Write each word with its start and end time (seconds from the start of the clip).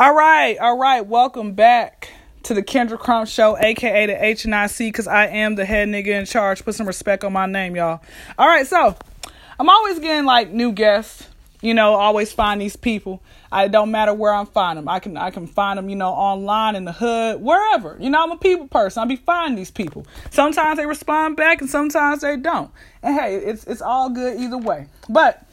All 0.00 0.14
right, 0.14 0.56
all 0.56 0.78
right. 0.78 1.04
Welcome 1.06 1.52
back 1.52 2.10
to 2.44 2.54
the 2.54 2.62
Kendra 2.62 2.98
Crump 2.98 3.28
Show, 3.28 3.58
aka 3.58 4.06
the 4.06 4.14
HNIC, 4.14 4.78
because 4.78 5.06
I 5.06 5.26
am 5.26 5.56
the 5.56 5.66
head 5.66 5.88
nigga 5.88 6.18
in 6.18 6.24
charge. 6.24 6.64
Put 6.64 6.74
some 6.74 6.86
respect 6.86 7.22
on 7.22 7.34
my 7.34 7.44
name, 7.44 7.76
y'all. 7.76 8.00
All 8.38 8.48
right, 8.48 8.66
so 8.66 8.96
I'm 9.58 9.68
always 9.68 9.98
getting 9.98 10.24
like 10.24 10.52
new 10.52 10.72
guests. 10.72 11.28
You 11.60 11.74
know, 11.74 11.92
always 11.92 12.32
find 12.32 12.62
these 12.62 12.76
people. 12.76 13.22
I 13.52 13.68
don't 13.68 13.90
matter 13.90 14.14
where 14.14 14.32
I'm 14.32 14.46
finding 14.46 14.86
them. 14.86 14.88
I 14.88 15.00
can 15.00 15.18
I 15.18 15.30
can 15.30 15.46
find 15.46 15.76
them, 15.76 15.90
you 15.90 15.96
know, 15.96 16.12
online 16.12 16.76
in 16.76 16.86
the 16.86 16.92
hood, 16.92 17.42
wherever. 17.42 17.98
You 18.00 18.08
know, 18.08 18.22
I'm 18.22 18.30
a 18.30 18.38
people 18.38 18.68
person. 18.68 19.02
I 19.02 19.04
be 19.04 19.16
finding 19.16 19.56
these 19.56 19.70
people. 19.70 20.06
Sometimes 20.30 20.78
they 20.78 20.86
respond 20.86 21.36
back, 21.36 21.60
and 21.60 21.68
sometimes 21.68 22.22
they 22.22 22.38
don't. 22.38 22.70
And 23.02 23.20
hey, 23.20 23.36
it's 23.36 23.64
it's 23.64 23.82
all 23.82 24.08
good 24.08 24.40
either 24.40 24.56
way. 24.56 24.86
But 25.10 25.44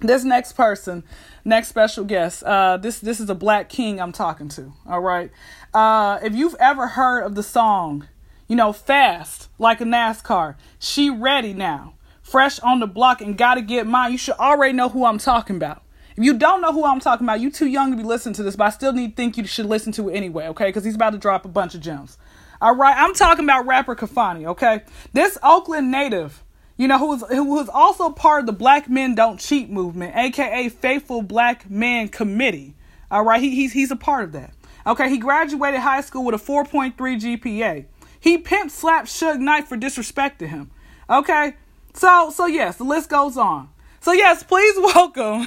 this 0.00 0.24
next 0.24 0.54
person 0.54 1.04
next 1.46 1.68
special 1.68 2.04
guest. 2.04 2.42
Uh 2.42 2.76
this 2.76 2.98
this 2.98 3.20
is 3.20 3.30
a 3.30 3.34
black 3.34 3.68
king 3.68 4.00
i'm 4.00 4.12
talking 4.12 4.48
to 4.48 4.72
all 4.86 5.00
right? 5.00 5.30
Uh 5.72 6.18
if 6.22 6.34
you've 6.34 6.56
ever 6.58 6.88
heard 6.88 7.22
of 7.22 7.34
the 7.34 7.42
song 7.42 8.08
you 8.48 8.56
know 8.56 8.72
fast 8.72 9.48
like 9.58 9.80
a 9.80 9.84
nascar 9.84 10.56
she 10.78 11.08
ready 11.08 11.52
now 11.54 11.94
fresh 12.20 12.58
on 12.60 12.80
the 12.80 12.86
block 12.86 13.20
and 13.20 13.38
gotta 13.38 13.62
get 13.62 13.86
mine 13.86 14.12
you 14.12 14.18
should 14.18 14.34
already 14.34 14.72
know 14.72 14.88
who 14.88 15.06
i'm 15.06 15.18
talking 15.18 15.56
about. 15.56 15.82
If 16.16 16.24
you 16.24 16.34
don't 16.34 16.60
know 16.60 16.72
who 16.72 16.84
i'm 16.84 17.00
talking 17.00 17.24
about 17.24 17.40
you 17.40 17.50
too 17.50 17.68
young 17.68 17.92
to 17.92 17.96
be 17.96 18.02
listening 18.02 18.34
to 18.34 18.42
this 18.42 18.56
but 18.56 18.64
i 18.64 18.70
still 18.70 18.92
need 18.92 19.16
think 19.16 19.36
you 19.36 19.46
should 19.46 19.66
listen 19.66 19.92
to 19.92 20.08
it 20.08 20.14
anyway 20.14 20.48
okay? 20.48 20.66
Because 20.66 20.84
he's 20.84 20.96
about 20.96 21.10
to 21.10 21.18
drop 21.18 21.44
a 21.44 21.48
bunch 21.48 21.74
of 21.74 21.80
gems. 21.80 22.18
All 22.60 22.74
right 22.74 22.96
i'm 22.96 23.14
talking 23.14 23.44
about 23.44 23.66
rapper 23.66 23.94
kafani 23.94 24.46
okay? 24.46 24.82
This 25.12 25.38
oakland 25.44 25.92
native 25.92 26.42
you 26.76 26.88
know, 26.88 26.98
who 26.98 27.08
was 27.08 27.24
who 27.28 27.44
was 27.44 27.68
also 27.68 28.10
part 28.10 28.40
of 28.40 28.46
the 28.46 28.52
Black 28.52 28.88
Men 28.88 29.14
Don't 29.14 29.40
Cheat 29.40 29.70
movement, 29.70 30.14
aka 30.14 30.68
Faithful 30.68 31.22
Black 31.22 31.70
Men 31.70 32.08
Committee. 32.08 32.74
All 33.10 33.24
right, 33.24 33.40
he, 33.40 33.54
he's 33.54 33.72
he's 33.72 33.90
a 33.90 33.96
part 33.96 34.24
of 34.24 34.32
that. 34.32 34.52
Okay, 34.86 35.08
he 35.08 35.18
graduated 35.18 35.80
high 35.80 36.02
school 36.02 36.24
with 36.24 36.34
a 36.34 36.44
4.3 36.44 36.94
GPA. 36.94 37.86
He 38.20 38.38
pimp 38.38 38.70
slapped 38.70 39.08
Suge 39.08 39.38
Knight 39.38 39.66
for 39.66 39.76
disrespecting 39.76 40.48
him. 40.48 40.70
Okay, 41.08 41.54
so 41.94 42.30
so 42.30 42.46
yes, 42.46 42.76
the 42.76 42.84
list 42.84 43.08
goes 43.08 43.36
on. 43.38 43.70
So 44.00 44.12
yes, 44.12 44.42
please 44.42 44.76
welcome 44.94 45.46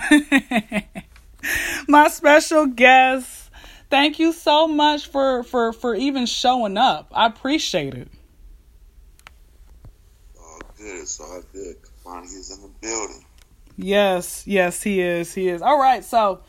my 1.88 2.08
special 2.08 2.66
guest. 2.66 3.52
Thank 3.92 4.20
you 4.20 4.34
so 4.34 4.68
much 4.68 5.08
for 5.08 5.44
for 5.44 5.74
for 5.74 5.94
even 5.94 6.26
showing 6.26 6.76
up. 6.76 7.12
I 7.14 7.28
appreciate 7.28 7.94
it 7.94 8.08
good. 10.80 11.02
It's 11.02 11.20
all 11.20 11.42
good. 11.54 11.76
Kafani 11.84 12.26
is 12.26 12.56
in 12.56 12.62
the 12.62 12.70
building. 12.82 13.26
Yes, 13.78 14.44
yes, 14.48 14.82
he 14.82 15.02
is. 15.02 15.34
He 15.34 15.50
is. 15.50 15.62
All 15.62 15.80
right. 15.80 16.04
So, 16.04 16.42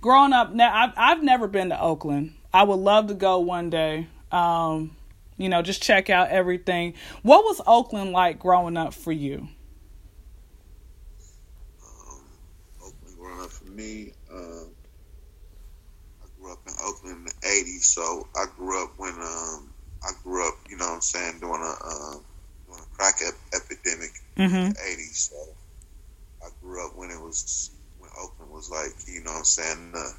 growing 0.00 0.32
up, 0.32 0.52
now 0.52 0.72
I've 0.74 0.92
I've 0.96 1.22
never 1.22 1.48
been 1.48 1.70
to 1.70 1.80
Oakland. 1.80 2.34
I 2.52 2.62
would 2.62 2.78
love 2.78 3.08
to 3.08 3.14
go 3.14 3.40
one 3.40 3.70
day. 3.70 4.06
Um, 4.30 4.96
you 5.36 5.48
know, 5.48 5.62
just 5.62 5.82
check 5.82 6.10
out 6.10 6.28
everything. 6.28 6.94
What 7.22 7.44
was 7.44 7.60
Oakland 7.66 8.12
like 8.12 8.38
growing 8.38 8.76
up 8.76 8.94
for 8.94 9.12
you? 9.12 9.48
Um, 11.82 12.22
Oakland 12.80 13.16
growing 13.18 13.40
up 13.40 13.50
for 13.50 13.64
me, 13.66 14.12
um, 14.32 14.68
I 16.22 16.26
grew 16.40 16.52
up 16.52 16.58
in 16.66 16.74
Oakland 16.84 17.16
in 17.18 17.24
the 17.24 17.46
'80s, 17.46 17.82
so 17.82 18.26
I 18.34 18.46
grew 18.56 18.82
up 18.82 18.92
when 18.96 19.12
um, 19.12 19.70
I 20.02 20.10
grew 20.22 20.46
up, 20.46 20.54
you 20.68 20.76
know, 20.76 20.86
what 20.86 20.94
I'm 20.94 21.00
saying, 21.00 21.40
during 21.40 21.62
a 21.62 21.86
um, 21.86 22.24
crack 22.98 23.14
ep- 23.26 23.62
epidemic 23.62 24.10
mm-hmm. 24.36 24.54
in 24.56 24.68
the 24.70 24.74
80s. 24.74 25.30
So 25.30 25.36
I 26.44 26.48
grew 26.60 26.84
up 26.84 26.96
when 26.96 27.10
it 27.10 27.20
was, 27.20 27.70
when 27.98 28.10
Oakland 28.20 28.52
was 28.52 28.70
like, 28.70 28.90
you 29.06 29.22
know 29.22 29.30
what 29.30 29.38
I'm 29.38 29.44
saying, 29.44 29.92
the, 29.92 30.12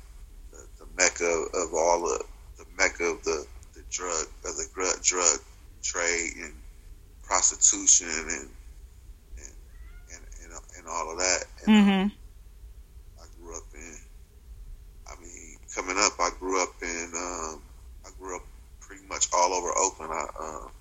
the, 0.52 0.66
the 0.80 0.86
mecca 0.98 1.46
of 1.54 1.74
all 1.74 2.02
the, 2.02 2.24
the 2.58 2.66
mecca 2.78 3.04
of 3.04 3.24
the, 3.24 3.46
the 3.74 3.84
drug, 3.92 4.26
of 4.46 4.56
the 4.56 4.68
drug, 4.74 5.04
drug 5.04 5.40
trade 5.84 6.32
and 6.42 6.54
prostitution 7.24 8.08
and, 8.08 8.50
and, 9.38 9.54
and, 10.14 10.22
and, 10.44 10.54
and 10.78 10.88
all 10.88 11.12
of 11.12 11.18
that. 11.20 11.44
And, 11.68 11.76
um, 11.76 11.86
mm-hmm. 11.86 12.08
I 13.22 13.26
grew 13.40 13.58
up 13.58 13.64
in, 13.76 13.96
I 15.08 15.22
mean, 15.22 15.58
coming 15.76 15.98
up, 16.00 16.14
I 16.20 16.30
grew 16.40 16.64
up 16.64 16.74
in, 16.82 17.12
um, 17.16 17.62
I 18.06 18.10
grew 18.18 18.38
up 18.38 18.44
pretty 18.80 19.06
much 19.08 19.28
all 19.34 19.54
over 19.54 19.70
Oakland. 19.78 20.14
I, 20.14 20.26
um, 20.40 20.72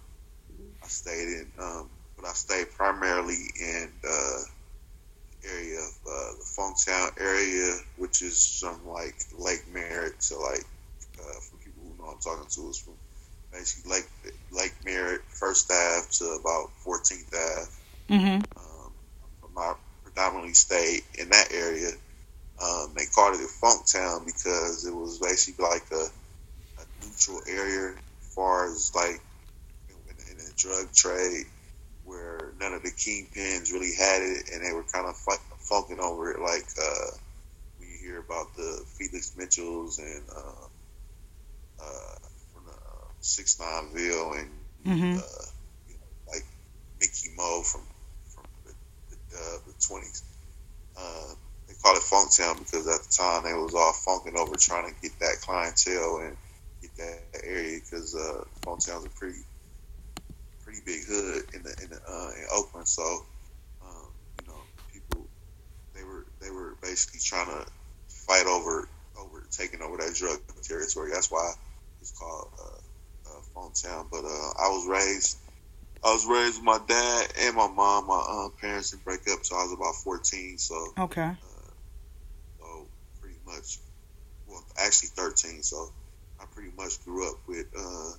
I 0.88 0.90
stayed 0.90 1.28
in, 1.28 1.46
um, 1.60 1.90
but 2.16 2.26
I 2.26 2.32
stayed 2.32 2.72
primarily 2.74 3.36
in 3.60 3.90
the 4.00 4.44
area 5.44 5.80
of 5.80 5.92
uh, 6.10 6.32
the 6.38 6.46
Funktown 6.56 7.10
area, 7.20 7.74
which 7.98 8.22
is 8.22 8.58
from 8.58 8.80
like 8.86 9.14
Lake 9.38 9.64
Merritt 9.70 10.18
to 10.28 10.38
like, 10.38 10.64
uh, 11.20 11.40
for 11.42 11.58
people 11.58 11.82
who 11.82 12.02
know 12.02 12.12
I'm 12.12 12.18
talking 12.20 12.48
to, 12.48 12.70
is 12.70 12.78
from 12.78 12.94
basically 13.52 13.92
Lake 13.92 14.08
Lake 14.50 14.74
Merritt, 14.86 15.20
First 15.28 15.70
Ave 15.70 16.06
to 16.12 16.38
about 16.40 16.70
14th 16.86 17.34
Ave. 17.34 17.70
Mm-hmm. 18.08 18.40
Um, 18.56 18.92
I 19.58 19.74
predominantly 20.04 20.54
stayed 20.54 21.02
in 21.18 21.28
that 21.28 21.52
area. 21.52 21.90
Um, 22.64 22.94
they 22.96 23.04
called 23.14 23.38
it 23.38 23.46
Funktown 23.62 24.24
because 24.24 24.86
it 24.86 24.94
was 24.94 25.18
basically 25.18 25.66
like 25.66 25.84
a, 25.92 26.06
a 26.80 27.04
neutral 27.04 27.42
area 27.46 27.90
as 27.90 28.34
far 28.34 28.72
as 28.72 28.90
like 28.94 29.20
drug 30.58 30.92
trade 30.92 31.46
where 32.04 32.52
none 32.58 32.72
of 32.72 32.82
the 32.82 32.90
kingpins 32.90 33.70
really 33.70 33.92
had 33.94 34.22
it, 34.22 34.48
and 34.52 34.64
they 34.64 34.72
were 34.72 34.82
kind 34.82 35.06
of 35.06 35.14
funking 35.60 36.00
over 36.00 36.32
it, 36.32 36.40
like 36.40 36.64
uh, 36.80 37.10
when 37.78 37.88
you 37.88 37.98
hear 38.00 38.18
about 38.20 38.54
the 38.56 38.82
Felix 38.96 39.34
Mitchells 39.36 39.98
and 39.98 40.24
uh, 40.34 40.66
uh, 41.80 42.18
from 42.52 42.64
the 42.64 42.72
uh, 42.72 43.08
Six 43.20 43.60
Nineville 43.60 44.32
and 44.32 44.50
mm-hmm. 44.86 45.18
uh, 45.18 45.44
you 45.86 45.94
know, 45.94 46.32
like 46.32 46.44
Mickey 46.98 47.28
Mo 47.36 47.60
from 47.62 47.82
from 48.34 48.44
the 48.64 49.60
the 49.66 49.74
twenties. 49.86 50.22
Uh, 50.96 51.34
they 51.68 51.74
call 51.82 51.94
it 51.94 52.02
Funktown 52.02 52.58
because 52.58 52.88
at 52.88 53.02
the 53.04 53.14
time 53.14 53.44
they 53.44 53.52
was 53.52 53.74
all 53.74 53.92
funking 53.92 54.38
over 54.38 54.56
trying 54.56 54.88
to 54.88 55.00
get 55.02 55.12
that 55.20 55.36
clientele 55.42 56.22
and 56.24 56.36
get 56.80 56.96
that 56.96 57.44
area 57.44 57.78
because 57.78 58.14
uh, 58.16 58.44
Funktown's 58.62 59.04
a 59.04 59.10
pretty 59.10 59.40
pretty 60.68 60.82
big 60.84 61.00
hood 61.08 61.42
in 61.54 61.62
the 61.62 61.74
in 61.82 61.88
the 61.88 61.96
uh, 61.96 62.30
in 62.36 62.44
Oakland. 62.52 62.86
So, 62.86 63.02
um, 63.82 64.12
you 64.38 64.46
know, 64.46 64.60
people 64.92 65.24
they 65.94 66.04
were 66.04 66.26
they 66.42 66.50
were 66.50 66.74
basically 66.82 67.20
trying 67.24 67.46
to 67.46 67.66
fight 68.06 68.46
over 68.46 68.86
over 69.18 69.42
taking 69.50 69.80
over 69.80 69.96
that 69.96 70.14
drug 70.14 70.38
territory. 70.62 71.10
That's 71.10 71.30
why 71.30 71.52
it's 72.02 72.12
called 72.12 72.48
uh, 72.60 73.30
uh, 73.30 73.40
Funktown. 73.56 74.06
But 74.10 74.24
uh, 74.24 74.50
I 74.60 74.68
was 74.68 74.86
raised. 74.86 75.38
I 76.04 76.12
was 76.12 76.26
raised 76.26 76.58
with 76.58 76.64
my 76.64 76.78
dad 76.86 77.26
and 77.40 77.56
my 77.56 77.68
mom. 77.68 78.06
My 78.06 78.22
uh, 78.28 78.48
parents 78.60 78.90
didn't 78.90 79.04
break 79.04 79.20
up, 79.32 79.38
so 79.42 79.56
I 79.56 79.64
was 79.64 79.72
about 79.72 79.94
fourteen. 80.04 80.58
So 80.58 80.92
okay. 80.98 81.22
Uh, 81.22 81.72
so 82.60 82.86
pretty 83.22 83.38
much, 83.46 83.78
well, 84.46 84.62
actually 84.84 85.08
thirteen. 85.16 85.62
So 85.62 85.88
I 86.38 86.44
pretty 86.52 86.72
much 86.76 87.02
grew 87.06 87.26
up 87.26 87.38
with 87.48 87.66
uh, 87.74 88.12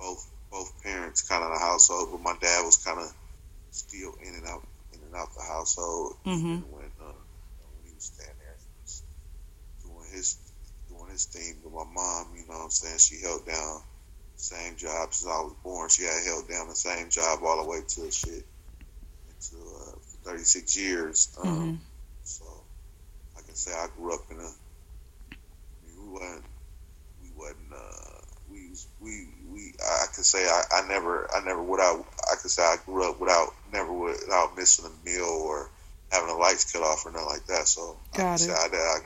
both 0.00 0.26
both 0.56 0.82
parents 0.82 1.22
kind 1.28 1.44
of 1.44 1.52
the 1.52 1.58
household, 1.58 2.08
but 2.12 2.22
my 2.22 2.34
dad 2.40 2.64
was 2.64 2.78
kind 2.78 2.98
of 2.98 3.12
still 3.70 4.14
in 4.22 4.34
and 4.34 4.46
out, 4.46 4.66
in 4.94 5.00
and 5.02 5.14
out 5.14 5.28
the 5.36 5.42
household. 5.42 6.16
Mm-hmm. 6.24 6.72
When, 6.72 6.90
uh, 7.00 7.12
when 7.12 7.84
he 7.84 7.92
was 7.94 8.04
standing 8.04 8.36
there, 8.40 8.56
he 8.56 8.72
was 8.82 9.02
doing 9.84 10.08
his 10.12 10.38
doing 10.88 11.10
his 11.10 11.26
thing. 11.26 11.60
But 11.62 11.72
my 11.72 11.84
mom, 11.92 12.28
you 12.34 12.46
know, 12.48 12.56
what 12.56 12.64
I'm 12.64 12.70
saying 12.70 12.98
she 12.98 13.20
held 13.20 13.44
down 13.46 13.82
the 14.36 14.42
same 14.42 14.76
job 14.76 15.12
since 15.12 15.30
I 15.30 15.40
was 15.40 15.54
born. 15.62 15.90
She 15.90 16.04
had 16.04 16.24
held 16.24 16.48
down 16.48 16.68
the 16.68 16.74
same 16.74 17.10
job 17.10 17.40
all 17.44 17.62
the 17.62 17.68
way 17.68 17.80
to 17.86 18.10
shit 18.10 18.44
into 19.28 19.62
uh, 19.76 19.92
36 20.24 20.78
years. 20.78 21.36
Um, 21.42 21.48
mm-hmm. 21.48 21.74
So 22.24 22.44
I 23.36 23.42
can 23.42 23.54
say 23.54 23.72
I 23.72 23.88
grew 23.94 24.14
up 24.14 24.24
in 24.30 24.38
a 24.38 24.50
we 25.84 26.08
wasn't 26.08 26.44
we 27.22 27.28
wasn't 27.36 27.72
uh, 27.74 28.20
we 28.50 28.70
we 29.00 29.28
we 29.56 29.72
I 29.80 30.06
can 30.14 30.22
say 30.22 30.46
I, 30.46 30.62
I 30.72 30.88
never 30.88 31.28
I 31.34 31.44
never 31.44 31.62
without 31.62 32.04
I 32.30 32.36
can 32.40 32.50
say 32.50 32.62
I 32.62 32.76
grew 32.84 33.08
up 33.08 33.18
without 33.18 33.54
never 33.72 33.92
without 33.92 34.56
missing 34.56 34.84
a 34.84 35.08
meal 35.08 35.24
or 35.24 35.70
having 36.12 36.28
the 36.28 36.34
lights 36.34 36.70
cut 36.70 36.82
off 36.82 37.04
or 37.06 37.12
nothing 37.12 37.26
like 37.26 37.46
that. 37.46 37.66
So 37.66 37.96
Got 38.14 38.26
I 38.26 38.34
it. 38.34 38.38
say 38.38 38.52
I, 38.52 38.66
I, 38.76 38.98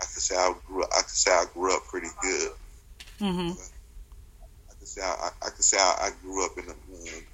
I 0.00 0.04
can 0.04 0.20
say 0.20 0.36
I 0.36 0.54
grew 0.66 0.84
I 0.84 1.00
can 1.00 1.08
say 1.08 1.30
I 1.32 1.44
grew 1.52 1.76
up 1.76 1.84
pretty 1.84 2.08
good. 2.22 2.52
Mm-hmm. 3.20 3.50
I 4.70 4.74
can 4.78 4.86
say 4.86 5.02
I, 5.02 5.30
I 5.42 5.50
can 5.50 5.62
say 5.62 5.76
I, 5.78 5.96
I 6.00 6.10
grew 6.22 6.46
up 6.46 6.56
in 6.56 6.64
a 6.64 6.70
um, 6.70 7.24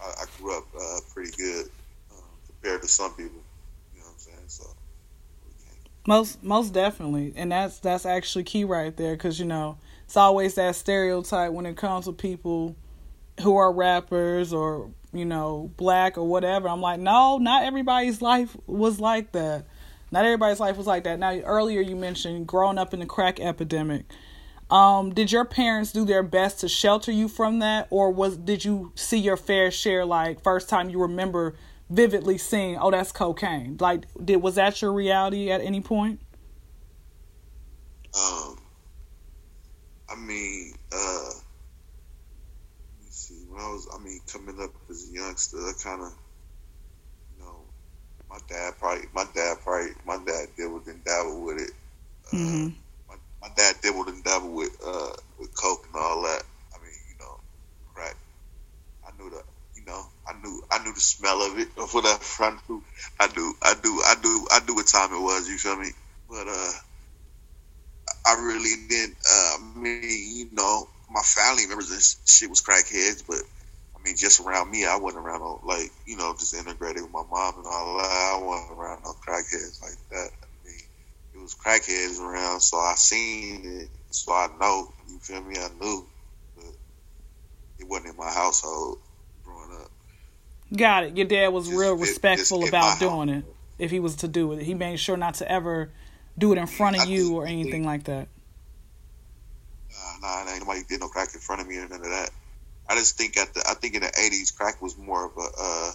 I, 0.00 0.04
I, 0.04 0.24
grew 0.38 0.58
up 0.58 0.64
uh, 0.74 0.98
pretty 1.14 1.30
good 1.36 1.66
uh, 2.10 2.20
compared 2.48 2.82
to 2.82 2.88
some 2.88 3.12
people. 3.12 3.40
You 3.94 4.00
know 4.00 4.06
what 4.06 4.12
I'm 4.12 4.18
saying? 4.18 4.48
So. 4.48 4.64
Most 6.08 6.40
most 6.42 6.72
definitely, 6.72 7.32
and 7.34 7.50
that's 7.50 7.80
that's 7.80 8.06
actually 8.06 8.44
key 8.44 8.62
right 8.62 8.96
there 8.96 9.14
because 9.14 9.40
you 9.40 9.44
know 9.44 9.76
it's 10.06 10.16
always 10.16 10.54
that 10.54 10.76
stereotype 10.76 11.52
when 11.52 11.66
it 11.66 11.76
comes 11.76 12.06
to 12.06 12.12
people 12.12 12.76
who 13.42 13.56
are 13.56 13.72
rappers 13.72 14.52
or 14.52 14.90
you 15.12 15.24
know 15.24 15.70
black 15.76 16.16
or 16.16 16.26
whatever. 16.26 16.68
I'm 16.68 16.80
like, 16.80 17.00
no, 17.00 17.38
not 17.38 17.64
everybody's 17.64 18.22
life 18.22 18.56
was 18.66 19.00
like 19.00 19.32
that. 19.32 19.66
Not 20.12 20.24
everybody's 20.24 20.60
life 20.60 20.76
was 20.76 20.86
like 20.86 21.04
that. 21.04 21.18
Now, 21.18 21.32
earlier 21.40 21.80
you 21.80 21.96
mentioned 21.96 22.46
growing 22.46 22.78
up 22.78 22.94
in 22.94 23.00
the 23.00 23.06
crack 23.06 23.40
epidemic. 23.40 24.04
Um, 24.70 25.12
did 25.12 25.30
your 25.30 25.44
parents 25.44 25.92
do 25.92 26.04
their 26.04 26.22
best 26.22 26.60
to 26.60 26.68
shelter 26.68 27.12
you 27.12 27.28
from 27.28 27.58
that, 27.58 27.88
or 27.90 28.10
was 28.10 28.36
did 28.36 28.64
you 28.64 28.92
see 28.94 29.18
your 29.18 29.36
fair 29.36 29.70
share? 29.70 30.04
Like 30.04 30.42
first 30.42 30.68
time 30.68 30.88
you 30.88 31.00
remember 31.00 31.56
vividly 31.90 32.38
seeing, 32.38 32.76
oh, 32.78 32.90
that's 32.90 33.12
cocaine. 33.12 33.76
Like, 33.80 34.04
did 34.24 34.36
was 34.36 34.54
that 34.54 34.80
your 34.82 34.92
reality 34.92 35.50
at 35.50 35.60
any 35.60 35.80
point? 35.80 36.20
Um, 38.18 38.58
I 40.10 40.16
mean, 40.16 40.72
uh, 40.92 41.30
let 42.80 43.00
me 43.00 43.06
see. 43.10 43.44
When 43.48 43.60
I 43.60 43.68
was, 43.68 43.88
I 43.94 44.02
mean, 44.02 44.20
coming 44.32 44.56
up 44.62 44.70
as 44.90 45.08
a 45.10 45.14
youngster, 45.14 45.58
I 45.58 45.72
kind 45.82 46.02
of, 46.02 46.12
you 47.34 47.44
know, 47.44 47.56
my 48.30 48.38
dad 48.48 48.74
probably, 48.78 49.06
my 49.14 49.26
dad 49.34 49.56
probably, 49.64 49.92
my 50.06 50.18
dad 50.24 50.48
dabbled 50.58 50.86
and 50.86 51.04
dabbled 51.04 51.44
with 51.44 51.58
it. 51.62 51.70
Uh, 52.32 52.36
mm-hmm. 52.36 52.68
my, 53.08 53.16
my 53.42 53.48
dad 53.56 53.76
dabbled 53.82 54.08
and 54.08 54.22
dabbled 54.24 54.54
with, 54.54 54.76
uh, 54.86 55.12
with 55.40 55.54
coke 55.56 55.86
and 55.86 55.96
all 55.96 56.22
that. 56.22 56.42
I 56.74 56.78
mean, 56.82 56.92
you 57.10 57.16
know, 57.20 57.40
crack. 57.94 58.16
I 59.06 59.10
knew 59.18 59.30
the, 59.30 59.42
you 59.76 59.84
know, 59.86 60.02
I 60.28 60.34
knew, 60.42 60.62
I 60.70 60.84
knew 60.84 60.94
the 60.94 61.00
smell 61.00 61.42
of 61.42 61.58
it 61.58 61.68
or 61.78 61.86
whatever. 61.88 62.20
I 62.40 62.58
knew, 62.68 62.82
I 63.20 63.26
knew, 63.36 63.54
I 63.62 63.74
knew, 63.82 64.02
I 64.06 64.14
knew, 64.22 64.48
I 64.52 64.60
knew 64.66 64.74
what 64.76 64.86
time 64.86 65.12
it 65.12 65.20
was. 65.22 65.48
You 65.48 65.58
feel 65.58 65.76
me? 65.78 65.90
But 66.28 66.46
uh, 66.48 66.72
I 68.26 68.34
really 68.42 68.88
didn't. 68.88 69.16
Uh, 69.28 69.56
I 69.56 69.78
mean, 69.78 70.02
you 70.02 70.48
know, 70.52 70.88
my 71.10 71.20
family 71.22 71.66
members 71.66 71.90
and 71.90 72.02
shit 72.28 72.50
was 72.50 72.60
crackheads, 72.60 73.22
but 73.26 73.38
I 73.96 74.02
mean, 74.04 74.16
just 74.16 74.40
around 74.40 74.70
me, 74.70 74.84
I 74.84 74.96
wasn't 74.96 75.24
around 75.24 75.40
no 75.40 75.60
like, 75.64 75.90
you 76.06 76.16
know, 76.16 76.34
just 76.38 76.54
integrated 76.54 77.02
with 77.02 77.12
my 77.12 77.22
mom 77.30 77.58
and 77.58 77.66
all 77.66 77.96
that. 77.98 78.38
I 78.40 78.42
wasn't 78.42 78.78
around 78.78 79.02
no 79.04 79.12
crackheads 79.12 79.80
like 79.82 79.96
that. 80.10 80.30
I 80.42 80.66
mean, 80.66 80.80
it 81.34 81.40
was 81.40 81.54
crackheads 81.54 82.20
around, 82.20 82.60
so 82.60 82.78
I 82.78 82.94
seen 82.96 83.62
it, 83.82 83.88
so 84.10 84.32
I 84.32 84.48
know. 84.60 84.92
You 85.08 85.18
feel 85.20 85.42
me? 85.42 85.56
I 85.58 85.68
knew, 85.80 86.06
but 86.56 86.64
it 87.78 87.86
wasn't 87.88 88.10
in 88.10 88.16
my 88.16 88.30
household 88.32 88.98
growing 89.44 89.70
up. 89.80 89.90
Got 90.76 91.04
it. 91.04 91.16
Your 91.16 91.26
dad 91.26 91.48
was 91.48 91.66
Just- 91.66 91.78
real 91.78 91.94
respectful 91.94 92.62
in 92.62 92.68
about 92.68 92.98
doing 92.98 93.28
it. 93.28 93.44
If 93.78 93.90
he 93.90 94.00
was 94.00 94.16
to 94.16 94.28
do 94.28 94.52
it, 94.52 94.62
he 94.64 94.74
made 94.74 94.98
sure 94.98 95.16
not 95.18 95.34
to 95.34 95.52
ever 95.52 95.90
do 96.38 96.52
it 96.52 96.58
in 96.58 96.66
front 96.66 96.96
of 96.96 97.08
you 97.08 97.34
or 97.36 97.46
anything 97.46 97.84
like 97.84 98.04
that. 98.04 98.28
Nah, 100.22 100.44
nah, 100.44 100.50
ain't 100.50 100.60
nobody 100.60 100.82
did 100.88 101.00
no 101.00 101.08
crack 101.08 101.28
in 101.34 101.40
front 101.40 101.62
of 101.62 101.68
me 101.68 101.76
or 101.78 101.88
none 101.88 102.00
of 102.00 102.10
that. 102.10 102.30
I 102.88 102.94
just 102.94 103.16
think 103.16 103.36
at 103.36 103.54
the 103.54 103.62
I 103.68 103.74
think 103.74 103.94
in 103.94 104.02
the 104.02 104.12
eighties, 104.20 104.50
crack 104.50 104.80
was 104.82 104.96
more 104.98 105.26
of 105.26 105.32
a 105.36 105.48
uh, 105.60 105.92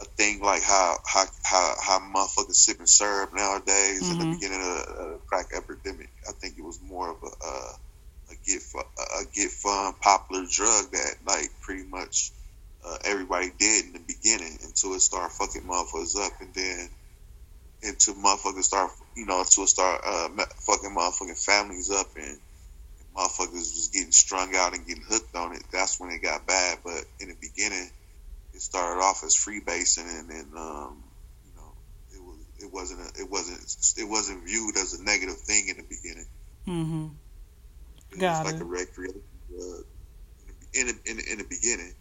a 0.00 0.04
thing 0.16 0.40
like 0.42 0.62
how 0.62 0.96
how 1.06 1.24
how 1.44 1.74
how 1.84 1.98
motherfuckers 1.98 2.54
sip 2.54 2.78
and 2.78 2.88
serve 2.88 3.30
nowadays. 3.34 4.10
In 4.10 4.18
the 4.18 4.26
beginning 4.26 4.60
of 4.60 4.96
the 4.96 5.20
crack 5.28 5.46
epidemic, 5.56 6.10
I 6.28 6.32
think 6.32 6.54
it 6.58 6.62
was 6.64 6.78
more 6.82 7.10
of 7.10 7.16
a 7.22 7.26
uh, 7.26 7.72
a 8.30 8.34
get 8.46 8.62
fu- 8.62 8.78
a 8.78 9.24
get 9.34 9.50
fun 9.50 9.94
popular 10.00 10.44
drug 10.50 10.92
that 10.92 11.14
like 11.26 11.48
pretty 11.62 11.88
much 11.88 12.30
uh, 12.86 12.96
everybody 13.04 13.50
did 13.58 13.86
in 13.86 13.92
the 13.94 14.00
beginning 14.06 14.58
until 14.62 14.94
it 14.94 15.00
started 15.00 15.32
fucking 15.34 15.62
motherfuckers 15.62 16.16
up, 16.16 16.32
and 16.40 16.54
then 16.54 16.88
until 17.82 18.14
motherfuckers 18.14 18.64
start 18.64 18.90
you 19.18 19.26
know 19.26 19.42
to 19.44 19.66
start 19.66 20.00
uh, 20.06 20.28
fucking 20.66 20.94
motherfucking 20.96 21.42
families 21.44 21.90
up 21.90 22.06
and 22.16 22.38
motherfuckers 23.16 23.52
was 23.74 23.90
getting 23.92 24.12
strung 24.12 24.54
out 24.54 24.74
and 24.74 24.86
getting 24.86 25.02
hooked 25.08 25.34
on 25.34 25.52
it, 25.54 25.62
that's 25.72 25.98
when 25.98 26.10
it 26.10 26.22
got 26.22 26.46
bad. 26.46 26.78
But 26.84 27.04
in 27.20 27.28
the 27.28 27.36
beginning, 27.40 27.90
it 28.54 28.60
started 28.60 29.00
off 29.02 29.24
as 29.24 29.34
freebasing, 29.34 30.08
and 30.20 30.28
then 30.30 30.46
um, 30.56 31.02
you 31.44 31.52
know 31.56 31.72
it 32.14 32.20
was 32.22 32.36
it 32.60 32.72
wasn't 32.72 33.00
a, 33.00 33.20
it 33.20 33.30
wasn't 33.30 33.58
it 33.98 34.08
wasn't 34.08 34.44
viewed 34.46 34.76
as 34.76 34.94
a 34.94 35.02
negative 35.02 35.38
thing 35.38 35.68
in 35.68 35.76
the 35.78 35.82
beginning. 35.88 36.26
Mm-hmm. 36.68 37.06
It 38.12 38.20
Got 38.20 38.44
was 38.44 38.52
it. 38.52 38.54
like 38.54 38.62
a 38.62 38.64
recreation 38.64 39.22
drug 39.50 39.84
in 40.74 40.86
the, 40.86 40.94
in, 41.10 41.16
the, 41.16 41.32
in 41.32 41.38
the 41.38 41.44
beginning. 41.48 41.92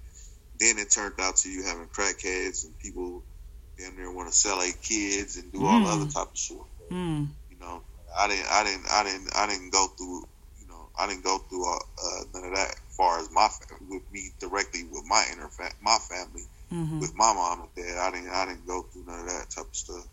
Then 0.60 0.78
it 0.78 0.90
turned 0.92 1.14
out 1.20 1.38
to 1.38 1.50
you 1.50 1.64
having 1.64 1.88
crackheads 1.88 2.66
and 2.66 2.78
people 2.80 3.22
damn 3.78 3.96
near 3.96 4.12
want 4.12 4.28
to 4.30 4.34
sell 4.36 4.60
their 4.60 4.72
kids 4.82 5.38
and 5.38 5.52
do 5.52 5.66
all 5.66 5.80
the 5.80 5.86
Mm. 5.86 6.02
other 6.02 6.12
type 6.12 6.32
of 6.32 6.38
shit. 6.38 6.58
Mm. 6.92 7.28
You 7.52 7.58
know, 7.60 7.82
I 8.18 8.28
didn't, 8.28 8.48
I 8.50 8.64
didn't, 8.64 8.86
I 8.92 9.04
didn't, 9.04 9.30
I 9.36 9.48
didn't 9.48 9.72
go 9.72 9.88
through, 9.98 10.28
you 10.62 10.68
know, 10.68 10.90
I 11.00 11.08
didn't 11.08 11.24
go 11.24 11.38
through 11.40 11.66
uh, 11.72 11.76
uh, 11.78 12.24
none 12.34 12.46
of 12.46 12.56
that. 12.56 12.72
As 12.90 12.96
far 12.96 13.20
as 13.20 13.30
my 13.32 13.48
with 13.90 14.02
me 14.12 14.30
directly 14.40 14.84
with 14.92 15.04
my 15.06 15.24
inner 15.32 15.48
fa- 15.50 15.74
my 15.82 15.98
family, 16.10 16.44
Mm-hmm. 16.74 17.00
with 17.00 17.16
my 17.16 17.32
mom 17.34 17.62
and 17.62 17.70
dad, 17.76 17.98
I 17.98 18.12
didn't, 18.12 18.30
I 18.30 18.46
didn't 18.46 18.68
go 18.68 18.82
through 18.82 19.06
none 19.08 19.20
of 19.22 19.26
that 19.28 19.50
type 19.50 19.68
of 19.70 19.76
stuff. 19.76 20.06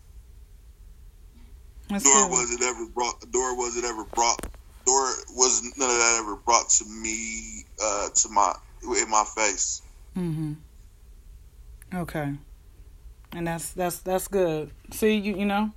That's 1.89 2.03
Door 2.03 2.13
good. 2.13 2.31
was 2.31 2.51
it 2.51 2.61
ever 2.61 2.85
brought. 2.87 3.31
Door 3.31 3.57
was 3.57 3.75
it 3.77 3.83
ever 3.83 4.05
brought. 4.05 4.39
Door 4.85 5.09
was 5.35 5.61
none 5.77 5.89
of 5.89 5.97
that 5.97 6.19
ever 6.21 6.35
brought 6.37 6.69
to 6.69 6.85
me, 6.85 7.65
uh, 7.83 8.07
to 8.09 8.29
my 8.29 8.53
in 8.83 9.09
my 9.09 9.23
face. 9.35 9.81
Mm-hmm. 10.15 10.53
Okay. 11.93 12.33
And 13.33 13.47
that's 13.47 13.71
that's 13.73 13.99
that's 13.99 14.27
good. 14.29 14.71
See, 14.91 15.15
you 15.15 15.35
you 15.35 15.45
know, 15.45 15.71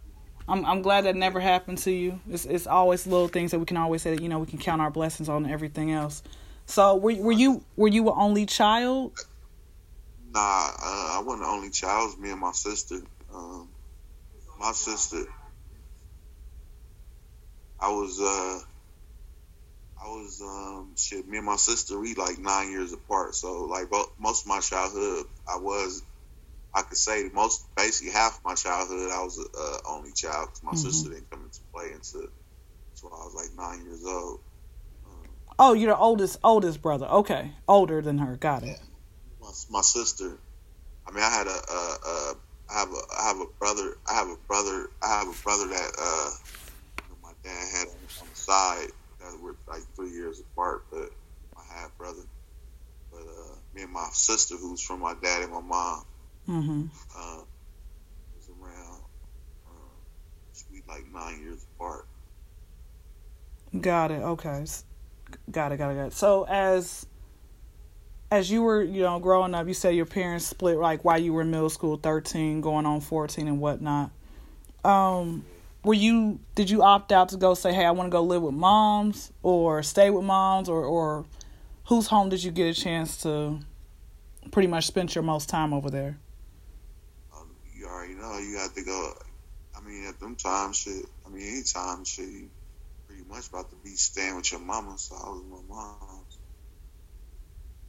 I'm 0.48 0.64
I'm 0.64 0.82
glad 0.82 1.04
that 1.04 1.14
never 1.14 1.40
happened 1.40 1.78
to 1.78 1.90
you. 1.90 2.20
It's 2.30 2.46
it's 2.46 2.66
always 2.66 3.06
little 3.06 3.28
things 3.28 3.50
that 3.50 3.58
we 3.58 3.66
can 3.66 3.76
always 3.76 4.02
say 4.02 4.14
that 4.14 4.22
you 4.22 4.28
know 4.28 4.38
we 4.38 4.46
can 4.46 4.58
count 4.58 4.80
our 4.80 4.90
blessings 4.90 5.28
on 5.28 5.46
everything 5.46 5.92
else. 5.92 6.22
So 6.66 6.96
were 6.96 7.14
were 7.16 7.32
you 7.32 7.64
were 7.76 7.88
you 7.88 8.08
an 8.08 8.14
only 8.16 8.46
child? 8.46 9.12
Nah, 10.30 10.40
uh, 10.40 11.18
I 11.18 11.22
wasn't 11.24 11.44
the 11.44 11.48
only 11.50 11.70
child. 11.70 12.02
It 12.02 12.06
was 12.06 12.18
me 12.18 12.30
and 12.30 12.40
my 12.40 12.52
sister. 12.52 13.00
Um, 13.34 13.68
my 14.58 14.72
sister. 14.72 15.24
I 17.80 17.90
was 17.90 18.18
uh 18.20 18.60
I 20.02 20.08
was 20.08 20.40
um 20.42 20.94
shit, 20.96 21.28
me 21.28 21.38
and 21.38 21.46
my 21.46 21.56
sister 21.56 21.98
we 21.98 22.14
like 22.14 22.38
nine 22.38 22.70
years 22.70 22.92
apart. 22.92 23.34
So 23.34 23.64
like 23.64 23.88
most 24.18 24.44
of 24.44 24.48
my 24.48 24.60
childhood 24.60 25.26
I 25.46 25.58
was 25.58 26.02
I 26.74 26.82
could 26.82 26.98
say 26.98 27.28
most 27.32 27.66
basically 27.76 28.12
half 28.12 28.36
of 28.38 28.44
my 28.44 28.54
childhood 28.54 29.10
I 29.10 29.22
was 29.22 29.38
a 29.38 29.58
uh, 29.58 29.78
only 29.94 30.12
child 30.12 30.48
'cause 30.48 30.62
my 30.62 30.72
Mhm. 30.72 30.76
sister 30.76 31.10
didn't 31.10 31.30
come 31.30 31.42
into 31.44 31.60
play 31.74 31.92
until 31.92 32.22
until 32.22 33.14
I 33.18 33.24
was 33.24 33.34
like 33.34 33.52
nine 33.56 33.84
years 33.84 34.04
old. 34.04 34.40
Um, 35.06 35.26
Oh, 35.58 35.72
you're 35.72 35.92
the 35.92 35.98
oldest 35.98 36.38
oldest 36.44 36.80
brother. 36.82 37.06
Okay, 37.06 37.52
older 37.66 38.00
than 38.02 38.18
her. 38.18 38.36
Got 38.36 38.62
it. 38.64 38.80
my, 39.40 39.50
my 39.70 39.80
sister. 39.80 40.38
I 41.06 41.10
mean, 41.10 41.24
I 41.24 41.30
had 41.30 41.46
a, 41.46 41.50
a, 41.50 41.98
a 42.06 42.34
I 42.70 42.78
have 42.80 42.90
a, 42.92 43.00
I 43.18 43.22
have 43.28 43.40
a 43.40 43.46
brother. 43.58 43.96
I 44.08 44.14
have 44.14 44.28
a 44.28 44.36
brother. 44.46 44.88
I 45.02 45.08
have 45.18 45.28
a 45.28 45.34
brother 45.42 45.66
that 45.68 45.92
uh, 45.98 46.30
you 47.02 47.08
know, 47.10 47.18
my 47.22 47.32
dad 47.42 47.66
had 47.74 47.86
on 48.20 48.28
the 48.28 48.36
side 48.36 48.88
that 49.20 49.40
were 49.40 49.56
like 49.66 49.82
three 49.96 50.10
years 50.10 50.40
apart, 50.40 50.82
but 50.90 51.08
my 51.56 51.62
half 51.74 51.96
brother. 51.96 52.22
But 53.10 53.22
uh, 53.22 53.56
me 53.74 53.82
and 53.82 53.92
my 53.92 54.08
sister, 54.12 54.56
who's 54.56 54.82
from 54.82 55.00
my 55.00 55.14
dad 55.22 55.42
and 55.42 55.52
my 55.52 55.62
mom, 55.62 56.04
Mm-hmm. 56.48 56.86
uh, 57.16 57.42
was 58.34 58.48
around. 58.60 59.02
Uh, 59.66 59.70
we 60.72 60.82
like 60.88 61.04
nine 61.12 61.40
years 61.40 61.66
apart. 61.74 62.06
Got 63.78 64.10
it. 64.10 64.22
Okay. 64.22 64.64
Got 65.50 65.72
it. 65.72 65.76
Got 65.76 65.90
it. 65.90 65.94
Got 65.94 66.06
it. 66.06 66.12
So 66.14 66.46
as 66.48 67.06
as 68.30 68.50
you 68.50 68.62
were, 68.62 68.82
you 68.82 69.02
know, 69.02 69.18
growing 69.18 69.54
up, 69.54 69.66
you 69.68 69.74
said 69.74 69.94
your 69.94 70.06
parents 70.06 70.46
split 70.46 70.78
like 70.78 71.04
while 71.04 71.18
you 71.18 71.32
were 71.32 71.42
in 71.42 71.50
middle 71.50 71.70
school, 71.70 71.96
thirteen, 71.96 72.60
going 72.60 72.86
on 72.86 73.00
fourteen, 73.00 73.46
and 73.46 73.60
whatnot. 73.60 74.10
Um, 74.84 75.44
were 75.84 75.94
you? 75.94 76.40
Did 76.54 76.70
you 76.70 76.82
opt 76.82 77.12
out 77.12 77.30
to 77.30 77.36
go 77.36 77.54
say, 77.54 77.72
"Hey, 77.72 77.84
I 77.84 77.90
want 77.90 78.08
to 78.08 78.10
go 78.10 78.22
live 78.22 78.42
with 78.42 78.54
moms," 78.54 79.32
or 79.42 79.82
stay 79.82 80.08
with 80.10 80.24
moms, 80.24 80.68
or 80.68 80.84
or 80.84 81.26
whose 81.86 82.06
home 82.06 82.28
did 82.28 82.42
you 82.42 82.50
get 82.50 82.76
a 82.76 82.80
chance 82.80 83.18
to 83.22 83.60
pretty 84.50 84.68
much 84.68 84.86
spend 84.86 85.14
your 85.14 85.24
most 85.24 85.48
time 85.48 85.72
over 85.72 85.90
there? 85.90 86.18
You 87.88 87.94
already 87.94 88.14
know 88.14 88.38
you 88.38 88.58
have 88.58 88.74
to 88.74 88.84
go. 88.84 89.12
I 89.76 89.80
mean, 89.80 90.06
at 90.08 90.20
them 90.20 90.36
times, 90.36 90.78
shit. 90.78 91.04
I 91.26 91.30
mean, 91.30 91.48
anytime, 91.48 92.04
shit. 92.04 92.28
You 92.28 92.50
pretty 93.08 93.24
much 93.28 93.48
about 93.48 93.70
to 93.70 93.76
be 93.82 93.90
staying 93.96 94.36
with 94.36 94.52
your 94.52 94.60
mama, 94.60 94.96
so 94.98 95.16
I 95.16 95.30
was 95.30 95.42
with 95.44 95.68
my 95.68 95.76
mom's. 95.76 96.38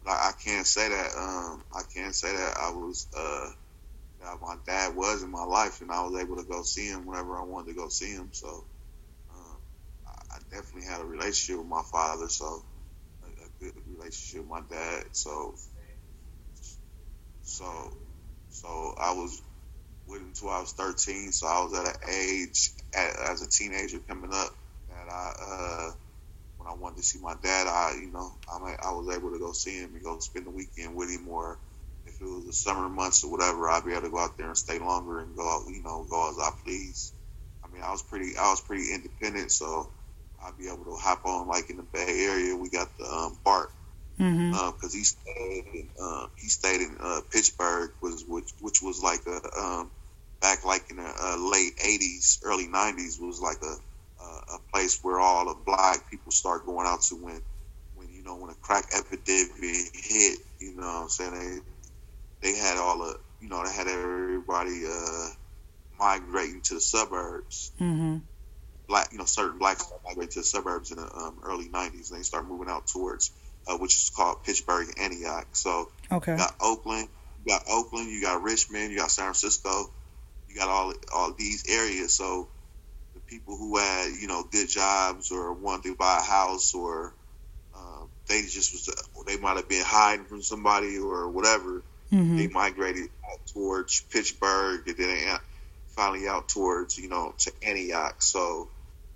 I, 0.07 0.29
I 0.29 0.31
can't 0.43 0.67
say 0.67 0.89
that. 0.89 1.11
Um, 1.17 1.63
I 1.73 1.81
can't 1.93 2.15
say 2.15 2.35
that 2.35 2.55
I 2.61 2.71
was. 2.71 3.07
Uh, 3.17 3.49
that 4.21 4.37
my 4.41 4.55
dad 4.67 4.95
was 4.95 5.23
in 5.23 5.31
my 5.31 5.43
life, 5.43 5.81
and 5.81 5.91
I 5.91 6.03
was 6.03 6.21
able 6.21 6.37
to 6.37 6.49
go 6.49 6.63
see 6.63 6.87
him 6.89 7.05
whenever 7.05 7.37
I 7.37 7.43
wanted 7.43 7.69
to 7.71 7.75
go 7.77 7.89
see 7.89 8.11
him. 8.11 8.29
So, 8.33 8.65
um, 9.31 9.57
I, 10.07 10.37
I 10.37 10.39
definitely 10.51 10.89
had 10.89 11.01
a 11.01 11.05
relationship 11.05 11.59
with 11.59 11.67
my 11.69 11.83
father. 11.91 12.29
So, 12.29 12.63
a, 13.23 13.27
a 13.27 13.49
good 13.61 13.73
relationship 13.87 14.41
with 14.41 14.49
my 14.49 14.61
dad. 14.69 15.03
So, 15.13 15.55
so, 17.43 17.89
so 18.49 18.95
I 19.01 19.13
was 19.13 19.41
with 20.09 20.21
him 20.21 20.27
until 20.29 20.49
I 20.49 20.59
was 20.61 20.73
13. 20.73 21.31
So 21.31 21.47
I 21.47 21.63
was 21.63 21.73
at 21.73 21.85
an 21.85 22.09
age 22.09 22.71
as 22.95 23.41
a 23.41 23.49
teenager 23.49 23.99
coming 23.99 24.31
up 24.33 24.49
that 24.89 25.07
I, 25.11 25.31
uh, 25.41 25.91
when 26.57 26.67
I 26.69 26.75
wanted 26.75 26.97
to 26.97 27.03
see 27.03 27.19
my 27.21 27.35
dad, 27.41 27.67
I, 27.67 27.95
you 28.01 28.11
know, 28.11 28.31
I, 28.51 28.75
I 28.83 28.91
was 28.91 29.15
able 29.15 29.31
to 29.31 29.39
go 29.39 29.51
see 29.53 29.79
him 29.79 29.95
and 29.95 30.03
go 30.03 30.19
spend 30.19 30.45
the 30.45 30.51
weekend 30.51 30.95
with 30.95 31.09
him. 31.11 31.27
Or 31.29 31.57
if 32.05 32.19
it 32.21 32.25
was 32.25 32.45
the 32.45 32.53
summer 32.53 32.89
months 32.89 33.23
or 33.23 33.31
whatever, 33.31 33.69
I'd 33.69 33.85
be 33.85 33.91
able 33.93 34.03
to 34.03 34.09
go 34.09 34.19
out 34.19 34.37
there 34.37 34.47
and 34.47 34.57
stay 34.57 34.79
longer 34.79 35.19
and 35.19 35.35
go, 35.35 35.47
out, 35.47 35.69
you 35.69 35.83
know, 35.83 36.05
go 36.09 36.29
as 36.29 36.37
I 36.39 36.51
please. 36.65 37.13
I 37.63 37.73
mean, 37.73 37.83
I 37.83 37.91
was 37.91 38.01
pretty, 38.01 38.37
I 38.37 38.49
was 38.49 38.61
pretty 38.61 38.93
independent, 38.93 39.51
so 39.51 39.89
I'd 40.43 40.57
be 40.57 40.67
able 40.67 40.85
to 40.85 40.97
hop 40.99 41.25
on 41.25 41.47
like 41.47 41.69
in 41.69 41.77
the 41.77 41.83
Bay 41.83 42.25
Area. 42.25 42.55
We 42.55 42.69
got 42.69 42.87
the 42.97 43.05
um, 43.05 43.37
BART 43.43 43.69
because 44.11 44.25
Mm-hmm. 44.25 44.53
um, 44.55 44.91
he 44.91 45.03
stayed 45.03 45.65
in, 45.73 45.89
um, 46.01 46.27
he 46.37 46.47
stayed 46.49 46.81
in 46.81 46.97
uh, 47.01 47.21
Pittsburg, 47.31 47.91
was 48.01 48.23
which 48.27 48.51
which 48.61 48.81
was 48.81 49.01
like 49.03 49.21
a 49.27 49.59
um, 49.59 49.91
back 50.41 50.65
like 50.65 50.83
in 50.89 50.97
the 50.97 51.03
uh, 51.03 51.37
late 51.37 51.73
'80s, 51.85 52.39
early 52.43 52.67
'90s 52.67 53.19
was 53.19 53.39
like 53.41 53.57
a 53.63 53.75
uh, 54.23 54.55
a 54.55 54.59
place 54.73 54.99
where 55.01 55.19
all 55.19 55.45
the 55.45 55.55
black 55.65 56.09
people 56.09 56.31
start 56.31 56.65
going 56.65 56.87
out 56.87 57.01
to 57.03 57.15
when 57.15 57.41
when 57.95 58.09
you 58.09 58.23
know 58.23 58.37
when 58.37 58.51
a 58.51 58.55
crack 58.61 58.85
epidemic 58.97 59.51
hit. 59.93 60.39
You 60.59 60.75
know 60.75 60.87
what 60.87 61.03
I'm 61.03 61.09
saying? 61.09 61.31
They 62.41 62.51
they 62.51 62.57
had 62.57 62.77
all 62.77 62.99
the 62.99 63.17
you 63.41 63.49
know 63.49 63.63
they 63.65 63.73
had 63.73 63.87
everybody 63.87 64.83
uh, 64.89 65.27
migrating 65.99 66.61
to 66.65 66.75
the 66.75 66.81
suburbs 66.81 67.71
Mm-hmm. 67.79 68.17
black, 68.87 69.09
you 69.11 69.17
know, 69.19 69.25
certain 69.25 69.59
blacks 69.59 69.85
migrating 70.05 70.31
to 70.33 70.39
the 70.39 70.43
suburbs 70.45 70.91
in 70.91 70.97
the 70.97 71.03
um, 71.03 71.39
early 71.43 71.69
'90s, 71.69 72.09
and 72.11 72.19
they 72.19 72.23
start 72.23 72.47
moving 72.47 72.69
out 72.69 72.87
towards, 72.87 73.31
uh, 73.67 73.77
which 73.77 73.93
is 73.95 74.11
called 74.15 74.43
Pittsburg, 74.43 74.87
Antioch. 74.99 75.47
So 75.53 75.89
Okay. 76.11 76.31
you 76.33 76.37
got 76.37 76.55
Oakland, 76.61 77.07
you 77.43 77.45
got 77.53 77.63
Oakland, 77.69 78.09
you 78.09 78.21
got 78.21 78.41
Richmond, 78.41 78.91
you 78.91 78.97
got 78.97 79.11
San 79.11 79.25
Francisco, 79.25 79.91
you 80.49 80.55
got 80.55 80.69
all 80.69 80.93
all 81.13 81.33
these 81.37 81.65
areas. 81.69 82.13
So 82.13 82.49
the 83.13 83.21
people 83.21 83.57
who 83.57 83.77
had 83.77 84.11
you 84.19 84.27
know 84.27 84.43
good 84.51 84.69
jobs 84.69 85.31
or 85.31 85.53
wanted 85.53 85.89
to 85.89 85.95
buy 85.95 86.19
a 86.19 86.29
house 86.29 86.73
or 86.73 87.13
um, 87.75 88.09
they 88.27 88.41
just 88.41 88.73
was 88.73 88.89
they 89.27 89.37
might 89.37 89.57
have 89.57 89.69
been 89.69 89.85
hiding 89.85 90.25
from 90.25 90.41
somebody 90.41 90.97
or 90.97 91.29
whatever. 91.29 91.83
Mm-hmm. 92.11 92.37
They 92.37 92.47
migrated 92.47 93.09
out 93.31 93.39
towards 93.53 94.01
Pittsburg 94.11 94.87
and 94.87 94.97
then 94.97 95.39
finally 95.89 96.27
out 96.27 96.49
towards 96.49 96.97
you 96.97 97.09
know 97.09 97.33
to 97.37 97.51
Antioch. 97.61 98.21
So 98.21 98.69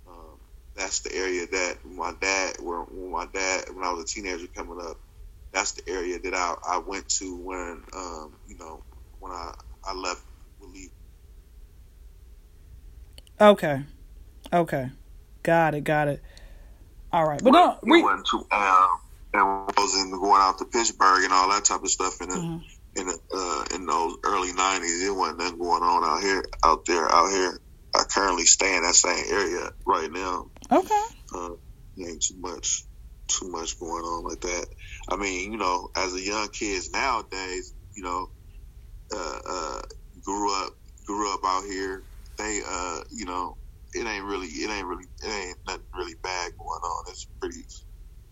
um, 0.08 0.38
that's 0.76 1.00
the 1.00 1.14
area 1.14 1.46
that 1.50 1.78
my 1.84 2.12
dad, 2.20 2.56
where 2.60 2.80
when 2.80 3.10
my 3.10 3.26
dad, 3.32 3.64
when 3.74 3.84
I 3.84 3.92
was 3.92 4.04
a 4.04 4.06
teenager 4.06 4.46
coming 4.54 4.78
up, 4.80 4.96
that's 5.52 5.72
the 5.72 5.88
area 5.88 6.18
that 6.18 6.34
I, 6.34 6.54
I 6.66 6.78
went 6.78 7.08
to 7.20 7.36
when 7.36 7.82
um, 7.96 8.32
you 8.46 8.58
know 8.58 8.82
when 9.20 9.32
I 9.32 9.52
I 9.84 9.94
left 9.94 10.22
with 10.60 10.70
leave. 10.70 10.90
Okay. 13.40 13.82
Okay. 14.52 14.90
Got 15.42 15.74
it. 15.74 15.84
Got 15.84 16.08
it. 16.08 16.22
All 17.12 17.26
right. 17.26 17.42
But 17.42 17.50
no, 17.50 17.78
we 17.82 17.90
we, 17.92 18.02
went 18.02 18.26
to 18.26 18.36
um, 18.50 18.88
and 19.32 19.44
was 19.76 20.02
in 20.02 20.10
going 20.10 20.40
out 20.40 20.58
to 20.58 20.64
Pittsburg 20.64 21.24
and 21.24 21.32
all 21.32 21.48
that 21.50 21.64
type 21.64 21.82
of 21.82 21.90
stuff 21.90 22.20
in 22.20 22.28
the 22.28 22.36
Mhm. 22.36 22.62
in 22.96 23.06
the, 23.06 23.18
uh, 23.34 23.74
in 23.74 23.86
those 23.86 24.16
early 24.24 24.52
nineties. 24.52 25.02
It 25.02 25.14
wasn't 25.14 25.38
nothing 25.38 25.58
going 25.58 25.82
on 25.82 26.04
out 26.04 26.22
here 26.22 26.44
out 26.64 26.84
there 26.86 27.10
out 27.12 27.30
here. 27.30 27.60
I 27.94 28.04
currently 28.04 28.44
stay 28.46 28.76
in 28.76 28.82
that 28.82 28.94
same 28.94 29.24
area 29.28 29.70
right 29.86 30.10
now. 30.10 30.50
okay. 30.70 31.04
Uh, 31.34 31.50
ain't 31.98 32.22
too 32.22 32.36
much 32.38 32.84
too 33.28 33.48
much 33.50 33.78
going 33.80 34.04
on 34.04 34.24
like 34.24 34.40
that. 34.40 34.66
I 35.08 35.16
mean, 35.16 35.52
you 35.52 35.58
know, 35.58 35.90
as 35.96 36.14
a 36.14 36.20
young 36.20 36.48
kids 36.48 36.90
nowadays, 36.90 37.72
you 37.94 38.02
know, 38.02 38.30
uh, 39.14 39.38
uh, 39.48 39.82
grew 40.22 40.64
up 40.64 40.72
grew 41.06 41.32
up 41.34 41.40
out 41.44 41.64
here. 41.64 42.02
They, 42.38 42.60
uh, 42.66 43.00
you 43.10 43.24
know, 43.26 43.56
it 43.92 44.06
ain't 44.06 44.24
really, 44.24 44.48
it 44.48 44.70
ain't 44.70 44.86
really, 44.86 45.04
it 45.22 45.28
ain't 45.28 45.58
nothing 45.66 45.84
really 45.94 46.14
bad 46.22 46.52
going 46.58 46.80
on. 46.82 47.04
It's 47.08 47.26
pretty, 47.40 47.62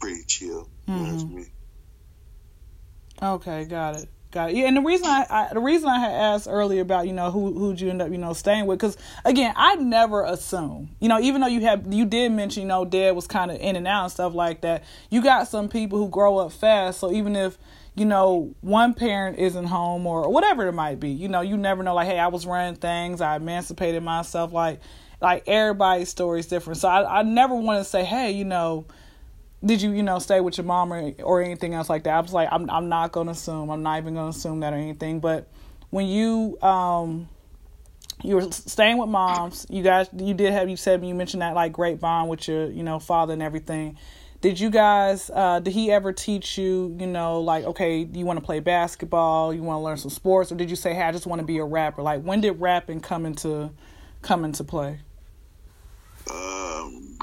pretty 0.00 0.22
chill. 0.26 0.68
You 0.86 0.94
know, 0.94 1.02
Mhm. 1.02 1.34
me. 1.34 1.44
Okay, 3.22 3.64
got 3.66 3.96
it, 3.96 4.08
got 4.32 4.50
it. 4.50 4.56
Yeah, 4.56 4.66
and 4.66 4.76
the 4.76 4.80
reason 4.80 5.06
I, 5.06 5.26
I 5.30 5.54
the 5.54 5.60
reason 5.60 5.88
I 5.88 6.00
had 6.00 6.10
asked 6.12 6.48
earlier 6.50 6.80
about 6.82 7.06
you 7.06 7.12
know 7.12 7.30
who 7.30 7.52
who'd 7.52 7.80
you 7.80 7.90
end 7.90 8.02
up 8.02 8.10
you 8.10 8.18
know 8.18 8.32
staying 8.32 8.66
with 8.66 8.78
because 8.80 8.96
again 9.24 9.52
I 9.56 9.76
never 9.76 10.24
assume 10.24 10.96
you 10.98 11.08
know 11.08 11.20
even 11.20 11.40
though 11.40 11.46
you 11.46 11.60
have 11.60 11.92
you 11.92 12.04
did 12.06 12.32
mention 12.32 12.62
you 12.62 12.68
know 12.68 12.84
dad 12.84 13.14
was 13.14 13.26
kind 13.28 13.50
of 13.52 13.58
in 13.60 13.76
and 13.76 13.86
out 13.86 14.04
and 14.04 14.12
stuff 14.12 14.34
like 14.34 14.62
that 14.62 14.82
you 15.10 15.22
got 15.22 15.46
some 15.46 15.68
people 15.68 15.98
who 15.98 16.08
grow 16.08 16.38
up 16.38 16.50
fast 16.52 16.98
so 17.00 17.12
even 17.12 17.36
if 17.36 17.58
you 17.94 18.04
know 18.04 18.54
one 18.60 18.94
parent 18.94 19.38
isn't 19.38 19.66
home 19.66 20.06
or 20.06 20.30
whatever 20.30 20.66
it 20.66 20.72
might 20.72 21.00
be. 21.00 21.10
You 21.10 21.28
know 21.28 21.40
you 21.40 21.56
never 21.56 21.82
know 21.82 21.94
like 21.94 22.08
hey 22.08 22.18
I 22.18 22.28
was 22.28 22.46
running 22.46 22.76
things 22.76 23.20
I 23.20 23.36
emancipated 23.36 24.02
myself 24.02 24.52
like 24.52 24.80
like 25.20 25.44
everybody's 25.46 26.08
story 26.08 26.40
is 26.40 26.46
different. 26.46 26.78
So 26.78 26.88
I 26.88 27.20
I 27.20 27.22
never 27.22 27.54
want 27.54 27.80
to 27.80 27.84
say 27.84 28.04
hey 28.04 28.30
you 28.32 28.44
know 28.44 28.86
did 29.64 29.80
you 29.80 29.92
you 29.92 30.02
know 30.02 30.18
stay 30.18 30.40
with 30.40 30.56
your 30.58 30.64
mom 30.64 30.92
or, 30.92 31.12
or 31.22 31.42
anything 31.42 31.74
else 31.74 31.88
like 31.88 32.04
that? 32.04 32.14
I 32.14 32.20
was 32.20 32.32
like 32.32 32.48
i'm, 32.50 32.68
I'm 32.70 32.88
not 32.88 33.12
to 33.12 33.20
assume 33.28 33.70
i'm 33.70 33.82
not 33.82 33.98
even 33.98 34.14
to 34.14 34.26
assume 34.26 34.60
that 34.60 34.72
or 34.72 34.76
anything. 34.76 35.20
But 35.20 35.48
when 35.90 36.06
you 36.06 36.58
um 36.62 37.28
you 38.22 38.36
were 38.36 38.50
staying 38.50 38.98
with 38.98 39.08
moms 39.08 39.66
you 39.68 39.82
guys 39.82 40.08
you 40.16 40.32
did 40.32 40.52
have 40.52 40.68
you 40.68 40.76
said 40.76 41.04
you 41.04 41.14
mentioned 41.14 41.42
that 41.42 41.54
like 41.54 41.72
great 41.72 42.00
bond 42.00 42.30
with 42.30 42.46
your 42.48 42.70
you 42.70 42.82
know 42.82 42.98
father 42.98 43.32
and 43.32 43.42
everything 43.42 43.98
did 44.42 44.60
you 44.60 44.68
guys 44.68 45.30
uh 45.34 45.58
did 45.60 45.72
he 45.72 45.90
ever 45.90 46.12
teach 46.12 46.58
you 46.58 46.94
you 47.00 47.06
know 47.06 47.40
like 47.40 47.64
okay 47.64 48.06
you 48.12 48.26
want 48.26 48.38
to 48.38 48.44
play 48.44 48.60
basketball 48.60 49.54
you 49.54 49.62
want 49.62 49.78
to 49.78 49.82
learn 49.82 49.96
some 49.96 50.10
sports 50.10 50.52
or 50.52 50.56
did 50.56 50.68
you 50.68 50.76
say 50.76 50.92
hey 50.92 51.02
i 51.02 51.12
just 51.12 51.26
want 51.26 51.38
to 51.40 51.46
be 51.46 51.56
a 51.58 51.64
rapper 51.64 52.02
like 52.02 52.20
when 52.22 52.40
did 52.42 52.60
rapping 52.60 53.00
come 53.00 53.24
into 53.24 53.70
come 54.20 54.44
into 54.44 54.62
play 54.62 54.98
Um, 56.30 57.18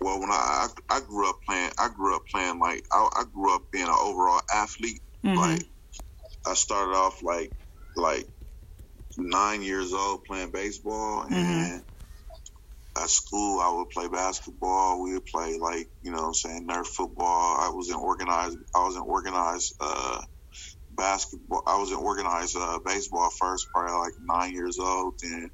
well, 0.00 0.20
when 0.20 0.30
I, 0.30 0.68
I 0.90 0.96
I 0.96 1.00
grew 1.00 1.28
up 1.30 1.36
playing, 1.46 1.70
I 1.78 1.88
grew 1.88 2.14
up 2.14 2.26
playing 2.30 2.58
like 2.58 2.84
I, 2.92 3.08
I 3.16 3.24
grew 3.32 3.54
up 3.54 3.70
being 3.70 3.86
an 3.86 3.96
overall 3.98 4.40
athlete. 4.54 5.00
Mhm. 5.24 5.36
Like 5.36 5.62
I 6.46 6.54
started 6.54 6.94
off 6.94 7.22
like 7.22 7.52
like 7.96 8.26
nine 9.16 9.62
years 9.62 9.92
old 9.92 10.24
playing 10.24 10.50
baseball, 10.50 11.26
and 11.30 11.82
at 12.96 13.10
school 13.10 13.60
I 13.60 13.72
would 13.76 13.90
play 13.90 14.08
basketball. 14.08 15.02
We 15.02 15.14
would 15.14 15.26
play 15.26 15.58
like 15.58 15.88
you 16.02 16.12
know 16.12 16.26
I'm 16.26 16.34
saying 16.34 16.66
nerf 16.66 16.86
football. 16.86 17.56
I 17.60 17.70
was 17.70 17.90
in 17.90 17.96
organized. 17.96 18.58
I 18.74 18.84
was 18.84 18.96
in 18.96 19.02
organized. 19.02 19.74
Uh, 19.80 20.20
basketball. 20.96 21.62
I 21.66 21.78
was 21.78 21.90
in 21.90 21.96
organized 21.96 22.56
uh, 22.56 22.78
baseball 22.78 23.30
first, 23.30 23.68
probably 23.72 23.96
like 23.96 24.12
nine 24.24 24.52
years 24.52 24.78
old. 24.78 25.18
Then 25.20 25.50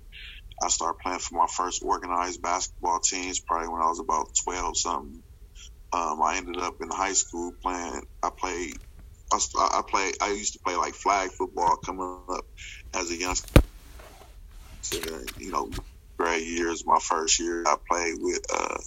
I 0.62 0.68
started 0.68 0.98
playing 0.98 1.20
for 1.20 1.36
my 1.36 1.46
first 1.46 1.82
organized 1.82 2.42
basketball 2.42 3.00
teams 3.00 3.40
probably 3.40 3.68
when 3.68 3.82
I 3.82 3.88
was 3.88 4.00
about 4.00 4.34
twelve 4.42 4.76
something. 4.76 5.22
Um, 5.92 6.22
I 6.22 6.36
ended 6.36 6.58
up 6.58 6.80
in 6.80 6.90
high 6.90 7.14
school 7.14 7.52
playing. 7.62 8.02
I 8.22 8.30
played. 8.30 8.74
I, 9.32 9.38
I 9.58 9.82
played. 9.88 10.14
I 10.20 10.30
used 10.30 10.54
to 10.54 10.58
play 10.60 10.76
like 10.76 10.94
flag 10.94 11.30
football 11.30 11.76
coming 11.76 12.18
up 12.28 12.46
as 12.94 13.10
a 13.10 13.16
youngster. 13.16 13.62
So, 14.82 14.98
you 15.38 15.52
know, 15.52 15.70
grade 16.20 16.46
years. 16.46 16.84
My 16.86 16.98
first 17.00 17.40
year, 17.40 17.64
I 17.66 17.76
played 17.90 18.14
with 18.18 18.40
uh, 18.54 18.78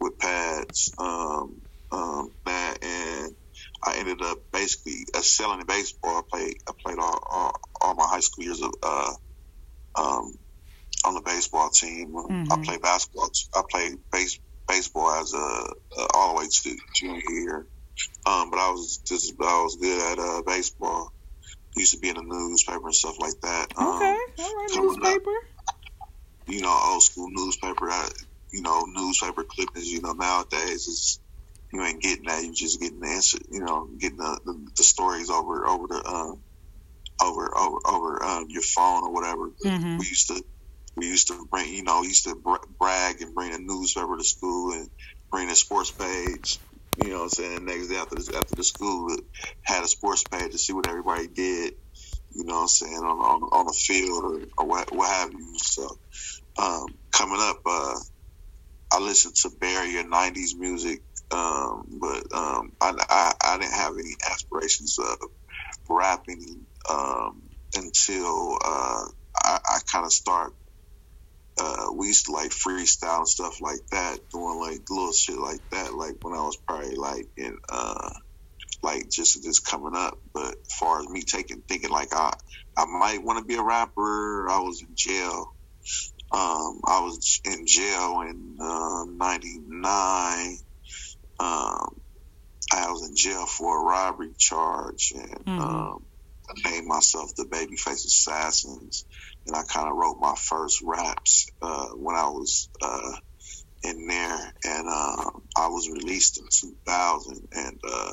with 0.00 0.18
pads. 0.18 0.92
Um, 0.98 1.60
um, 1.92 2.30
that 2.46 2.78
and 2.84 3.32
I 3.84 3.98
ended 3.98 4.22
up 4.22 4.38
basically 4.52 5.04
excelling 5.16 5.60
in 5.60 5.66
baseball. 5.66 6.18
I 6.18 6.22
played. 6.30 6.54
I 6.68 6.72
played 6.84 6.98
all, 6.98 7.20
all, 7.30 7.52
all 7.82 7.94
my 7.94 8.06
high 8.08 8.20
school 8.20 8.44
years 8.44 8.62
of 8.62 8.72
uh, 8.82 9.12
um, 9.96 10.32
on 11.06 11.14
the 11.14 11.22
baseball 11.24 11.70
team. 11.70 12.14
I 12.16 12.56
Mhm. 12.56 12.64
played 12.64 12.82
basketball. 12.82 13.30
I 13.54 13.62
played 13.70 13.94
base, 14.12 14.38
baseball 14.68 15.10
as 15.12 15.34
a 15.34 15.38
uh, 15.38 16.06
all 16.14 16.34
the 16.34 16.40
way 16.40 16.48
to 16.48 16.76
junior 16.96 17.22
year. 17.30 17.66
Um, 18.26 18.50
but 18.50 18.60
I 18.60 18.70
was 18.70 19.00
just 19.08 19.34
I 19.40 19.62
was 19.62 19.76
good 19.80 20.12
at 20.12 20.18
uh, 20.18 20.42
baseball. 20.46 21.10
Used 21.76 21.94
to 21.94 22.00
be 22.00 22.08
in 22.10 22.16
the 22.16 22.22
newspaper 22.24 22.86
and 22.86 22.94
stuff 22.94 23.16
like 23.20 23.34
that. 23.42 23.68
Um, 23.76 23.88
okay 23.88 24.18
all 24.38 24.56
right 24.56 24.68
coming 24.74 24.90
up. 25.04 25.22
You 26.48 26.62
know, 26.62 26.80
old 26.92 27.02
school 27.02 27.28
newspaper. 27.30 27.90
uh, 27.90 28.08
You 28.52 28.62
know, 28.62 28.84
newspaper 28.88 29.44
clippings. 29.44 29.88
You 29.88 30.02
know, 30.02 30.12
nowadays 30.12 30.86
it's 30.88 31.20
you 31.72 31.84
ain't 31.84 32.02
getting 32.02 32.24
that. 32.26 32.44
You 32.44 32.54
just 32.54 32.80
getting 32.80 33.00
the 33.00 33.08
answer. 33.08 33.38
You 33.50 33.60
know, 33.60 33.88
getting 33.98 34.18
the, 34.18 34.40
the, 34.44 34.66
the 34.78 34.84
stories 34.84 35.30
over 35.30 35.66
over 35.68 35.86
the 35.88 36.02
um, 36.06 36.42
over 37.22 37.56
over 37.58 37.78
over 37.86 38.24
um, 38.24 38.46
your 38.48 38.62
phone 38.62 39.04
or 39.04 39.12
whatever. 39.12 39.50
Mhm. 39.64 39.98
We 39.98 40.06
used 40.06 40.28
to 40.28 40.42
we 40.96 41.06
used 41.08 41.28
to 41.28 41.46
bring 41.50 41.72
you 41.74 41.82
know 41.84 42.02
used 42.02 42.24
to 42.24 42.36
bra- 42.36 42.58
brag 42.80 43.20
and 43.22 43.34
bring 43.34 43.54
a 43.54 43.58
newspaper 43.58 44.16
to 44.16 44.24
school 44.24 44.72
and 44.74 44.88
bring 45.30 45.50
a 45.50 45.56
sports 45.56 45.90
page. 45.92 46.58
You 46.96 47.10
know, 47.10 47.16
what 47.18 47.22
I'm 47.24 47.28
saying 47.30 47.64
next 47.66 47.88
day 47.88 47.96
after 47.96 48.16
the, 48.16 48.36
after 48.38 48.54
the 48.56 48.64
school 48.64 49.16
had 49.64 49.84
a 49.84 49.88
sports 49.88 50.24
page 50.24 50.52
to 50.52 50.58
see 50.58 50.72
what 50.72 50.88
everybody 50.88 51.28
did. 51.28 51.74
You 52.32 52.44
know, 52.44 52.54
what 52.56 52.62
I'm 52.62 52.68
saying 52.68 52.94
on 52.98 53.18
on, 53.18 53.42
on 53.52 53.66
the 53.66 53.72
field 53.72 54.24
or, 54.24 54.40
or 54.58 54.66
what 54.68 54.92
what 54.94 55.08
have 55.08 55.32
you. 55.32 55.56
So 55.62 55.88
um, 56.58 56.86
coming 57.14 57.40
up, 57.40 57.60
uh, 57.66 57.96
I 58.92 59.00
listened 59.00 59.34
to 59.42 59.50
Bay 59.60 59.74
Area 59.74 60.04
'90s 60.04 60.56
music, 60.56 61.00
um, 61.30 61.84
but 62.00 62.24
um, 62.34 62.72
I, 62.80 62.94
I 63.10 63.32
I 63.44 63.58
didn't 63.58 63.74
have 63.74 63.94
any 63.94 64.16
aspirations 64.30 64.98
of 64.98 65.18
rapping 65.90 66.66
um, 66.90 67.42
until 67.74 68.54
uh, 68.64 69.04
I, 69.44 69.58
I 69.68 69.78
kind 69.92 70.06
of 70.06 70.12
start. 70.12 70.52
Uh, 71.60 71.88
we 71.96 72.08
used 72.08 72.26
to 72.26 72.32
like 72.32 72.50
freestyle 72.50 73.18
and 73.18 73.28
stuff 73.28 73.60
like 73.62 73.80
that, 73.92 74.18
doing 74.32 74.60
like 74.60 74.80
little 74.90 75.12
shit 75.12 75.38
like 75.38 75.60
that. 75.72 75.94
Like 75.94 76.14
when 76.22 76.34
I 76.34 76.42
was 76.42 76.58
probably 76.68 76.96
like 76.96 77.26
in, 77.36 77.56
uh, 77.72 78.10
like 78.82 79.10
just 79.10 79.42
just 79.44 79.66
coming 79.66 79.94
up. 79.96 80.18
But 80.34 80.48
as 80.48 80.74
far 80.80 81.00
as 81.00 81.08
me 81.08 81.22
taking 81.22 81.62
thinking 81.68 81.90
like 81.90 82.10
I 82.14 82.32
I 82.78 82.86
might 82.86 83.22
want 83.24 83.40
to 83.40 83.46
be 83.46 83.56
a 83.56 83.62
rapper, 83.64 84.48
I 84.50 84.60
was 84.60 84.82
in 84.82 84.94
jail 84.96 85.46
Um, 86.30 86.80
I 86.86 87.00
was 87.00 87.40
in 87.44 87.66
jail 87.66 88.20
in 88.22 88.56
uh, 88.60 89.04
'99. 89.06 90.58
Um, 91.40 92.00
I 92.72 92.90
was 92.90 93.08
in 93.08 93.16
jail 93.16 93.46
for 93.46 93.80
a 93.80 93.84
robbery 93.84 94.32
charge, 94.38 95.12
and 95.14 95.44
Mhm. 95.46 95.58
um, 95.60 96.06
I 96.48 96.70
named 96.70 96.86
myself 96.86 97.30
the 97.36 97.44
Babyface 97.44 98.04
Assassins. 98.04 99.04
And 99.46 99.56
I 99.56 99.62
kind 99.62 99.88
of 99.88 99.96
wrote 99.96 100.18
my 100.20 100.34
first 100.36 100.82
raps 100.84 101.46
uh, 101.62 101.88
when 101.94 102.16
I 102.16 102.28
was 102.28 102.68
uh, 102.82 103.12
in 103.82 104.06
there, 104.06 104.52
and 104.64 104.88
um, 104.88 105.42
I 105.56 105.68
was 105.68 105.88
released 105.90 106.38
in 106.38 106.44
2000. 106.50 107.48
And 107.52 107.80
uh, 107.88 108.12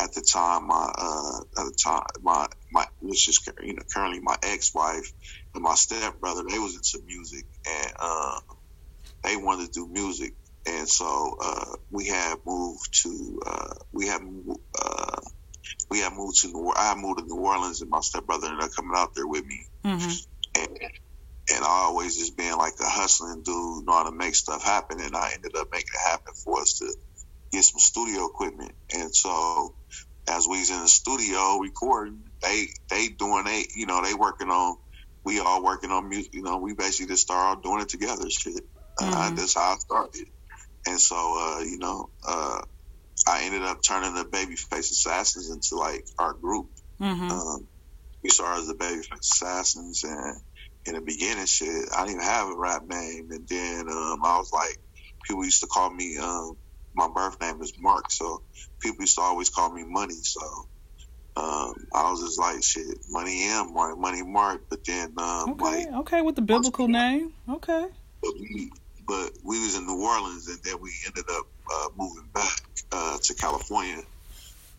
at 0.00 0.12
the 0.12 0.22
time, 0.22 0.66
my 0.66 0.92
uh, 0.96 1.40
at 1.60 1.64
the 1.66 1.76
time, 1.84 2.02
my 2.22 2.46
my 2.72 2.86
which 3.00 3.28
is 3.28 3.38
you 3.62 3.74
know 3.74 3.82
currently 3.94 4.20
my 4.20 4.36
ex-wife 4.42 5.10
and 5.56 5.64
my 5.64 5.74
stepbrother, 5.74 6.42
they 6.48 6.58
was 6.58 6.74
into 6.76 7.04
music, 7.06 7.44
and 7.66 7.92
uh, 7.98 8.40
they 9.24 9.36
wanted 9.36 9.72
to 9.72 9.72
do 9.72 9.92
music, 9.92 10.34
and 10.66 10.88
so 10.88 11.36
uh, 11.42 11.76
we 11.90 12.06
had 12.08 12.36
moved 12.46 13.02
to 13.02 13.40
uh, 13.46 13.74
we 13.92 14.06
had 14.06 14.20
uh, 14.22 15.20
we 15.90 16.00
had 16.00 16.12
moved 16.12 16.40
to 16.42 16.48
New 16.48 16.72
I 16.76 16.94
moved 16.96 17.20
to 17.20 17.24
New 17.26 17.40
Orleans, 17.40 17.80
and 17.80 17.90
my 17.90 18.00
stepbrother 18.00 18.48
ended 18.48 18.64
up 18.64 18.70
coming 18.76 18.96
out 18.96 19.10
there 19.14 19.26
with 19.26 19.44
me, 19.44 19.66
hmm 19.84 20.12
and 20.56 20.68
and 21.52 21.64
I 21.64 21.68
always 21.68 22.16
just 22.16 22.36
being 22.36 22.56
like 22.56 22.74
a 22.80 22.88
hustling 22.88 23.42
dude, 23.44 23.86
know 23.86 23.92
how 23.92 24.10
to 24.10 24.16
make 24.16 24.34
stuff 24.34 24.64
happen, 24.64 25.00
and 25.00 25.16
I 25.16 25.32
ended 25.34 25.56
up 25.56 25.68
making 25.72 25.88
it 25.94 26.10
happen 26.10 26.34
for 26.44 26.60
us 26.60 26.78
to 26.78 26.92
get 27.52 27.64
some 27.64 27.80
studio 27.80 28.26
equipment, 28.26 28.72
and 28.94 29.14
so 29.14 29.74
as 30.28 30.46
we 30.48 30.58
was 30.58 30.70
in 30.70 30.80
the 30.80 30.88
studio 30.88 31.58
recording, 31.58 32.24
they 32.42 32.66
they 32.90 33.08
doing 33.08 33.44
they 33.44 33.64
you 33.76 33.86
know 33.86 34.02
they 34.02 34.14
working 34.14 34.50
on 34.50 34.76
we 35.26 35.40
all 35.40 35.64
working 35.64 35.92
on 35.92 36.08
music, 36.10 36.34
you 36.34 36.42
know 36.44 36.58
we 36.58 36.74
basically 36.74 37.08
just 37.14 37.24
started 37.24 37.62
doing 37.64 37.82
it 37.82 37.90
together, 37.90 38.30
shit. 38.30 38.62
Uh, 39.00 39.30
Mhm. 39.32 39.36
that's 39.36 39.56
how 39.56 39.74
I 39.74 39.76
started, 39.78 40.26
and 40.86 41.00
so 41.00 41.16
uh, 41.16 41.60
you 41.62 41.78
know 41.78 42.10
uh, 42.28 42.62
I 43.28 43.44
ended 43.44 43.62
up 43.62 43.80
turning 43.86 44.14
the 44.14 44.24
Babyface 44.26 44.92
Assassins 44.92 45.50
into 45.50 45.76
like 45.80 46.04
our 46.18 46.34
group. 46.34 46.68
hmm 47.00 47.30
Um, 47.30 47.68
we 48.24 48.30
started 48.30 48.62
as 48.62 48.68
the 48.68 48.74
Babyface 48.74 49.20
Assassins, 49.34 50.04
and 50.04 50.36
in 50.86 50.94
the 50.96 51.02
beginning, 51.02 51.46
shit, 51.46 51.88
I 51.96 52.06
didn't 52.06 52.16
even 52.22 52.24
have 52.28 52.48
a 52.48 52.58
rap 52.58 52.82
name, 52.86 53.28
and 53.32 53.48
then 53.48 53.88
um, 53.90 54.20
I 54.24 54.38
was 54.38 54.50
like, 54.52 54.76
people 55.28 55.44
used 55.44 55.62
to 55.62 55.68
call 55.68 55.92
me. 55.92 56.18
Um, 56.18 56.54
my 56.94 57.08
birth 57.14 57.38
name 57.40 57.62
is 57.62 57.74
Mark, 57.80 58.10
so 58.10 58.42
people 58.82 59.02
used 59.02 59.16
to 59.16 59.22
always 59.22 59.50
call 59.50 59.72
me 59.72 59.84
Money. 59.86 60.14
So 60.22 60.40
um, 61.36 61.74
I 61.94 62.10
was 62.10 62.22
just 62.22 62.38
like, 62.38 62.62
shit, 62.62 62.86
Money 63.10 63.44
M, 63.44 63.72
Mark, 63.74 63.98
Money 63.98 64.22
Mark. 64.22 64.62
But 64.70 64.80
then, 64.86 65.14
um, 65.18 65.50
Okay, 65.50 65.86
like, 65.86 65.94
okay, 66.00 66.22
with 66.22 66.36
the 66.36 66.42
biblical 66.42 66.88
name. 66.88 67.32
Okay. 67.48 67.86
but 68.22 68.32
we, 68.40 68.70
but 69.06 69.30
we 69.44 69.60
was 69.60 69.76
in 69.76 69.86
New 69.86 70.02
Orleans, 70.02 70.48
and 70.48 70.58
then 70.64 70.76
we 70.80 70.90
ended 71.06 71.24
up 71.30 71.44
uh, 71.74 71.88
moving 71.96 72.28
back 72.34 72.58
uh, 72.92 73.18
to 73.22 73.34
California. 73.34 74.02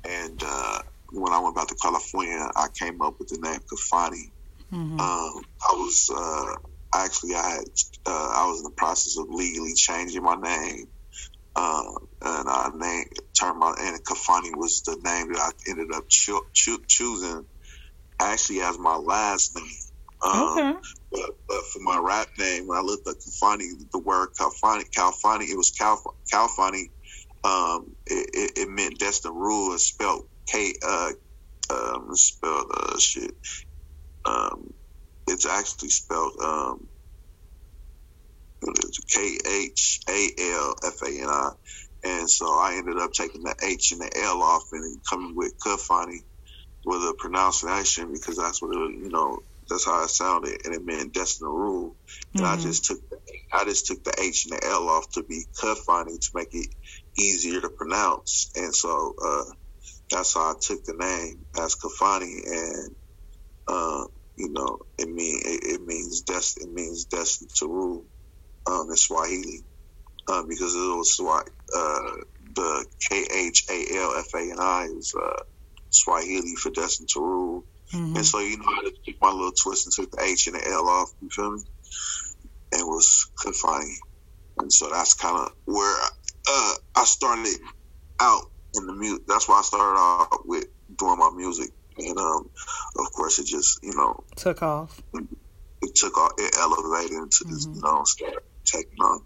And 0.03 0.41
uh, 0.43 0.79
when 1.11 1.31
I 1.33 1.39
went 1.39 1.55
back 1.55 1.67
to 1.67 1.75
California, 1.75 2.49
I 2.55 2.67
came 2.79 3.01
up 3.01 3.15
with 3.19 3.29
the 3.29 3.39
name 3.39 3.59
Kafani. 3.71 4.31
hmm 4.69 4.99
Um, 4.99 5.45
I 5.69 5.73
was 5.73 6.09
uh, 6.13 6.55
actually 6.95 7.35
I 7.35 7.49
had 7.49 7.63
uh, 8.05 8.29
I 8.35 8.47
was 8.47 8.59
in 8.59 8.63
the 8.63 8.75
process 8.77 9.17
of 9.17 9.27
legally 9.29 9.73
changing 9.75 10.23
my 10.23 10.35
name, 10.35 10.85
uh, 11.57 11.83
and 12.23 12.49
I 12.49 12.71
named 12.75 13.07
turned 13.39 13.59
my 13.59 13.75
and 13.79 14.03
Kafani 14.05 14.55
was 14.57 14.83
the 14.85 14.97
name 15.03 15.33
that 15.33 15.41
I 15.41 15.71
ended 15.71 15.93
up 15.95 16.05
cho- 16.09 16.41
cho- 16.53 16.79
choosing 16.87 17.45
actually 18.21 18.61
as 18.61 18.79
my 18.79 18.97
last 18.97 19.55
name. 19.55 19.65
Um, 20.25 20.59
okay. 20.59 20.73
but, 21.13 21.31
but 21.49 21.61
for 21.73 21.81
my 21.81 21.99
rap 21.99 22.29
name, 22.39 22.67
when 22.67 22.79
I 22.79 22.81
looked 22.81 23.07
at 23.07 23.15
Khalfani, 23.17 23.69
the 23.93 23.99
word 23.99 24.29
Khalfani, 24.41 24.85
Khalfani, 24.97 25.49
it 25.49 25.57
was 25.57 25.71
Cal, 25.71 26.01
Khalfani. 26.33 26.85
Um, 27.45 27.95
it, 28.07 28.29
it, 28.33 28.51
it 28.63 28.69
meant 28.69 28.99
Destin 28.99 29.33
Rule. 29.33 29.73
It's 29.75 29.85
spelled 29.85 30.23
K, 30.47 30.73
uh, 30.85 31.11
um, 31.71 32.09
spelled, 32.15 32.71
uh, 32.75 32.99
shit. 32.99 33.33
Um, 34.25 34.71
it's 35.27 35.45
actually 35.45 35.89
spelled, 35.89 36.33
um, 36.43 36.87
K 39.13 39.37
H 39.47 39.99
A 40.09 40.29
L 40.39 40.75
F 40.85 41.01
A 41.03 41.07
N 41.21 41.29
I. 41.29 41.51
And 42.05 42.29
so 42.29 42.47
I 42.47 42.75
ended 42.77 42.97
up 42.99 43.11
taking 43.13 43.43
the 43.43 43.55
H 43.63 43.91
and 43.93 44.01
the 44.01 44.11
L 44.23 44.41
off 44.43 44.63
and 44.73 45.01
coming 45.09 45.35
with 45.35 45.53
Kafani 45.65 46.19
with 46.85 47.01
a 47.01 47.15
pronunciation 47.19 48.13
because 48.13 48.37
that's 48.37 48.61
what 48.61 48.75
it, 48.75 48.91
you 49.03 49.09
know, 49.11 49.39
that's 49.69 49.85
how 49.85 50.03
it 50.03 50.09
sounded, 50.09 50.59
and 50.65 50.75
it 50.75 50.85
meant 50.85 51.13
Destin 51.13 51.47
Rule. 51.49 51.95
And 52.37 52.47
I 52.47 52.57
Mhm. 52.57 52.61
just 52.61 52.85
took 52.85 52.99
the, 53.11 53.19
I 53.53 53.65
just 53.65 53.87
took 53.87 54.03
the 54.03 54.15
H 54.21 54.47
and 54.49 54.59
the 54.59 54.67
L 54.67 54.89
off 54.89 55.05
to 55.13 55.23
be 55.23 55.45
Kafani 55.63 56.19
to 56.19 56.29
make 56.35 56.49
it 56.53 56.69
easier 57.19 57.61
to 57.61 57.69
pronounce, 57.69 58.49
and 58.55 58.75
so 58.75 59.13
uh, 59.25 59.45
that's 60.11 60.35
how 60.35 60.51
I 60.51 60.55
took 60.61 60.83
the 60.85 60.95
name 60.99 61.45
as 61.63 61.75
Kafani, 61.75 62.39
and 62.47 62.95
uh, 63.67 64.05
you 64.37 64.49
know, 64.51 64.79
it 64.99 65.09
mean 65.09 65.41
it, 65.45 65.61
it 65.65 65.81
means 65.85 66.23
dest 66.23 66.57
it 66.61 66.71
means 66.71 67.05
destined 67.05 67.51
to 67.59 67.67
rule 67.67 68.05
um, 68.67 68.89
in 68.89 68.95
Swahili 68.95 69.63
uh, 70.27 70.43
because 70.43 70.75
it 70.75 70.79
was 70.79 71.13
Swahili. 71.15 71.51
Uh, 71.75 72.11
the 72.55 72.85
K 73.09 73.23
H 73.33 73.65
A 73.69 73.97
L 73.97 74.15
F 74.17 74.33
A 74.33 74.39
N 74.51 74.57
I 74.59 74.87
is 74.97 75.13
uh, 75.19 75.43
Swahili 75.89 76.55
for 76.55 76.69
destined 76.71 77.09
to 77.09 77.19
rule. 77.21 77.63
hmm 77.91 78.15
And 78.17 78.25
so, 78.25 78.39
you 78.39 78.57
know, 78.57 78.65
I 78.67 78.89
just 78.89 79.05
took 79.05 79.15
my 79.21 79.31
little 79.31 79.51
twist 79.51 79.85
and 79.85 79.93
took 79.93 80.11
the 80.11 80.23
H 80.23 80.47
and 80.47 80.55
the 80.55 80.67
L 80.67 80.87
off, 80.87 81.09
you 81.21 81.29
feel 81.29 81.51
me? 81.51 81.61
And 82.73 82.81
was 82.87 83.29
Kafani. 83.39 83.93
And 84.59 84.73
so 84.73 84.89
that's 84.89 85.13
kind 85.13 85.37
of 85.37 85.51
where 85.65 85.95
uh, 86.49 86.73
I 86.95 87.03
started 87.05 87.55
out 88.19 88.41
in 88.73 88.87
the 88.87 88.93
music. 88.93 89.23
That's 89.27 89.47
why 89.47 89.59
I 89.59 89.61
started 89.61 89.99
out 89.99 90.47
with 90.47 90.65
doing 90.97 91.19
my 91.19 91.29
music. 91.35 91.69
And 91.97 92.17
um, 92.17 92.49
of 92.99 93.11
course, 93.13 93.39
it 93.39 93.45
just, 93.45 93.79
you 93.83 93.95
know, 93.95 94.23
Took 94.35 94.61
off. 94.63 95.01
it 95.81 95.95
took 95.95 96.17
off, 96.17 96.31
it 96.37 96.55
elevated 96.59 97.17
into 97.17 97.43
this, 97.45 97.67
Mhm. 97.67 97.75
you 97.75 97.81
know, 97.81 98.03
started 98.03 98.39
taking 98.67 98.99
on. 99.01 99.21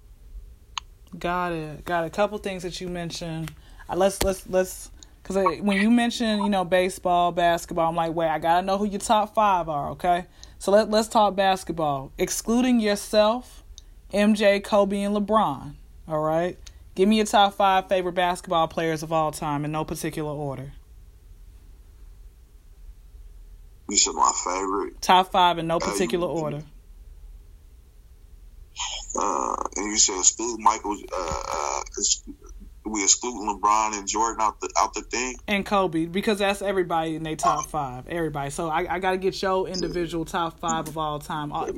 Got 1.19 1.51
it. 1.51 1.83
Got 1.85 2.05
a 2.05 2.09
couple 2.09 2.37
things 2.37 2.63
that 2.63 2.79
you 2.79 2.87
mentioned. 2.87 3.53
Uh, 3.89 3.95
let's 3.97 4.23
let's 4.23 4.47
let's 4.47 4.91
because 5.21 5.35
when 5.61 5.77
you 5.81 5.91
mention 5.91 6.43
you 6.43 6.49
know 6.49 6.63
baseball, 6.63 7.31
basketball, 7.33 7.89
I'm 7.89 7.95
like, 7.95 8.13
wait, 8.13 8.29
I 8.29 8.39
gotta 8.39 8.65
know 8.65 8.77
who 8.77 8.85
your 8.85 8.99
top 9.01 9.33
five 9.35 9.67
are. 9.67 9.89
Okay, 9.91 10.25
so 10.57 10.71
let 10.71 10.89
let's 10.89 11.07
talk 11.09 11.35
basketball, 11.35 12.11
excluding 12.17 12.79
yourself, 12.79 13.63
MJ, 14.13 14.63
Kobe, 14.63 15.01
and 15.01 15.15
LeBron. 15.15 15.75
All 16.07 16.19
right, 16.21 16.57
give 16.95 17.09
me 17.09 17.17
your 17.17 17.25
top 17.25 17.55
five 17.55 17.89
favorite 17.89 18.13
basketball 18.13 18.67
players 18.69 19.03
of 19.03 19.11
all 19.11 19.31
time 19.31 19.65
in 19.65 19.71
no 19.73 19.83
particular 19.83 20.31
order. 20.31 20.71
You 23.89 23.97
said 23.97 24.13
my 24.13 24.31
favorite. 24.45 25.01
Top 25.01 25.31
five 25.31 25.57
in 25.57 25.67
no 25.67 25.75
Uh, 25.75 25.79
particular 25.79 26.27
you- 26.27 26.33
order. 26.33 26.63
Uh, 29.15 29.55
and 29.75 29.91
you 29.91 29.97
said 29.97 30.17
exclude 30.19 30.59
Michael. 30.59 30.97
Uh, 31.13 31.43
uh, 31.53 31.81
we 32.85 33.03
exclude 33.03 33.35
LeBron 33.35 33.97
and 33.97 34.07
Jordan 34.07 34.41
out 34.41 34.59
the 34.59 34.69
out 34.79 34.93
the 34.93 35.01
thing. 35.01 35.35
And 35.47 35.65
Kobe, 35.65 36.05
because 36.05 36.39
that's 36.39 36.61
everybody 36.61 37.15
in 37.15 37.23
their 37.23 37.35
top 37.35 37.67
five. 37.67 38.07
Everybody. 38.07 38.49
So 38.49 38.69
I, 38.69 38.95
I 38.95 38.99
got 38.99 39.11
to 39.11 39.17
get 39.17 39.39
your 39.41 39.67
individual 39.67 40.25
top 40.25 40.59
five 40.59 40.87
of 40.87 40.97
all 40.97 41.19
time. 41.19 41.51
Uh, 41.53 41.71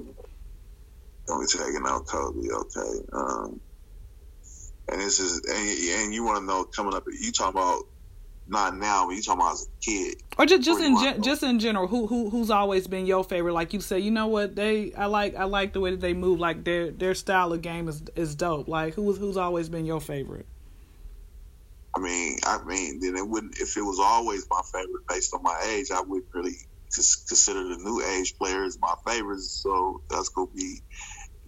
Only 1.29 1.47
taking 1.47 1.83
out 1.85 2.05
Kobe, 2.05 2.47
okay. 2.51 3.05
Um, 3.11 3.59
and 4.89 5.01
this 5.01 5.19
is 5.19 5.41
and, 5.45 6.03
and 6.03 6.13
you 6.13 6.23
want 6.23 6.39
to 6.39 6.45
know 6.45 6.63
coming 6.63 6.93
up. 6.93 7.05
You 7.07 7.31
talking 7.31 7.59
about 7.59 7.83
not 8.47 8.75
now, 8.75 9.05
but 9.05 9.15
you 9.15 9.21
talking 9.21 9.41
about 9.41 9.53
as 9.53 9.67
a 9.67 9.85
kid. 9.85 10.15
Or 10.37 10.45
just 10.45 10.63
just 10.63 10.81
in 10.81 10.97
gen- 10.97 11.21
just 11.23 11.43
in 11.43 11.59
general, 11.59 11.87
who 11.87 12.07
who 12.07 12.29
who's 12.29 12.49
always 12.49 12.87
been 12.87 13.05
your 13.05 13.23
favorite? 13.23 13.53
Like 13.53 13.73
you 13.73 13.81
say, 13.81 13.99
you 13.99 14.11
know 14.11 14.27
what 14.27 14.55
they 14.55 14.93
I 14.93 15.05
like 15.05 15.35
I 15.35 15.45
like 15.45 15.73
the 15.73 15.79
way 15.79 15.91
that 15.91 16.01
they 16.01 16.13
move. 16.13 16.39
Like 16.39 16.63
their 16.63 16.91
their 16.91 17.13
style 17.13 17.53
of 17.53 17.61
game 17.61 17.87
is 17.87 18.03
is 18.15 18.35
dope. 18.35 18.67
Like 18.67 18.95
who's 18.95 19.17
who's 19.17 19.37
always 19.37 19.69
been 19.69 19.85
your 19.85 20.01
favorite? 20.01 20.45
I 21.95 21.99
mean, 21.99 22.37
I 22.45 22.63
mean, 22.63 22.99
then 22.99 23.15
it 23.15 23.27
wouldn't. 23.27 23.59
If 23.59 23.77
it 23.77 23.81
was 23.81 23.99
always 23.99 24.45
my 24.49 24.61
favorite 24.71 25.07
based 25.07 25.33
on 25.33 25.43
my 25.43 25.59
age, 25.67 25.91
I 25.93 26.01
wouldn't 26.01 26.33
really 26.33 26.55
cons- 26.93 27.23
consider 27.27 27.63
the 27.63 27.77
new 27.77 28.01
age 28.03 28.35
players 28.37 28.77
my 28.81 28.95
favorites. 29.05 29.51
So 29.61 30.01
that's 30.09 30.29
gonna 30.29 30.47
be 30.55 30.81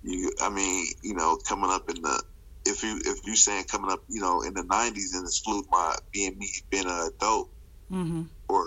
you. 0.03 0.31
I 0.41 0.49
mean, 0.49 0.85
you 1.01 1.15
know, 1.15 1.37
coming 1.37 1.71
up 1.71 1.89
in 1.89 2.01
the 2.01 2.23
if 2.65 2.83
you 2.83 2.99
if 3.05 3.19
you 3.25 3.35
saying 3.35 3.65
coming 3.65 3.91
up, 3.91 4.03
you 4.09 4.21
know, 4.21 4.41
in 4.41 4.53
the 4.53 4.63
'90s 4.63 5.13
and 5.13 5.23
exclude 5.23 5.65
my 5.69 5.95
being 6.11 6.37
me 6.37 6.49
being 6.69 6.85
an 6.85 7.09
adult, 7.15 7.49
Mm-hmm. 7.91 8.23
or 8.49 8.65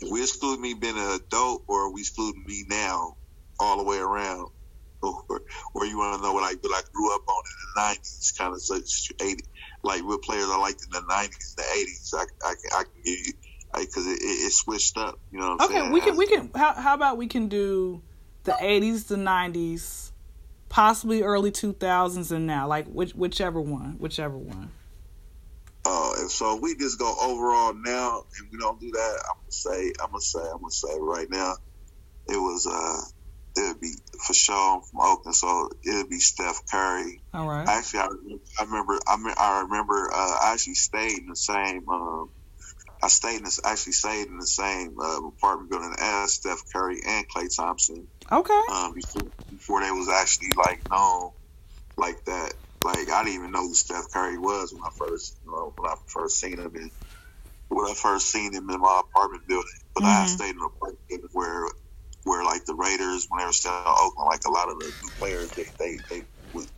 if 0.00 0.10
we 0.10 0.22
exclude 0.22 0.58
me 0.60 0.72
being 0.74 0.96
an 0.96 1.20
adult, 1.20 1.62
or 1.68 1.92
we 1.92 2.00
exclude 2.00 2.34
me 2.46 2.64
now 2.68 3.16
all 3.60 3.76
the 3.76 3.84
way 3.84 3.98
around, 3.98 4.48
or, 5.02 5.22
or 5.74 5.84
you 5.84 5.98
want 5.98 6.16
to 6.18 6.22
know 6.26 6.32
what 6.32 6.42
I 6.42 6.56
what 6.60 6.72
I 6.72 6.82
grew 6.92 7.14
up 7.14 7.22
on 7.28 7.42
in 7.44 7.74
the 7.74 7.80
'90s, 8.00 8.38
kind 8.38 8.54
of 8.54 8.62
such 8.62 9.12
'80, 9.20 9.44
like 9.84 10.02
what 10.04 10.22
players 10.22 10.48
I 10.48 10.58
liked 10.58 10.82
in 10.84 10.90
the 10.90 11.06
'90s, 11.12 11.54
the 11.56 11.62
'80s. 11.62 12.14
I, 12.14 12.22
I, 12.48 12.54
can, 12.54 12.70
I 12.72 12.82
can 12.84 13.02
give 13.04 13.26
you 13.26 13.32
because 13.74 14.06
it, 14.06 14.22
it, 14.22 14.46
it 14.46 14.52
switched 14.52 14.96
up. 14.96 15.18
You 15.30 15.40
know 15.40 15.56
what 15.56 15.62
I'm 15.62 15.68
saying? 15.68 15.70
Okay, 15.70 15.80
saying? 15.80 15.92
we 15.92 16.00
can 16.00 16.16
we 16.16 16.26
can 16.26 16.50
how 16.54 16.72
how 16.74 16.94
about 16.94 17.18
we 17.18 17.26
can 17.26 17.48
do 17.48 18.02
the 18.44 18.56
eighties, 18.60 19.04
the 19.04 19.16
nineties, 19.18 20.12
possibly 20.76 21.22
early 21.22 21.50
2000s 21.50 22.30
and 22.30 22.46
now 22.46 22.68
like 22.68 22.86
which, 22.88 23.12
whichever 23.14 23.58
one 23.58 23.96
whichever 23.98 24.36
one 24.36 24.70
uh 25.86 26.12
and 26.18 26.30
so 26.30 26.54
we 26.56 26.76
just 26.76 26.98
go 26.98 27.14
overall 27.18 27.72
now 27.72 28.22
and 28.38 28.48
we 28.52 28.58
don't 28.58 28.78
do 28.78 28.90
that 28.90 29.22
i'm 29.26 29.36
gonna 29.40 29.50
say 29.50 29.90
i'm 30.02 30.10
gonna 30.10 30.20
say 30.20 30.38
i'm 30.38 30.60
gonna 30.60 30.70
say 30.70 30.94
right 31.00 31.30
now 31.30 31.54
it 32.28 32.36
was 32.36 32.66
uh 32.66 33.00
it 33.58 33.68
would 33.68 33.80
be 33.80 33.94
for 34.26 34.34
sure 34.34 34.82
from 34.82 35.00
Oakland, 35.00 35.34
so 35.34 35.70
it 35.82 35.94
would 35.94 36.10
be 36.10 36.18
Steph 36.18 36.60
Curry. 36.70 37.22
all 37.32 37.48
right 37.48 37.66
Actually, 37.66 38.00
I, 38.00 38.08
I 38.60 38.64
remember. 38.64 38.98
I, 39.08 39.16
me- 39.16 39.32
I 39.34 39.62
remember. 39.62 40.10
Uh, 40.12 40.36
I 40.42 40.50
actually 40.52 40.74
stayed 40.74 41.20
in 41.20 41.28
the 41.28 41.36
same. 41.36 41.88
Um, 41.88 42.28
I 43.02 43.08
stayed 43.08 43.36
in 43.36 43.44
this. 43.44 43.58
Actually, 43.64 43.94
stayed 43.94 44.26
in 44.26 44.36
the 44.36 44.46
same 44.46 44.96
uh, 45.00 45.26
apartment 45.26 45.70
building 45.70 45.94
as 45.98 46.34
Steph 46.34 46.64
Curry 46.70 47.00
and 47.06 47.24
Klay 47.30 47.48
Thompson. 47.56 48.06
Okay 48.32 48.62
Um, 48.68 48.94
before 48.94 49.30
before 49.50 49.80
they 49.82 49.90
was 49.92 50.08
actually 50.08 50.54
like 50.58 50.80
known 50.90 51.32
like 51.98 52.24
that. 52.26 52.54
Like 52.82 53.10
I 53.10 53.24
didn't 53.24 53.36
even 53.40 53.52
know 53.52 53.68
who 53.68 53.74
Steph 53.74 54.06
Curry 54.12 54.38
was 54.38 54.72
when 54.74 54.82
I 54.84 54.90
first, 54.98 55.38
you 55.44 55.50
know, 55.52 55.72
when 55.76 55.90
I 55.90 55.96
first 56.08 56.40
seen 56.40 56.58
him 56.60 56.76
in 56.76 56.90
when 57.68 57.86
I 57.90 57.94
first 57.94 58.30
seen 58.32 58.54
him 58.54 58.70
in 58.70 58.80
my 58.80 59.02
apartment 59.04 59.44
building. 59.48 59.80
But 59.94 60.04
I 60.04 60.20
had 60.20 60.28
Mhm. 60.28 60.28
stayed 60.28 60.50
in 60.50 60.58
an 60.60 60.70
apartment 60.76 61.30
where 61.32 61.66
where 62.24 62.44
like 62.44 62.64
the 62.66 62.76
Raiders 62.76 63.26
when 63.30 63.40
they 63.40 63.46
were 63.46 63.52
still 63.52 63.72
in 63.72 63.84
Oakland, 63.86 64.28
like 64.30 64.44
a 64.46 64.50
lot 64.52 64.70
of 64.70 64.76
the 64.76 64.92
new 65.02 65.12
players, 65.18 65.52
they 65.56 65.66
they, 65.78 66.00
they 66.10 66.22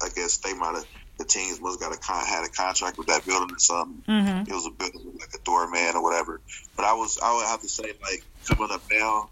I 0.03 0.09
guess 0.15 0.39
they 0.41 0.55
might 0.55 0.77
have 0.77 0.87
the 1.19 1.27
teams 1.27 1.61
must 1.61 1.81
got 1.81 1.95
a 1.95 1.99
con- 1.99 2.27
had 2.27 2.45
a 2.45 2.51
contract 2.51 2.99
with 2.99 3.09
that 3.09 3.27
building 3.27 3.51
or 3.53 3.59
something. 3.61 4.05
mm-hmm 4.09 4.45
It 4.47 4.55
was 4.55 4.67
a 4.67 4.71
building 4.73 5.03
with 5.05 5.21
like 5.21 5.35
a 5.35 5.45
doorman 5.45 5.97
or 5.97 6.03
whatever. 6.03 6.43
But 6.77 6.87
I 6.87 6.95
was 6.95 7.19
I 7.23 7.35
would 7.37 7.47
have 7.47 7.63
to 7.63 7.69
say 7.71 7.85
like 7.85 8.23
coming 8.49 8.73
up 8.73 8.83
now, 8.93 9.31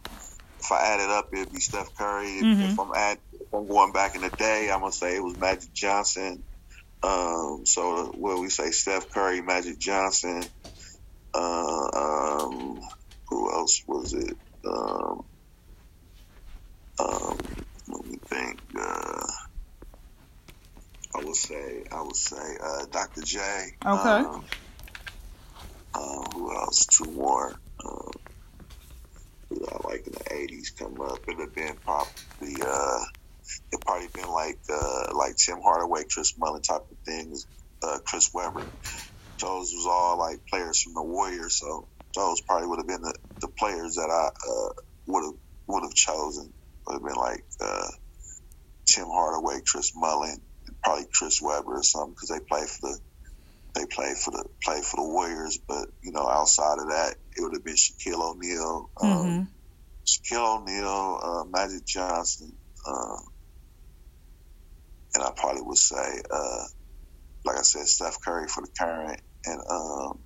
if 0.66 0.72
I 0.72 0.85
add 0.85 1.00
it 1.00 1.11
up, 1.11 1.29
it'd 1.33 1.52
be 1.52 1.61
Steph 1.61 1.94
Curry. 1.96 2.38
If, 2.38 2.44
Mhm. 2.44 2.72
if 2.72 2.81
I'm 2.81 2.92
add 2.94 3.18
if 3.33 3.55
I'm 3.55 3.68
going 3.68 3.92
back 3.92 4.16
in 4.16 4.22
the 4.22 4.31
day, 4.31 4.70
I'm 4.70 4.81
gonna 4.81 4.92
say 4.92 5.14
it 5.14 5.22
was 5.22 5.37
Magic 5.38 5.72
Johnson. 5.72 6.42
Um, 7.02 7.64
so 7.64 8.07
what 8.16 8.40
we 8.40 8.50
say, 8.50 8.72
Steph 8.72 9.11
Curry, 9.11 9.42
Magic 9.42 9.79
Johnson. 9.79 10.48
Uh, 11.33 11.88
um, 11.94 12.81
who 13.29 13.52
else 13.52 13.83
was 13.87 14.12
it? 14.14 14.37
Um, 14.64 15.24
um, 16.98 17.38
let 17.88 18.07
me 18.07 18.18
think. 18.29 18.61
Uh, 18.76 19.26
I 21.14 21.20
would 21.20 21.37
say, 21.37 21.85
I 21.92 22.02
would 22.02 22.16
say, 22.16 22.57
uh, 22.62 22.87
Dr. 22.90 23.22
J. 23.22 23.38
Okay. 23.87 24.09
Um, 24.09 24.44
uh, 25.94 26.31
who 26.33 26.55
else? 26.55 26.87
Two 26.87 27.11
more. 27.12 27.55
I 29.52 29.88
like 29.88 30.06
in 30.06 30.12
the 30.12 30.24
'80s 30.30 30.76
come 30.78 31.00
up. 31.00 31.18
It'd 31.28 31.40
have 31.40 31.54
been 31.54 31.76
probably, 31.85 32.62
uh, 32.62 33.04
it 33.72 33.80
probably 33.87 34.09
been 34.14 34.28
like, 34.28 34.59
uh, 34.70 35.16
like 35.16 35.37
Tim 35.37 35.59
Hardaway, 35.62 36.04
Chris 36.11 36.35
Mullin 36.38 36.62
type 36.62 36.82
of 36.90 36.98
things. 37.06 37.46
Uh, 37.82 37.98
Chris 38.06 38.30
Webber. 38.35 38.66
Those 39.40 39.72
was 39.74 39.87
all 39.87 40.18
like 40.18 40.40
players 40.50 40.82
from 40.82 40.94
the 40.94 41.02
Warriors, 41.02 41.59
so 41.61 41.88
those 42.14 42.40
probably 42.40 42.68
would 42.68 42.78
have 42.78 42.88
been 42.88 43.02
the, 43.02 43.14
the 43.42 43.48
players 43.59 43.94
that 43.96 44.11
I 44.11 44.28
uh, 44.28 44.72
would 45.06 45.24
have 45.24 45.35
would 45.68 45.82
have 45.82 45.94
chosen. 45.94 46.52
Would 46.87 46.94
have 46.94 47.02
been 47.04 47.16
like 47.16 47.44
uh, 47.61 47.88
Tim 48.87 49.06
Hardaway, 49.06 49.61
Chris 49.66 49.92
Mullin, 49.94 50.40
probably 50.82 51.06
Chris 51.12 51.40
Webber 51.42 51.76
or 51.76 51.82
something 51.82 52.14
because 52.14 52.30
they 52.30 52.40
play 52.48 52.62
for 52.66 52.88
the 52.88 52.98
they 53.77 53.87
play 53.87 54.15
for 54.17 54.33
the 54.33 54.45
play 54.65 54.83
for 54.83 54.99
the 54.99 55.09
Warriors. 55.09 55.61
But 55.69 55.89
you 56.03 56.12
know, 56.12 56.29
outside 56.29 56.79
of 56.81 56.91
that, 56.91 57.17
it 57.37 57.43
would 57.43 57.55
have 57.55 57.65
been 57.65 57.77
Shaquille 57.77 58.23
O'Neal, 58.33 58.91
um, 59.03 59.09
mm-hmm 59.09 59.43
Shaquille 60.07 60.61
O'Neal, 60.61 61.21
uh, 61.23 61.45
Magic 61.51 61.87
Johnson, 61.87 62.53
um, 62.87 63.19
and 65.15 65.25
I 65.25 65.31
probably 65.37 65.62
would 65.62 65.79
say, 65.79 66.23
uh, 66.31 66.65
like 67.45 67.59
I 67.59 67.62
said, 67.62 67.87
Steph 67.87 68.19
Curry 68.25 68.49
for 68.49 68.62
the 68.62 68.71
current, 68.79 69.21
and 69.47 69.61
um, 69.71 70.21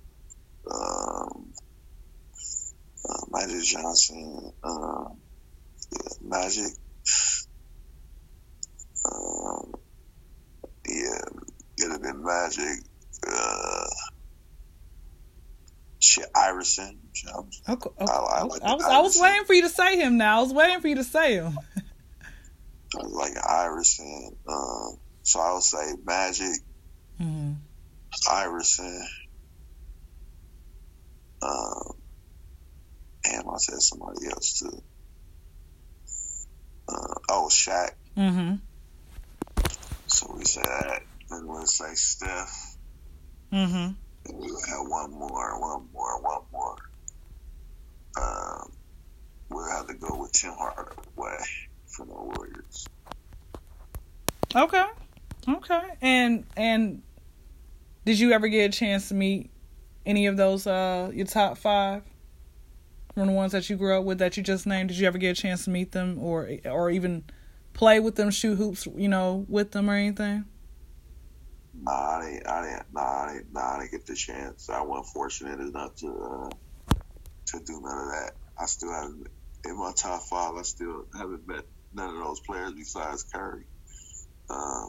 um, 0.71 1.53
uh, 3.09 3.25
Magic 3.31 3.63
Johnson, 3.63 4.51
um, 4.63 5.21
yeah, 5.93 6.11
Magic, 6.21 6.73
um, 9.11 9.73
yeah, 10.87 11.21
it'd 11.79 11.91
have 11.91 12.01
been 12.03 12.23
Magic. 12.23 12.85
Uh, 13.27 13.85
shit, 15.99 16.25
Iverson. 16.35 16.99
I- 17.27 17.73
I 17.99 18.43
like 18.43 18.61
I 18.63 18.73
was 18.73 18.83
I 18.83 18.99
was 19.01 19.19
waiting 19.19 19.45
for 19.45 19.53
you 19.53 19.63
to 19.63 19.69
say 19.69 19.97
him 19.97 20.17
now 20.17 20.39
I 20.39 20.41
was 20.41 20.53
waiting 20.53 20.79
for 20.81 20.87
you 20.87 20.95
to 20.95 21.03
say 21.03 21.35
him 21.35 21.57
like 22.99 23.33
Iverson. 23.47 24.35
Um, 24.47 24.97
so 25.23 25.39
I 25.39 25.53
would 25.53 25.63
say 25.63 25.93
Magic, 26.03 26.61
mm-hmm. 27.19 27.53
Iverson. 28.29 29.07
Um, 31.41 31.93
and 33.25 33.43
I 33.51 33.57
said 33.57 33.81
somebody 33.81 34.27
else 34.27 34.59
too. 34.59 34.81
Uh, 36.87 37.15
oh, 37.29 37.47
Shaq. 37.49 37.91
Mm-hmm. 38.17 38.55
So 40.07 40.35
we 40.37 40.43
said 40.43 40.65
that. 40.65 41.03
Then 41.29 41.47
we'll 41.47 41.65
say 41.65 41.93
Steph. 41.93 42.70
Mm-hmm. 43.51 43.91
And 44.25 44.43
have 44.69 44.87
one 44.87 45.11
more, 45.11 45.59
one 45.59 45.87
more, 45.93 46.21
one 46.21 46.41
more. 46.51 46.77
Um, 48.17 48.71
we'll 49.49 49.69
have 49.69 49.87
to 49.87 49.93
go 49.93 50.17
with 50.21 50.31
Tim 50.31 50.53
Hardaway 50.53 51.37
from 51.87 52.07
the 52.07 52.13
Warriors. 52.13 52.87
Okay. 54.55 54.85
Okay. 55.47 55.81
And 56.01 56.45
and 56.55 57.01
did 58.05 58.19
you 58.19 58.31
ever 58.31 58.47
get 58.47 58.65
a 58.65 58.77
chance 58.77 59.09
to 59.09 59.13
meet 59.13 59.49
any 60.05 60.27
of 60.27 60.37
those 60.37 60.67
uh 60.67 61.11
your 61.13 61.25
top 61.25 61.57
five? 61.57 62.03
From 63.13 63.27
the 63.27 63.33
ones 63.33 63.51
that 63.51 63.69
you 63.69 63.75
grew 63.75 63.97
up 63.97 64.05
with 64.05 64.19
that 64.19 64.37
you 64.37 64.43
just 64.43 64.65
named, 64.65 64.89
did 64.89 64.97
you 64.97 65.05
ever 65.05 65.17
get 65.17 65.37
a 65.37 65.41
chance 65.41 65.65
to 65.65 65.69
meet 65.69 65.91
them 65.91 66.17
or 66.19 66.49
or 66.65 66.89
even 66.89 67.25
play 67.73 67.99
with 67.99 68.15
them, 68.15 68.29
shoot 68.31 68.55
hoops, 68.55 68.87
you 68.95 69.09
know, 69.09 69.45
with 69.49 69.71
them 69.71 69.89
or 69.89 69.95
anything? 69.95 70.45
I 71.89 72.21
didn't. 72.23 72.47
I 72.47 72.61
didn't. 72.61 72.93
Nah, 72.93 73.01
I 73.01 73.33
didn't. 73.33 73.53
Nah, 73.53 73.75
I 73.75 73.79
didn't 73.79 73.91
get 73.91 74.05
the 74.05 74.15
chance. 74.15 74.69
I 74.69 74.81
wasn't 74.81 75.07
fortunate 75.07 75.59
enough 75.59 75.95
to 75.97 76.07
uh, 76.07 76.93
to 77.47 77.59
do 77.65 77.81
none 77.81 77.97
of 77.97 78.11
that. 78.11 78.31
I 78.59 78.65
still 78.65 78.93
haven't 78.93 79.27
in 79.65 79.77
my 79.77 79.91
top 79.95 80.21
five. 80.23 80.55
I 80.55 80.61
still 80.61 81.05
haven't 81.17 81.47
met 81.47 81.65
none 81.93 82.15
of 82.15 82.23
those 82.23 82.39
players 82.41 82.73
besides 82.73 83.23
Curry. 83.23 83.63
Uh, 84.49 84.87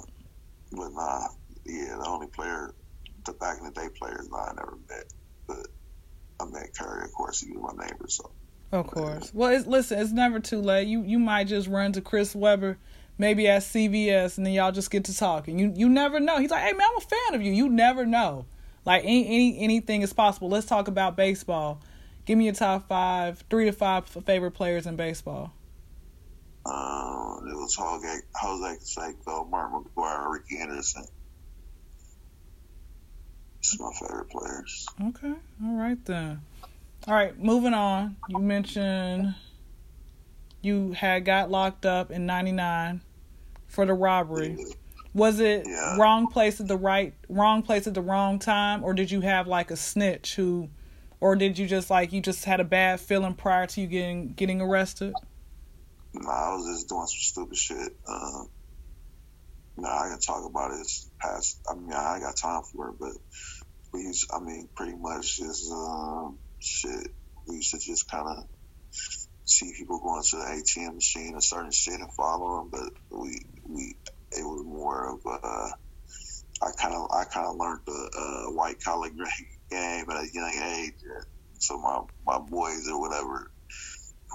but 0.72 0.90
nah, 0.92 1.28
yeah, 1.64 1.96
the 1.98 2.06
only 2.06 2.26
player, 2.26 2.74
the 3.24 3.32
back 3.32 3.58
in 3.58 3.64
the 3.64 3.70
day 3.70 3.88
players, 3.98 4.28
nah, 4.30 4.50
I 4.50 4.54
never 4.54 4.78
met. 4.88 5.12
But 5.46 5.66
I 6.40 6.44
met 6.46 6.76
Curry, 6.76 7.04
of 7.04 7.12
course. 7.12 7.40
He 7.40 7.52
was 7.56 7.74
my 7.74 7.84
neighbor, 7.84 8.06
so 8.08 8.30
Of 8.70 8.86
course. 8.88 9.32
Well, 9.32 9.52
it's, 9.52 9.66
listen, 9.66 9.98
it's 9.98 10.12
never 10.12 10.40
too 10.40 10.60
late. 10.60 10.88
You 10.88 11.02
you 11.02 11.18
might 11.18 11.46
just 11.46 11.68
run 11.68 11.92
to 11.92 12.00
Chris 12.00 12.34
Webber, 12.34 12.78
maybe 13.18 13.48
at 13.48 13.62
CVS, 13.62 14.36
and 14.36 14.46
then 14.46 14.52
y'all 14.54 14.72
just 14.72 14.90
get 14.90 15.04
to 15.04 15.16
talking. 15.16 15.58
You 15.58 15.72
you 15.74 15.88
never 15.88 16.20
know. 16.20 16.38
He's 16.38 16.50
like, 16.50 16.62
hey 16.62 16.72
man, 16.72 16.86
I'm 16.90 16.96
a 16.98 17.00
fan 17.00 17.34
of 17.34 17.42
you. 17.42 17.52
You 17.52 17.68
never 17.68 18.04
know. 18.06 18.46
Like 18.84 19.04
any, 19.04 19.26
any 19.26 19.58
anything 19.60 20.02
is 20.02 20.12
possible. 20.12 20.48
Let's 20.48 20.66
talk 20.66 20.88
about 20.88 21.16
baseball. 21.16 21.80
Give 22.24 22.38
me 22.38 22.44
your 22.44 22.54
top 22.54 22.88
five, 22.88 23.42
three 23.50 23.64
to 23.66 23.72
five 23.72 24.06
favorite 24.06 24.52
players 24.52 24.86
in 24.86 24.96
baseball. 24.96 25.52
um, 26.66 27.46
it 27.48 27.54
was 27.54 27.74
Jose, 27.76 28.20
Jose 28.34 28.76
Canseco, 28.78 29.48
Mark 29.50 29.72
McGwire, 29.72 30.30
Rickey 30.30 30.56
Henderson. 30.58 31.04
It's 33.58 33.78
my 33.78 33.90
favorite 34.00 34.30
players. 34.30 34.86
Okay. 35.08 35.34
All 35.64 35.74
right 35.76 36.04
then. 36.04 36.40
All 37.06 37.14
right, 37.14 37.36
moving 37.38 37.74
on. 37.74 38.16
You 38.28 38.38
mentioned 38.38 39.34
you 40.62 40.92
had 40.92 41.24
got 41.24 41.50
locked 41.50 41.84
up 41.84 42.10
in 42.10 42.24
'99 42.26 43.02
for 43.66 43.84
the 43.86 43.94
robbery. 43.94 44.56
Was 45.14 45.40
it 45.40 45.66
Yeah. 45.66 45.96
wrong 45.98 46.28
place 46.28 46.60
at 46.60 46.68
the 46.68 46.76
right 46.76 47.14
wrong 47.28 47.62
place 47.62 47.86
at 47.86 47.94
the 47.94 48.00
wrong 48.00 48.38
time, 48.38 48.82
or 48.82 48.94
did 48.94 49.10
you 49.10 49.20
have 49.20 49.46
like 49.46 49.70
a 49.70 49.76
snitch 49.76 50.36
who, 50.36 50.70
or 51.20 51.36
did 51.36 51.58
you 51.58 51.66
just 51.66 51.90
like 51.90 52.12
you 52.12 52.20
just 52.22 52.44
had 52.46 52.60
a 52.60 52.64
bad 52.64 53.00
feeling 53.00 53.34
prior 53.34 53.66
to 53.66 53.80
you 53.82 53.86
getting 53.86 54.32
getting 54.32 54.60
arrested? 54.60 55.12
Nah, 56.14 56.30
I 56.30 56.54
was 56.54 56.66
just 56.66 56.88
doing 56.88 57.06
some 57.06 57.18
stupid 57.18 57.56
shit. 57.56 57.96
Um, 58.08 58.48
nah, 59.76 60.02
I 60.04 60.08
can 60.10 60.20
talk 60.20 60.44
about 60.48 60.72
it. 60.72 60.80
It's 60.80 61.10
past. 61.20 61.60
I 61.70 61.74
mean, 61.74 61.92
I 61.92 62.14
ain't 62.14 62.22
got 62.22 62.36
time 62.36 62.62
for 62.72 62.90
it, 62.90 62.94
but 63.00 63.12
we 63.92 64.02
used. 64.02 64.30
I 64.32 64.40
mean, 64.40 64.68
pretty 64.74 64.96
much 64.96 65.38
just 65.38 65.70
um, 65.70 66.38
shit. 66.58 67.08
We 67.46 67.56
used 67.56 67.72
to 67.72 67.78
just 67.78 68.10
kind 68.10 68.28
of 68.28 68.44
see 69.52 69.72
people 69.76 70.00
going 70.00 70.22
to 70.22 70.36
the 70.36 70.62
ATM 70.62 70.94
machine 70.94 71.34
or 71.34 71.40
certain 71.40 71.72
shit 71.72 72.00
and 72.00 72.12
follow 72.12 72.58
them, 72.58 72.70
but 72.70 73.18
we 73.18 73.40
we 73.68 73.96
it 74.32 74.44
was 74.44 74.64
more 74.64 75.14
of 75.14 75.20
uh, 75.26 75.68
I 76.62 76.70
kind 76.80 76.94
of 76.94 77.08
I 77.12 77.24
kind 77.24 77.46
of 77.46 77.56
learned 77.56 77.80
the 77.86 77.92
uh, 77.92 78.52
white 78.52 78.82
collar 78.82 79.08
game 79.70 80.04
at 80.10 80.16
a 80.16 80.26
young 80.32 80.52
age. 80.76 80.94
So 81.58 81.78
my 81.78 82.00
my 82.26 82.38
boys 82.38 82.88
or 82.88 83.00
whatever 83.00 83.50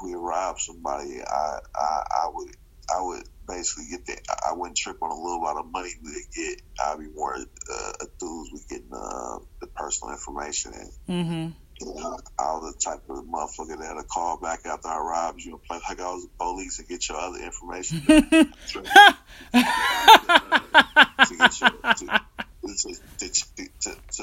we 0.03 0.13
rob 0.13 0.60
somebody, 0.60 1.21
I, 1.21 1.60
I 1.75 2.03
I 2.23 2.30
would 2.34 2.49
I 2.95 3.01
would 3.01 3.23
basically 3.47 3.86
get 3.91 4.06
the. 4.06 4.17
I 4.47 4.53
wouldn't 4.53 4.77
trip 4.77 4.97
on 5.01 5.12
a 5.12 5.15
little 5.15 5.41
amount 5.41 5.60
of 5.60 5.71
money 5.71 5.89
we 6.03 6.12
would 6.12 6.21
get. 6.36 6.62
I'd 6.86 6.99
be 6.99 7.08
more 7.13 7.36
uh, 7.36 7.91
enthused 8.01 8.51
with 8.53 8.69
getting 8.69 8.93
uh, 8.93 9.39
the 9.62 9.67
personal 9.75 10.13
information 10.13 10.73
and. 10.73 10.91
Mm-hmm. 11.10 11.66
I 11.80 12.54
was 12.54 12.74
the 12.74 12.90
type 12.90 13.04
of 13.10 13.26
motherfucker 13.26 13.80
that'll 13.80 14.04
call 14.04 14.40
back 14.40 14.66
after 14.66 14.88
I 14.88 14.98
robbed 14.98 15.42
you 15.44 15.54
and 15.54 15.63
play 15.63 15.80
like 15.88 16.00
I 16.00 16.12
was 16.12 16.24
the 16.24 16.30
police 16.40 16.80
and 16.80 16.88
get 16.88 17.08
your 17.08 17.20
other 17.20 17.38
information. 17.38 18.02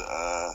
uh, 0.00 0.50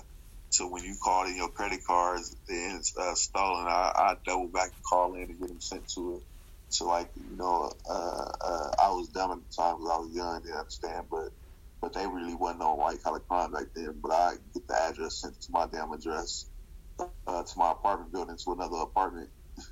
to 0.52 0.68
when 0.68 0.84
you 0.84 0.96
called 1.02 1.30
in 1.30 1.38
your 1.38 1.50
credit 1.50 1.80
cards 1.88 2.36
and 2.50 2.84
uh, 3.00 3.14
stolen, 3.16 3.66
I, 3.68 3.94
I 3.96 4.16
double 4.26 4.50
back 4.50 4.68
and 4.68 4.84
call 4.90 5.14
in 5.16 5.22
and 5.24 5.40
get 5.40 5.48
them 5.48 5.62
sent 5.62 5.88
to 5.96 6.16
it. 6.16 6.24
So 6.70 6.88
like 6.88 7.10
you 7.16 7.38
know, 7.38 7.72
uh, 7.90 8.32
uh, 8.42 8.72
I 8.84 8.90
was 8.90 9.08
dumb 9.10 9.32
at 9.32 9.38
the 9.38 9.56
time 9.56 9.78
because 9.78 9.90
I 9.90 10.00
was 10.00 10.12
young, 10.14 10.42
didn't 10.42 10.58
understand, 10.58 11.06
but 11.10 11.30
but 11.82 11.94
they 11.94 12.06
really 12.06 12.36
wasn't 12.36 12.64
on 12.64 12.78
white 12.78 13.02
collar 13.02 13.20
crime 13.20 13.54
back 13.54 13.68
then. 13.74 13.96
But 14.02 14.12
I 14.12 14.34
get 14.54 14.68
the 14.68 14.82
address 14.82 15.22
sent 15.22 15.40
to 15.42 15.52
my 15.52 15.66
damn 15.72 15.94
address 15.94 16.46
uh, 17.28 17.44
to 17.44 17.58
my 17.58 17.72
apartment 17.72 18.12
building 18.12 18.38
to 18.38 18.52
another 18.54 18.78
apartment 18.78 19.30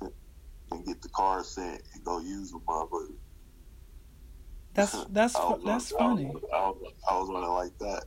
and 0.70 0.86
get 0.86 1.02
the 1.02 1.08
car 1.08 1.42
sent 1.44 1.82
and 1.94 2.04
go 2.04 2.20
use 2.20 2.50
them, 2.50 2.60
motherfucker. 2.68 3.14
That's 4.74 5.04
that's 5.10 5.36
I 5.36 5.54
that's 5.64 5.90
funny. 5.90 6.26
I 6.26 6.30
was, 6.30 6.42
I, 6.52 6.68
was, 6.68 6.92
I 7.10 7.18
was 7.18 7.28
running 7.30 7.50
like 7.50 7.78
that. 7.78 8.04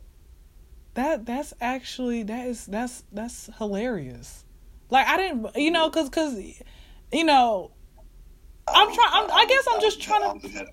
That 0.94 1.26
that's 1.26 1.54
actually 1.62 2.24
that 2.24 2.48
is 2.48 2.66
that's 2.66 3.04
that's 3.12 3.50
hilarious. 3.58 4.46
Like 4.90 5.08
I 5.08 5.18
didn't, 5.18 5.56
you 5.56 5.72
know, 5.72 5.90
cause 5.90 6.10
cause, 6.10 6.38
you 7.12 7.24
know, 7.24 7.72
I'm 8.68 8.94
trying. 8.94 9.10
I'm, 9.14 9.32
I 9.32 9.46
guess 9.46 9.66
I'm 9.72 9.82
just 9.82 10.02
trying 10.02 10.22
was, 10.22 10.44
ahead, 10.44 10.68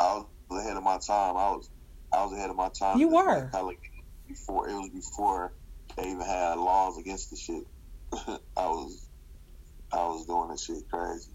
I 0.00 0.22
was 0.48 0.64
ahead 0.64 0.76
of 0.76 0.82
my 0.82 0.98
time. 0.98 1.36
I 1.36 1.50
was 1.50 1.70
I 2.12 2.24
was 2.24 2.32
ahead 2.32 2.50
of 2.50 2.56
my 2.56 2.68
time. 2.70 2.98
You 2.98 3.08
were. 3.08 3.50
Before 4.26 4.68
it 4.68 4.72
was 4.72 4.88
before 4.88 5.52
they 5.96 6.08
even 6.08 6.20
had 6.20 6.54
laws 6.54 6.98
against 6.98 7.30
the 7.30 7.36
shit. 7.36 7.66
I 8.56 8.66
was 8.66 9.08
I 9.92 9.96
was 9.96 10.26
doing 10.26 10.48
this 10.50 10.64
shit 10.64 10.88
crazy. 10.90 11.30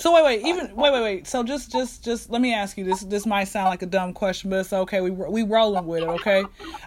So 0.00 0.14
wait, 0.14 0.24
wait, 0.24 0.46
even 0.46 0.74
wait, 0.74 0.92
wait, 0.94 1.02
wait. 1.02 1.26
So 1.26 1.42
just, 1.42 1.70
just, 1.70 2.02
just 2.02 2.30
let 2.30 2.40
me 2.40 2.54
ask 2.54 2.78
you 2.78 2.84
this. 2.84 3.00
This 3.00 3.26
might 3.26 3.44
sound 3.44 3.66
like 3.66 3.82
a 3.82 3.86
dumb 3.86 4.14
question, 4.14 4.48
but 4.48 4.60
it's 4.60 4.72
okay. 4.72 5.02
We 5.02 5.10
we 5.10 5.42
rolling 5.42 5.86
with 5.86 6.02
it, 6.02 6.08
okay? 6.08 6.44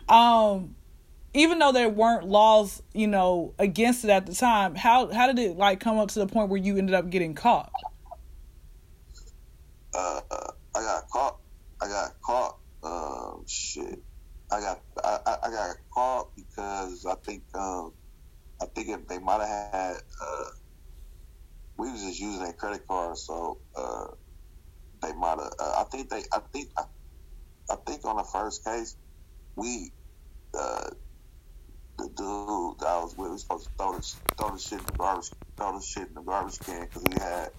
Um, 0.10 0.76
even 1.36 1.60
though 1.60 1.72
there 1.72 1.90
weren't 1.90 2.28
laws, 2.28 2.82
you 2.94 3.06
know, 3.06 3.54
against 3.60 4.04
it 4.04 4.10
at 4.10 4.26
the 4.26 4.34
time, 4.34 4.74
how 4.74 5.12
how 5.14 5.28
did 5.28 5.38
it 5.38 5.58
like 5.58 5.80
come 5.80 6.00
up 6.00 6.10
to 6.10 6.20
the 6.20 6.26
point 6.26 6.50
where 6.50 6.60
you 6.60 6.76
ended 6.78 6.96
up 6.96 7.12
getting 7.12 7.36
caught? 7.36 7.72
Uh, 9.94 10.22
I 10.76 10.82
got 10.82 11.10
caught. 11.10 11.38
I 11.82 11.88
got 11.88 12.22
caught. 12.22 12.58
Um, 12.82 13.46
shit. 13.48 14.02
I 14.52 14.60
got 14.60 14.82
I, 15.04 15.38
I 15.44 15.50
got 15.52 15.76
caught 15.94 16.36
because 16.36 17.06
I 17.06 17.14
think 17.24 17.44
um 17.54 17.94
I 18.64 18.68
think 18.76 18.90
if 18.90 19.08
they 19.08 19.20
might 19.20 19.42
have 19.46 19.74
had 19.74 19.96
uh 20.22 20.46
we 21.78 21.92
was 21.92 22.04
just 22.04 22.20
using 22.20 22.44
their 22.44 22.54
credit 22.54 22.88
card 22.88 23.18
so 23.18 23.60
uh 23.76 24.08
they 25.04 25.14
might 25.14 25.40
have 25.40 25.54
uh, 25.60 25.76
I 25.80 25.86
think 25.92 26.10
they 26.10 26.24
I 26.34 26.42
think 26.54 26.70
I, 26.78 26.84
I 27.72 27.78
think 27.88 28.06
on 28.06 28.18
the 28.18 28.26
first 28.32 28.64
case 28.66 28.98
we 29.58 29.92
uh 30.58 30.90
the 32.00 32.08
dude 32.08 32.80
that 32.80 32.88
I 32.88 33.00
was 33.04 33.16
with 33.18 33.32
was 33.32 33.44
supposed 33.44 33.66
to 33.66 33.72
throw 33.78 33.94
the, 33.94 34.08
throw 34.38 34.54
the 34.54 34.60
shit 34.60 34.80
in 34.80 34.86
the 34.88 34.94
garbage 34.94 35.32
throw 35.60 35.74
the 35.78 35.86
shit 35.86 36.08
in 36.10 36.14
the 36.16 36.22
garbage 36.24 36.60
can 36.66 36.86
because 36.86 37.06
we 37.06 37.16
had 37.16 37.50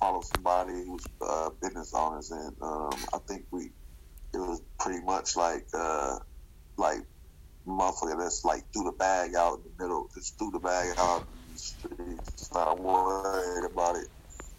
followed 0.00 0.24
somebody 0.24 0.72
who 0.72 0.92
was 0.94 1.08
uh, 1.20 1.50
business 1.62 1.92
owners 1.94 2.30
and 2.30 2.56
um 2.62 3.06
I 3.14 3.18
think 3.28 3.46
we 3.52 3.72
it 4.34 4.38
was 4.38 4.62
pretty 4.80 5.04
much 5.04 5.36
like 5.36 5.66
uh 5.74 6.18
like 6.78 7.00
motherfucker 7.66 8.18
that's 8.18 8.44
like 8.44 8.64
threw 8.72 8.84
the 8.84 8.92
bag 8.92 9.34
out 9.34 9.58
in 9.58 9.62
the 9.64 9.84
middle, 9.84 10.08
just 10.14 10.38
threw 10.38 10.50
the 10.50 10.58
bag 10.58 10.94
out 10.98 11.26
in 11.98 12.16
the 12.16 12.48
not 12.54 12.80
worried 12.80 13.70
about 13.70 13.96
it. 13.96 14.08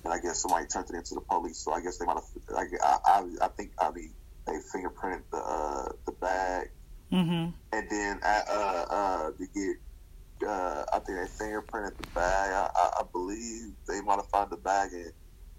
And 0.04 0.14
I 0.14 0.20
guess 0.20 0.42
somebody 0.42 0.66
turned 0.68 0.90
it 0.90 0.96
into 0.96 1.16
the 1.16 1.22
police, 1.22 1.58
so 1.58 1.72
I 1.72 1.82
guess 1.82 1.98
they 1.98 2.06
might 2.06 2.18
have. 2.18 2.58
I, 2.58 2.98
I, 3.06 3.26
I 3.42 3.48
think 3.50 3.72
I 3.80 3.92
mean 3.92 4.14
they 4.46 4.54
fingerprinted 4.54 5.24
the 5.32 5.38
uh, 5.38 5.90
the 6.06 6.12
bag, 6.12 6.70
mm-hmm. 7.12 7.50
and 7.72 7.90
then 7.90 8.20
uh, 8.24 8.86
uh, 8.90 9.32
to 9.32 9.48
get, 9.54 10.48
uh, 10.48 10.84
I 10.92 11.00
think 11.00 11.20
they 11.20 11.46
fingerprinted 11.46 11.98
the 11.98 12.08
bag. 12.14 12.52
I, 12.52 12.70
I, 12.76 12.90
I 13.00 13.04
believe 13.12 13.72
they 13.88 14.02
might 14.02 14.18
have 14.18 14.28
found 14.28 14.52
the 14.52 14.58
bag 14.58 14.92
and 14.92 15.14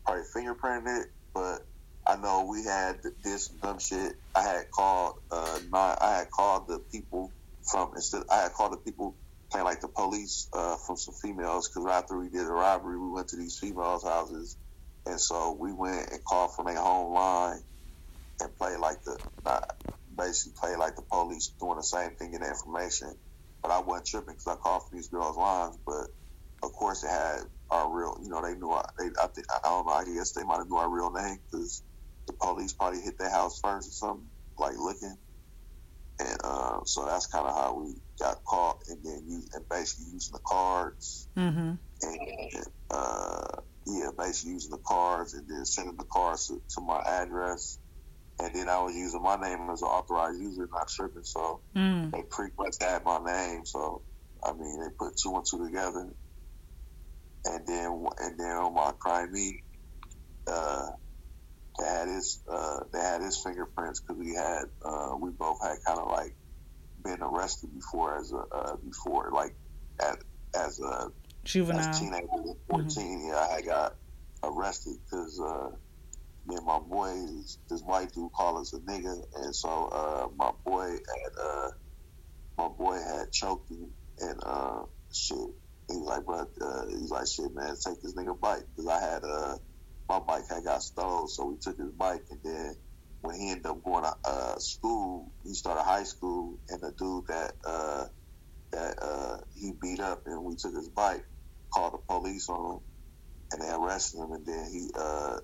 probably 0.05 0.25
fingerprinted 0.35 1.05
it, 1.05 1.11
but 1.33 1.67
I 2.07 2.17
know 2.19 2.47
we 2.51 2.65
had 2.65 2.99
this 3.25 3.49
dumb 3.49 3.81
shit. 3.81 4.15
I 4.37 4.43
had 4.43 4.65
called 4.75 5.15
uh 5.33 5.61
I 5.75 6.19
had 6.19 6.31
called 6.31 6.69
the 6.69 6.81
people 6.93 7.35
from 7.71 7.93
instead 7.97 8.25
I 8.31 8.43
had 8.45 8.53
called 8.55 8.75
the 8.75 8.79
people 8.79 9.17
playing 9.53 9.67
like 9.67 9.81
the 9.81 9.89
police 9.89 10.49
uh 10.55 10.77
from 10.87 10.99
some 10.99 11.15
females 11.23 11.71
because 11.71 11.91
after 11.91 12.19
we 12.19 12.31
did 12.31 12.47
a 12.47 12.53
robbery 12.53 13.01
we 13.01 13.11
went 13.11 13.29
to 13.31 13.39
these 13.39 13.59
females 13.59 14.05
houses. 14.05 14.59
And 15.07 15.21
so 15.21 15.57
we 15.61 15.73
went 15.73 16.11
and 16.13 16.25
called 16.25 16.55
from 16.57 16.67
their 16.67 16.77
home 16.79 17.15
line 17.15 17.63
and 18.41 18.57
played 18.59 18.79
like 18.81 18.99
the 19.05 19.19
basically 20.17 20.55
played 20.61 20.79
like 20.79 20.97
the 20.97 21.03
police 21.11 21.55
doing 21.61 21.77
the 21.77 21.83
same 21.85 22.13
thing 22.17 22.35
in 22.35 22.43
the 22.43 22.49
information. 22.49 23.15
But 23.63 23.73
I 23.73 23.81
wasn't 23.81 24.07
tripping 24.09 24.35
because 24.35 24.47
I 24.49 24.57
called 24.57 24.83
from 24.89 24.99
these 24.99 25.09
girls 25.09 25.37
lines. 25.39 25.79
But 25.87 26.09
of 26.63 26.73
course 26.73 27.05
it 27.05 27.09
had 27.11 27.41
our 27.71 27.91
real 27.91 28.19
you 28.23 28.31
know 28.31 28.43
they 28.43 28.55
knew 28.57 28.79
they 28.99 29.07
I 29.23 29.29
think 29.29 29.47
I 29.53 29.61
don't 29.69 29.87
know 29.87 29.93
I 29.95 30.05
guess 30.05 30.33
they 30.33 30.45
might 30.45 30.59
have 30.59 30.69
knew 30.69 30.77
our 30.77 30.91
real 30.91 31.13
name 31.13 31.39
because 31.51 31.83
the 32.27 32.35
police 32.35 32.75
probably 32.75 33.01
hit 33.03 33.19
their 33.19 33.31
house 33.31 33.61
first 33.63 33.89
or 33.89 33.93
something, 33.93 34.29
like 34.59 34.77
looking. 34.79 35.17
And 36.21 36.39
uh, 36.45 36.81
so 36.85 37.07
that's 37.07 37.27
kind 37.27 37.47
of 37.47 37.55
how 37.57 37.79
we 37.81 37.95
got 38.21 38.45
caught, 38.49 38.79
and 38.89 39.01
then 39.05 39.25
you 39.29 39.43
and 39.55 39.65
basically 39.71 40.07
using 40.13 40.33
the 40.35 40.41
cards, 40.47 41.29
Mm-hmm. 41.39 41.75
and 42.03 42.65
uh, 42.91 43.47
yeah, 43.87 44.11
basically 44.19 44.53
using 44.53 44.71
the 44.71 44.83
cards, 44.87 45.35
and 45.35 45.49
then 45.49 45.65
sending 45.65 45.97
the 45.97 46.05
cards 46.13 46.49
to, 46.49 46.63
to 46.77 46.81
my 46.83 47.01
address. 47.01 47.79
And 48.41 48.55
then 48.55 48.69
I 48.69 48.83
was 48.83 48.95
using 48.95 49.23
my 49.23 49.37
name 49.37 49.71
as 49.73 49.83
an 49.83 49.89
authorized 49.89 50.41
user, 50.41 50.69
not 50.73 50.89
tripping. 50.89 51.25
So 51.25 51.63
Mm. 51.77 52.13
they 52.13 52.23
pretty 52.31 52.55
much 52.59 52.77
had 52.81 53.05
my 53.05 53.19
name. 53.19 53.67
So 53.67 54.03
I 54.45 54.53
mean, 54.53 54.81
they 54.81 54.89
put 54.99 55.15
two 55.23 55.35
and 55.35 55.45
two 55.51 55.65
together. 55.67 56.11
And 57.47 57.67
then 57.67 58.07
and 58.21 58.39
then 58.41 58.57
on 58.57 58.75
my 58.75 58.93
crime 59.01 59.33
meet, 59.33 59.61
uh, 60.51 60.87
they 61.79 61.87
had 61.87 62.09
his 62.09 62.43
uh, 62.51 62.81
they 62.93 63.01
had 63.01 63.21
his 63.21 63.41
fingerprints 63.43 64.01
because 64.01 64.21
we 64.21 64.35
had 64.35 64.65
uh, 64.85 65.17
we 65.21 65.31
both 65.31 65.59
had 65.63 65.77
kind 65.87 65.99
of 65.99 66.11
like 66.11 66.35
been 67.03 67.21
arrested 67.23 67.71
before 67.75 68.17
as 68.19 68.33
a 68.33 68.57
uh, 68.57 68.77
before 68.77 69.31
like 69.33 69.55
at, 70.01 70.17
as 70.55 70.81
a 70.81 71.09
Juvenile. 71.45 71.89
as 71.89 71.99
teenagers, 71.99 72.57
14 72.71 73.29
yeah, 73.29 73.47
I 73.53 73.61
got 73.61 73.97
arrested 74.43 74.95
because 75.05 75.41
uh, 75.41 75.71
me 76.47 76.57
and 76.57 76.67
my 76.67 76.79
boy, 76.79 77.13
this, 77.69 77.83
white 77.83 78.13
dude 78.13 78.33
called 78.33 78.61
us 78.61 78.73
a 78.73 78.79
nigga, 78.79 79.15
and 79.37 79.55
so 79.55 79.87
uh, 79.87 80.29
my 80.37 80.51
boy 80.65 80.91
had 80.91 81.43
uh, 81.43 81.71
my 82.59 82.69
boy 82.69 82.95
had 82.95 83.33
choked 83.33 83.71
him 83.71 83.91
and 84.21 84.41
uh, 84.45 84.83
shit. 85.13 85.39
He's 85.89 85.99
like, 85.99 86.25
bro, 86.25 86.41
uh, 86.41 86.87
he's 86.89 87.11
like, 87.11 87.27
shit, 87.27 87.55
man, 87.55 87.75
take 87.85 88.01
this 88.01 88.15
nigga 88.15 88.39
bike 88.41 88.63
because 88.75 88.89
I 88.89 89.01
had 89.01 89.23
uh, 89.25 89.57
my 90.09 90.19
bike 90.21 90.45
had 90.49 90.65
got 90.65 90.83
stolen, 90.83 91.29
so 91.29 91.47
we 91.47 91.57
took 91.61 91.79
his 91.79 91.93
bike, 91.93 92.23
and 92.31 92.41
then 92.45 92.75
when 93.23 93.37
he 93.41 93.51
ended 93.51 93.67
up 93.67 93.83
going 93.85 94.05
to 94.05 94.13
uh, 94.25 94.59
school, 94.59 95.33
he 95.43 95.55
started 95.55 95.83
high 95.83 96.03
school, 96.05 96.59
and 96.69 96.81
the 96.81 96.93
dude 96.99 97.27
that 97.29 97.53
uh, 97.67 98.05
that 98.73 98.97
uh, 99.03 99.37
he 99.55 99.73
beat 99.81 100.01
up 100.01 100.23
and 100.27 100.43
we 100.45 100.57
took 100.57 100.75
his 100.75 100.89
bike, 100.89 101.25
called 101.73 101.95
the 101.95 101.99
police 102.09 102.49
on 102.49 102.75
him, 102.77 102.81
and 103.53 103.63
they 103.63 103.71
arrested 103.73 104.19
him, 104.21 104.33
and 104.33 104.47
then 104.47 104.69
he 104.71 104.91
uh, 104.99 105.37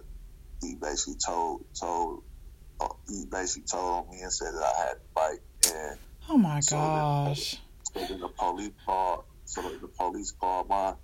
he 0.61 0.77
basically 0.81 1.17
told 1.25 1.63
told 1.81 2.21
uh, 2.81 2.89
he 3.09 3.25
basically 3.31 3.65
told 3.71 4.09
me 4.11 4.19
and 4.21 4.33
said 4.33 4.53
that 4.53 4.63
I 4.77 4.81
had 4.81 4.97
the 4.97 5.09
bike, 5.15 5.75
and 5.75 5.99
Oh 6.29 6.37
my 6.37 6.61
So 6.61 6.77
then- 6.77 6.91
gosh. 6.91 7.57
so 7.95 8.01
then 8.09 8.21
the 8.21 8.29
police 8.29 8.73
called. 8.87 9.25
So 9.47 9.63
the 9.63 9.89
police 9.99 10.33
called 10.41 10.69
my 10.69 10.95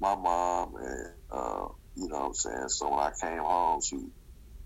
my 0.00 0.14
mom, 0.16 0.74
and 0.76 1.12
uh, 1.30 1.68
you 1.96 2.08
know 2.08 2.20
what 2.20 2.26
I'm 2.28 2.34
saying. 2.34 2.68
So 2.70 2.90
when 2.90 3.00
I 3.00 3.12
came 3.22 3.40
home, 3.40 3.80
she 3.82 3.98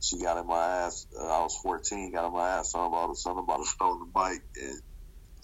she 0.01 0.23
got 0.23 0.39
in 0.39 0.49
my 0.49 0.59
ass. 0.87 1.07
Uh, 1.19 1.27
I 1.27 1.43
was 1.43 1.57
14, 1.63 2.13
got 2.13 2.29
in 2.29 2.35
my 2.35 2.49
ass 2.59 2.73
something 2.73 2.89
about 2.93 3.17
something 3.17 3.45
about 3.45 3.61
a 3.63 3.67
stolen 3.67 4.11
bike, 4.15 4.43
and 4.57 4.81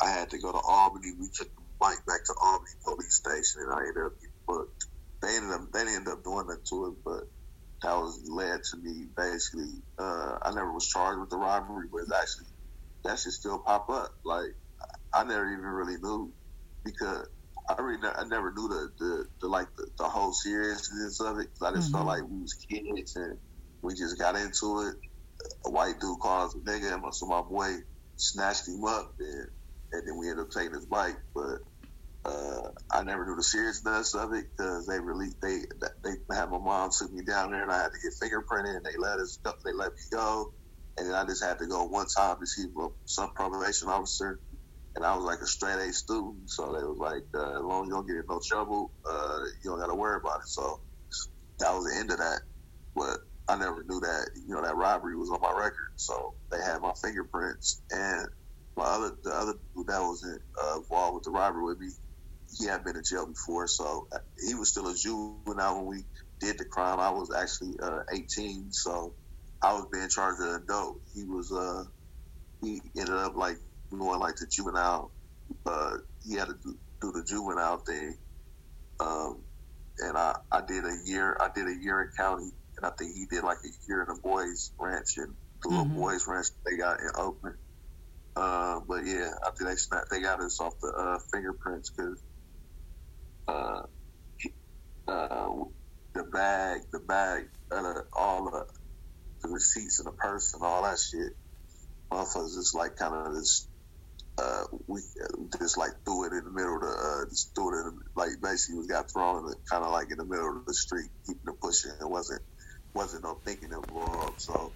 I 0.03 0.11
had 0.11 0.31
to 0.31 0.39
go 0.41 0.53
to 0.53 0.61
Albany. 0.61 1.13
We 1.19 1.31
took 1.37 1.49
the 1.57 1.65
bike 1.81 2.05
back 2.07 2.21
to 2.27 2.35
Albany 2.43 2.71
police 2.85 3.17
station, 3.17 3.63
and 3.65 3.75
I 3.75 3.81
ended 3.89 4.05
up 4.07 4.13
getting 4.21 4.43
booked. 4.49 4.87
They 5.23 5.37
ended 5.37 5.53
up 5.53 5.63
they 5.73 5.81
didn't 5.81 5.97
end 5.97 6.09
up 6.09 6.25
doing 6.25 6.47
that 6.49 6.65
to 6.71 6.87
it, 6.89 6.95
but 7.05 7.25
that 7.83 7.97
was 7.97 8.21
led 8.31 8.61
to 8.73 8.79
me 8.79 9.09
basically. 9.17 9.83
Uh, 9.99 10.39
I 10.43 10.53
never 10.55 10.73
was 10.73 10.89
charged 10.89 11.21
with 11.21 11.31
the 11.31 11.39
robbery, 11.39 11.89
but 11.93 12.03
it's 12.03 12.13
actually 12.15 12.49
that 13.05 13.19
should 13.21 13.33
still 13.33 13.61
pop 13.61 13.89
up. 13.91 14.11
Like 14.25 14.51
I 15.15 15.25
never 15.25 15.51
even 15.53 15.65
really 15.65 15.99
knew 16.01 16.35
because 16.85 17.29
I 17.69 17.83
really 17.83 18.01
ne- 18.01 18.09
I 18.17 18.25
never 18.25 18.53
knew 18.53 18.69
the 18.69 18.91
the, 18.99 19.27
the 19.43 19.49
like 19.49 19.69
the, 19.77 19.91
the 19.99 20.09
whole 20.09 20.33
seriousness 20.35 21.21
of 21.21 21.39
it. 21.41 21.49
Cause 21.59 21.73
I 21.73 21.77
just 21.77 21.91
Mhm. 21.91 21.93
felt 21.93 22.07
like 22.07 22.23
we 22.25 22.41
was 22.41 22.55
kids 22.71 23.17
and 23.17 23.39
we 23.83 23.95
just 23.95 24.19
got 24.19 24.37
into 24.37 24.89
it. 24.89 24.97
A 25.67 25.71
white 25.71 26.01
dude 26.01 26.21
called 26.21 26.49
us 26.51 26.57
a 26.57 26.61
nigga, 26.61 26.95
and 26.95 27.15
so 27.15 27.27
my 27.27 27.43
boy 27.43 27.77
snatched 28.17 28.69
him 28.69 28.85
up, 28.87 29.13
and, 29.21 29.49
and 29.93 30.09
then 30.09 30.19
we 30.19 30.31
ended 30.31 30.47
up 30.47 30.51
taking 30.53 30.75
his 30.75 30.87
bike. 30.87 31.19
But 31.35 31.61
uh, 32.25 32.71
I 32.93 33.05
never 33.05 33.27
knew 33.27 33.37
the 33.37 33.45
seriousness 33.45 34.15
of 34.15 34.35
it 34.35 34.47
because 34.57 34.87
they 34.87 35.01
really 35.01 35.29
they 35.43 35.61
they 36.05 36.13
had 36.37 36.51
my 36.53 36.61
mom 36.61 36.91
took 36.99 37.13
me 37.13 37.25
down 37.25 37.53
there, 37.53 37.65
and 37.65 37.73
I 37.73 37.83
had 37.83 37.93
to 37.93 38.01
get 38.03 38.15
fingerprinted, 38.23 38.77
and 38.77 38.87
they 38.87 38.97
let 38.99 39.21
us 39.21 39.41
they 39.67 39.75
let 39.75 39.93
me 39.93 39.99
go, 40.13 40.47
and 40.99 41.09
then 41.09 41.17
I 41.17 41.27
just 41.27 41.45
had 41.45 41.59
to 41.61 41.69
go 41.69 41.87
one 41.87 42.07
time 42.17 42.39
to 42.41 42.47
see 42.47 42.67
some 43.07 43.31
probation 43.37 43.89
officer. 43.91 44.41
And 44.97 45.05
I 45.05 45.15
was 45.15 45.25
like 45.25 45.41
a 45.41 45.47
straight 45.47 45.79
A 45.79 45.93
student, 45.93 46.51
so 46.51 46.73
they 46.73 46.85
was 46.85 46.99
like, 46.99 47.25
uh, 47.35 47.59
as 47.59 47.63
long 47.63 47.83
as 47.83 47.89
you 47.89 47.95
don't 47.95 48.07
get 48.07 48.17
in 48.17 48.25
no 48.31 48.41
trouble, 48.49 48.93
uh, 49.09 49.41
you 49.63 49.71
don't 49.71 49.79
got 49.81 49.89
to 49.89 49.95
worry 49.95 50.19
about 50.21 50.41
it. 50.41 50.49
So 50.49 50.81
that 51.61 51.73
was 51.75 51.85
the 51.85 51.99
end 52.01 52.11
of 52.11 52.19
that. 52.19 52.41
But 52.95 53.19
I 53.49 53.57
never 53.57 53.85
knew 53.85 54.01
that 54.01 54.31
you 54.37 54.55
know 54.55 54.63
that 54.63 54.77
robbery 54.77 55.17
was 55.17 55.31
on 55.31 55.41
my 55.43 55.53
record. 55.53 55.93
So 55.97 56.35
they 56.51 56.59
had 56.59 56.81
my 56.81 56.93
fingerprints 57.03 57.83
and 57.91 58.27
my 58.77 58.85
other 58.85 59.13
the 59.23 59.31
other 59.31 59.53
dude 59.77 59.87
that 59.89 60.01
was 60.01 60.25
in, 60.25 60.39
uh, 60.65 60.79
involved 60.79 61.15
with 61.17 61.25
the 61.25 61.31
robbery 61.31 61.65
with 61.65 61.79
me. 61.79 61.91
He 62.59 62.67
had 62.67 62.85
been 62.85 62.97
in 62.97 63.03
jail 63.09 63.27
before, 63.27 63.67
so 63.69 64.07
uh, 64.15 64.19
he 64.47 64.55
was 64.55 64.71
still 64.71 64.89
a 64.89 64.95
juvenile 64.95 65.77
when 65.77 65.87
we 65.87 66.05
did 66.41 66.59
the 66.59 66.65
crime. 66.65 67.01
I 67.01 67.11
was 67.11 67.31
actually 67.37 67.75
uh, 67.83 68.01
18, 68.13 68.73
so 68.73 69.15
I 69.63 69.75
was 69.75 69.87
being 69.93 70.09
charged 70.09 70.41
as 70.41 70.47
an 70.55 70.63
adult. 70.63 70.97
He 71.13 71.25
was 71.25 71.53
uh 71.53 71.85
he 72.63 72.81
ended 72.97 73.15
up 73.15 73.37
like 73.37 73.57
going 73.91 74.21
like 74.21 74.37
the 74.37 74.47
juvenile. 74.47 75.11
Uh, 75.65 75.99
he 76.27 76.35
had 76.35 76.49
to 76.49 76.55
do, 76.55 76.77
do 77.01 77.13
the 77.13 77.25
juvenile 77.25 77.79
thing. 77.79 78.17
Um, 78.99 79.39
and 79.99 80.17
I, 80.17 80.37
I 80.51 80.61
did 80.61 80.85
a 80.85 80.97
year. 81.05 81.37
I 81.41 81.49
did 81.55 81.67
a 81.67 81.75
year 81.83 82.03
in 82.03 82.11
county, 82.17 82.51
and 82.77 82.87
I 82.87 82.91
think 82.91 83.15
he 83.15 83.27
did 83.27 83.45
like 83.45 83.59
a 83.59 83.89
year 83.89 84.03
in 84.03 84.15
the 84.15 84.21
boys' 84.21 84.73
ranch 84.79 85.17
and 85.17 85.35
the 85.63 85.69
mm-hmm. 85.69 85.79
little 85.79 86.03
boys' 86.03 86.27
ranch 86.27 86.47
they 86.65 86.77
got 86.77 87.01
in 87.01 87.11
Oakland. 87.17 87.57
Uh, 88.37 88.81
but 88.87 89.07
yeah, 89.07 89.31
after 89.47 89.65
they 89.65 89.77
snapped, 89.77 90.11
they 90.11 90.21
got 90.21 90.41
us 90.41 90.61
off 90.61 90.79
the 90.81 90.89
uh, 90.89 91.19
fingerprints 91.33 91.91
because 91.91 92.23
uh, 93.49 93.83
uh, 95.09 95.65
the 96.15 96.25
bag, 96.25 96.83
the 96.93 96.99
bag, 96.99 97.49
uh, 97.71 97.95
all 98.13 98.51
the, 98.51 98.67
the 99.43 99.49
receipts 99.49 100.01
in 100.01 100.05
the 100.05 100.13
purse 100.13 100.53
and 100.53 100.63
all 100.63 100.83
that 100.83 100.99
shit. 100.99 101.35
Motherfuckers 102.11 102.55
just 102.55 102.75
like 102.75 102.97
kind 102.97 103.15
of 103.15 103.35
just 103.35 103.69
uh, 104.39 104.65
we 104.87 105.01
just 105.59 105.79
like 105.79 105.93
threw 106.05 106.25
it 106.27 106.33
in 106.33 106.45
the 106.45 106.51
middle 106.51 106.77
of 106.77 106.83
the, 106.83 106.89
uh, 106.89 107.29
just 107.29 107.55
threw 107.55 107.69
it 107.69 107.89
in, 107.89 108.01
like 108.15 108.31
basically 108.43 108.81
we 108.81 108.87
got 108.87 109.11
thrown 109.11 109.47
in 109.47 109.55
kind 109.71 109.85
of 109.85 109.93
like 109.93 110.11
in 110.11 110.19
the 110.19 110.25
middle 110.25 110.57
of 110.57 110.67
the 110.67 110.75
street, 110.75 111.11
keeping 111.27 111.43
it 111.47 111.61
pushing. 111.61 111.93
It 112.01 112.09
wasn't, 112.09 112.43
wasn't 112.95 113.25
no 113.25 113.39
thinking 113.45 113.71
blow. 113.89 114.35
So 114.37 114.73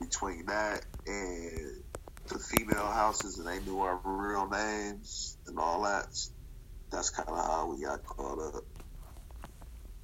between 0.00 0.46
that 0.46 0.84
and 1.06 1.82
the 2.26 2.38
female 2.38 2.86
houses 2.86 3.38
and 3.38 3.46
they 3.46 3.60
knew 3.60 3.80
our 3.80 4.00
real 4.02 4.48
names 4.48 5.38
and 5.46 5.58
all 5.58 5.82
that, 5.82 6.06
that's 6.90 7.10
kind 7.10 7.28
of 7.28 7.36
how 7.36 7.72
we 7.72 7.84
got 7.84 8.04
caught 8.04 8.40
up. 8.54 8.64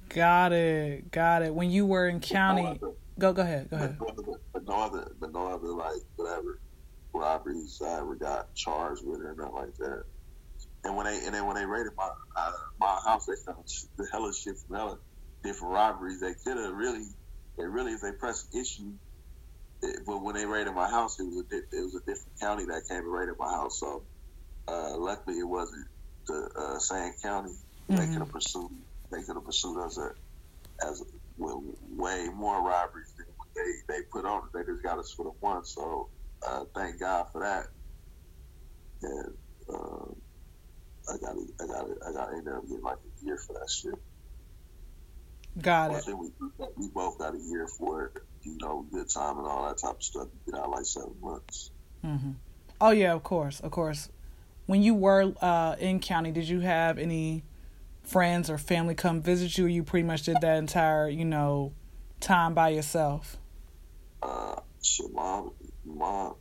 Got 0.09 0.53
it, 0.53 1.11
got 1.11 1.41
it. 1.41 1.53
When 1.53 1.71
you 1.71 1.85
were 1.85 2.07
in 2.07 2.19
county, 2.19 2.79
go 3.19 3.33
go 3.33 3.41
ahead, 3.41 3.69
go 3.69 3.77
ahead. 3.77 3.97
No 3.99 4.07
other, 4.07 4.39
but 4.53 4.65
no 4.65 4.81
other, 4.81 5.11
but 5.19 5.33
no 5.33 5.47
other 5.47 5.67
like 5.69 6.01
whatever 6.15 6.59
robberies 7.13 7.81
I 7.83 7.99
ever 7.99 8.15
got 8.15 8.53
charged 8.55 9.01
with 9.05 9.21
or 9.21 9.35
nothing 9.35 9.53
like 9.53 9.75
that. 9.77 10.03
And 10.83 10.95
when 10.97 11.05
they 11.05 11.25
and 11.25 11.33
then 11.33 11.45
when 11.45 11.55
they 11.55 11.65
raided 11.65 11.93
my 11.97 12.09
uh, 12.35 12.51
my 12.79 12.99
house, 13.05 13.25
they 13.25 13.33
found 13.45 13.63
the 13.97 14.07
hella 14.11 14.33
shit 14.33 14.55
from 14.57 14.75
hella 14.75 14.97
different 15.43 15.73
robberies. 15.73 16.21
They 16.21 16.33
could 16.33 16.57
have 16.57 16.73
really, 16.73 17.05
they 17.57 17.65
really 17.65 17.91
if 17.91 18.01
they 18.01 18.11
pressed 18.11 18.55
issue. 18.55 18.93
It, 19.81 19.99
but 20.07 20.23
when 20.23 20.35
they 20.35 20.45
raided 20.45 20.73
my 20.73 20.89
house, 20.89 21.19
it 21.19 21.23
was 21.23 21.45
a 21.51 21.55
it 21.55 21.83
was 21.83 21.95
a 21.95 21.99
different 21.99 22.39
county 22.39 22.65
that 22.65 22.83
came 22.89 22.99
and 22.99 23.13
raided 23.13 23.35
my 23.37 23.51
house. 23.51 23.79
So 23.79 24.03
uh, 24.67 24.97
luckily, 24.97 25.39
it 25.39 25.47
wasn't 25.47 25.87
the 26.27 26.49
uh, 26.57 26.79
same 26.79 27.13
county. 27.21 27.51
Mm-hmm. 27.51 27.95
They 27.97 28.07
could 28.07 28.19
have 28.19 28.31
pursued. 28.31 28.71
They 29.11 29.21
could 29.23 29.35
have 29.35 29.45
pursued 29.45 29.77
us 29.83 29.97
a, 29.97 30.11
as 30.87 31.01
a, 31.01 31.03
with 31.37 31.57
way 31.89 32.29
more 32.33 32.61
robberies 32.65 33.13
than 33.17 33.27
they 33.55 33.93
they 33.93 34.01
put 34.11 34.25
on. 34.25 34.43
They 34.53 34.63
just 34.63 34.83
got 34.83 34.99
us 34.99 35.11
for 35.11 35.23
the 35.25 35.31
one. 35.41 35.65
So 35.65 36.09
uh, 36.45 36.63
thank 36.75 36.99
God 36.99 37.27
for 37.31 37.41
that. 37.41 37.67
And 39.01 39.33
um, 39.69 40.15
I 41.09 41.17
got 41.17 41.35
I 41.61 41.67
got 41.67 41.89
I 42.07 42.13
got 42.13 42.33
end 42.33 42.47
up 42.47 42.63
getting 42.67 42.83
like 42.83 42.97
a 42.97 43.25
year 43.25 43.37
for 43.37 43.53
that 43.53 43.69
shit. 43.69 43.95
Got 45.61 45.91
it. 45.91 45.97
I 45.97 45.99
think 45.99 46.19
we, 46.19 46.29
we 46.77 46.87
both 46.89 47.19
got 47.19 47.35
a 47.35 47.39
year 47.39 47.67
for 47.67 48.05
it. 48.05 48.23
You 48.41 48.57
know, 48.59 48.85
good 48.91 49.09
time 49.09 49.37
and 49.37 49.47
all 49.47 49.67
that 49.67 49.77
type 49.77 49.97
of 49.97 50.03
stuff. 50.03 50.27
Get 50.45 50.55
out 50.55 50.69
like 50.69 50.85
seven 50.85 51.15
months. 51.21 51.71
Mm-hmm. 52.03 52.31
Oh 52.81 52.91
yeah, 52.91 53.13
of 53.13 53.23
course, 53.23 53.59
of 53.59 53.71
course. 53.71 54.09
When 54.65 54.81
you 54.81 54.93
were 54.95 55.33
uh, 55.41 55.75
in 55.79 55.99
county, 55.99 56.31
did 56.31 56.47
you 56.47 56.61
have 56.61 56.97
any 56.97 57.43
friends 58.03 58.49
or 58.49 58.57
family 58.57 58.95
come 58.95 59.21
visit 59.21 59.57
you? 59.57 59.65
Or 59.65 59.69
you 59.69 59.83
pretty 59.83 60.07
much 60.07 60.23
did 60.23 60.37
that 60.41 60.57
entire, 60.57 61.09
you 61.09 61.25
know, 61.25 61.73
time 62.19 62.53
by 62.53 62.69
yourself. 62.69 63.37
Uh, 64.21 64.55
shit, 64.81 65.13
mom, 65.13 65.51
mom, 65.93 66.35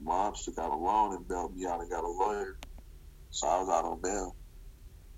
mom 0.00 0.34
took 0.44 0.58
out 0.58 0.72
a 0.72 0.76
loan 0.76 1.14
and 1.16 1.28
bailed 1.28 1.54
me 1.56 1.66
out 1.66 1.80
and 1.80 1.90
got 1.90 2.04
a 2.04 2.08
lawyer. 2.08 2.58
So 3.30 3.48
I 3.48 3.60
was 3.60 3.68
out 3.70 3.84
on 3.84 4.00
bail 4.02 4.36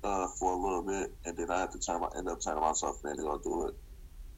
uh, 0.04 0.28
for 0.38 0.52
a 0.52 0.56
little 0.56 0.84
bit, 0.86 1.10
and 1.24 1.36
then 1.36 1.50
I 1.50 1.60
had 1.60 1.72
to 1.72 1.80
turn 1.80 2.00
my 2.00 2.08
end 2.16 2.28
up 2.28 2.38
turning 2.44 2.62
myself 2.62 2.96
in 3.04 3.16
to 3.16 3.22
go 3.22 3.40
do 3.42 3.68
it. 3.68 3.74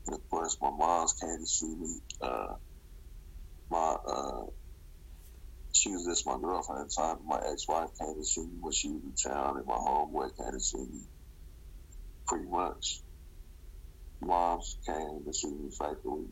And 0.06 0.16
of 0.16 0.22
course, 0.30 0.58
my 0.60 0.70
mom's 0.70 1.14
came 1.14 1.38
to 1.38 1.46
see 1.46 1.74
me. 1.76 2.00
Uh, 2.20 2.54
my 3.70 3.96
uh, 4.06 4.46
she 5.74 5.90
was 5.90 6.06
just 6.06 6.26
my 6.26 6.38
girlfriend 6.40 6.82
at 6.82 6.88
the 6.88 7.02
time. 7.02 7.18
My 7.26 7.38
ex-wife 7.50 7.90
came 8.00 8.16
to 8.16 8.24
see 8.24 8.42
me 8.42 8.56
when 8.60 8.72
she 8.72 8.90
was 8.90 9.02
in 9.04 9.32
town, 9.32 9.58
and 9.58 9.66
my 9.66 9.76
homeboy 9.76 10.36
came 10.36 10.52
to 10.52 10.60
see 10.60 10.78
me. 10.78 11.02
Pretty 12.28 12.48
much, 12.48 13.02
moms 14.22 14.78
came 14.86 15.24
to 15.26 15.32
see 15.32 15.50
me 15.50 15.70
faithfully 15.78 16.26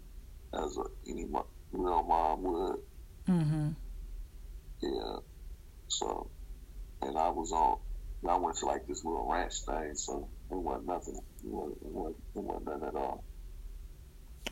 as 0.54 0.76
a, 0.78 0.84
any 1.10 1.26
real 1.72 2.04
mom 2.04 2.42
would. 2.42 2.76
Mm-hmm. 3.30 3.70
Yeah. 4.82 5.16
So, 5.88 6.30
and 7.02 7.16
I 7.16 7.28
was 7.28 7.52
on. 7.52 7.78
I 8.28 8.36
went 8.36 8.56
to 8.58 8.66
like 8.66 8.86
this 8.86 9.04
little 9.04 9.26
ranch 9.30 9.54
thing, 9.64 9.94
so 9.94 10.28
it 10.50 10.56
wasn't 10.56 10.86
nothing. 10.86 11.16
It 11.16 11.50
wasn't, 11.50 11.78
it 11.82 11.92
wasn't, 11.92 12.16
it 12.34 12.42
wasn't 12.42 12.66
nothing 12.66 12.88
at 12.88 12.94
all. 12.96 13.24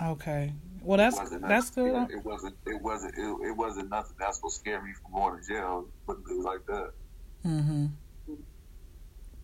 Okay. 0.01 0.53
Well, 0.83 0.99
that's 0.99 1.19
that's 1.41 1.71
good. 1.71 1.95
It, 2.11 2.19
it 2.19 2.25
wasn't. 2.25 2.57
It 2.67 2.81
wasn't. 2.81 3.14
It, 3.19 3.49
it 3.49 3.57
wasn't 3.57 3.91
nothing 3.91 4.17
that's 4.19 4.38
what 4.43 4.53
scared 4.53 4.85
me 4.85 4.93
from 5.03 5.12
going 5.12 5.43
to 5.43 5.49
jail. 5.49 5.88
But 6.07 6.19
it 6.31 6.37
was 6.37 6.45
like 6.45 6.67
that. 6.67 6.91
Mm-hmm. 7.47 7.87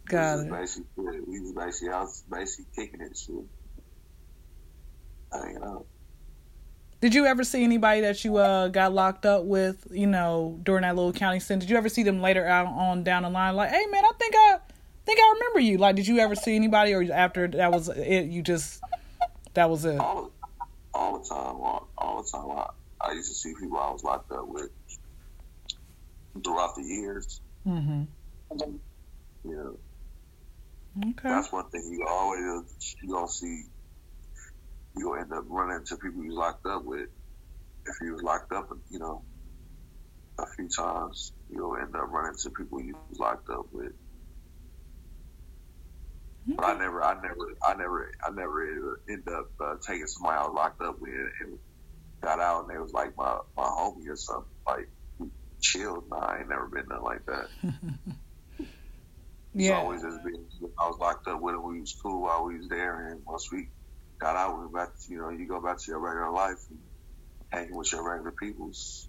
Got 0.06 0.38
it. 0.40 0.50
Basically, 0.50 1.20
we 1.26 1.40
was 1.40 1.52
basically 1.52 1.92
I 1.92 2.00
was 2.02 2.24
basically 2.30 2.66
kicking 2.76 3.00
it 3.00 3.16
shit, 3.16 3.34
hanging 5.32 5.62
out. 5.64 5.86
Did 7.04 7.14
you 7.14 7.26
ever 7.26 7.44
see 7.44 7.62
anybody 7.62 8.00
that 8.00 8.24
you 8.24 8.38
uh, 8.38 8.68
got 8.68 8.94
locked 8.94 9.26
up 9.26 9.44
with, 9.44 9.86
you 9.90 10.06
know, 10.06 10.58
during 10.62 10.84
that 10.84 10.96
little 10.96 11.12
county 11.12 11.38
stint? 11.38 11.60
Did 11.60 11.68
you 11.68 11.76
ever 11.76 11.90
see 11.90 12.02
them 12.02 12.22
later 12.22 12.46
out 12.46 12.66
on 12.66 13.04
down 13.04 13.24
the 13.24 13.28
line, 13.28 13.56
like, 13.56 13.68
hey 13.68 13.84
man, 13.90 14.02
I 14.02 14.10
think 14.18 14.34
I 14.34 14.56
think 15.04 15.20
I 15.20 15.34
remember 15.34 15.60
you. 15.60 15.76
Like, 15.76 15.96
did 15.96 16.06
you 16.06 16.18
ever 16.20 16.34
see 16.34 16.56
anybody, 16.56 16.94
or 16.94 17.04
after 17.12 17.46
that 17.46 17.70
was 17.70 17.90
it, 17.90 18.28
you 18.28 18.40
just 18.40 18.80
that 19.52 19.68
was 19.68 19.84
it? 19.84 19.98
All, 19.98 20.32
all 20.94 21.18
the 21.18 21.28
time, 21.28 21.56
all, 21.60 21.88
all 21.98 22.22
the 22.22 22.30
time. 22.30 22.50
I, 22.52 22.70
I, 23.10 23.12
used 23.12 23.28
to 23.28 23.34
see 23.34 23.52
people 23.60 23.76
I 23.76 23.90
was 23.90 24.02
locked 24.02 24.32
up 24.32 24.48
with 24.48 24.70
throughout 26.42 26.74
the 26.74 26.84
years. 26.84 27.42
Mm-hmm. 27.66 28.04
Yeah. 29.44 29.52
Okay. 31.10 31.28
That's 31.28 31.52
one 31.52 31.68
thing 31.68 31.86
you 31.92 32.06
always 32.08 32.96
you 33.02 33.10
don't 33.10 33.30
see 33.30 33.64
you'll 34.96 35.16
end 35.16 35.32
up 35.32 35.44
running 35.48 35.76
into 35.76 35.96
people 35.96 36.24
you 36.24 36.34
locked 36.34 36.66
up 36.66 36.84
with. 36.84 37.08
If 37.86 37.96
you 38.00 38.12
was 38.12 38.22
locked 38.22 38.52
up, 38.52 38.68
you 38.90 38.98
know, 38.98 39.22
a 40.38 40.46
few 40.56 40.68
times, 40.68 41.32
you'll 41.48 41.76
end 41.76 41.94
up 41.94 42.08
running 42.10 42.32
into 42.32 42.50
people 42.56 42.80
you 42.80 42.96
was 43.10 43.18
locked 43.18 43.50
up 43.50 43.66
with. 43.72 43.92
Okay. 46.46 46.56
But 46.56 46.64
I 46.64 46.78
never, 46.78 47.02
I 47.02 47.14
never, 47.14 47.46
I 47.66 47.74
never, 47.74 48.10
I 48.26 48.30
never 48.30 49.00
end 49.08 49.28
up 49.28 49.46
uh, 49.62 49.74
taking 49.86 50.06
somebody 50.06 50.38
I 50.38 50.46
was 50.46 50.54
locked 50.54 50.82
up 50.82 50.96
with 51.00 51.10
and 51.40 51.58
got 52.22 52.40
out 52.40 52.64
and 52.64 52.70
they 52.74 52.80
was 52.80 52.92
like 52.92 53.16
my 53.16 53.38
my 53.56 53.64
homie 53.64 54.08
or 54.08 54.16
something. 54.16 54.44
Like 54.66 54.88
chilled. 55.60 56.04
Nah, 56.10 56.18
I 56.18 56.38
ain't 56.40 56.48
never 56.48 56.68
been 56.68 56.86
nothing 56.88 57.04
like 57.04 57.26
that. 57.26 57.48
yeah. 59.54 59.70
It's 59.70 59.70
always 59.70 60.02
just 60.02 60.22
been. 60.22 60.46
I 60.78 60.86
was 60.86 60.98
locked 61.00 61.28
up 61.28 61.40
with 61.40 61.54
him. 61.54 61.62
We 61.62 61.80
was 61.80 61.96
cool 62.02 62.22
while 62.22 62.44
we 62.44 62.58
was 62.58 62.68
there, 62.68 63.08
and 63.08 63.20
once 63.26 63.48
we 63.50 63.68
got 64.24 64.36
out, 64.36 64.58
went 64.58 64.72
back. 64.72 64.90
You 65.08 65.18
know, 65.18 65.28
you 65.28 65.46
go 65.46 65.60
back 65.60 65.78
to 65.78 65.90
your 65.90 66.00
regular 66.00 66.30
life 66.30 66.60
and 66.70 66.78
hanging 67.50 67.76
with 67.76 67.92
your 67.92 68.02
regular 68.08 68.32
peoples. 68.32 69.08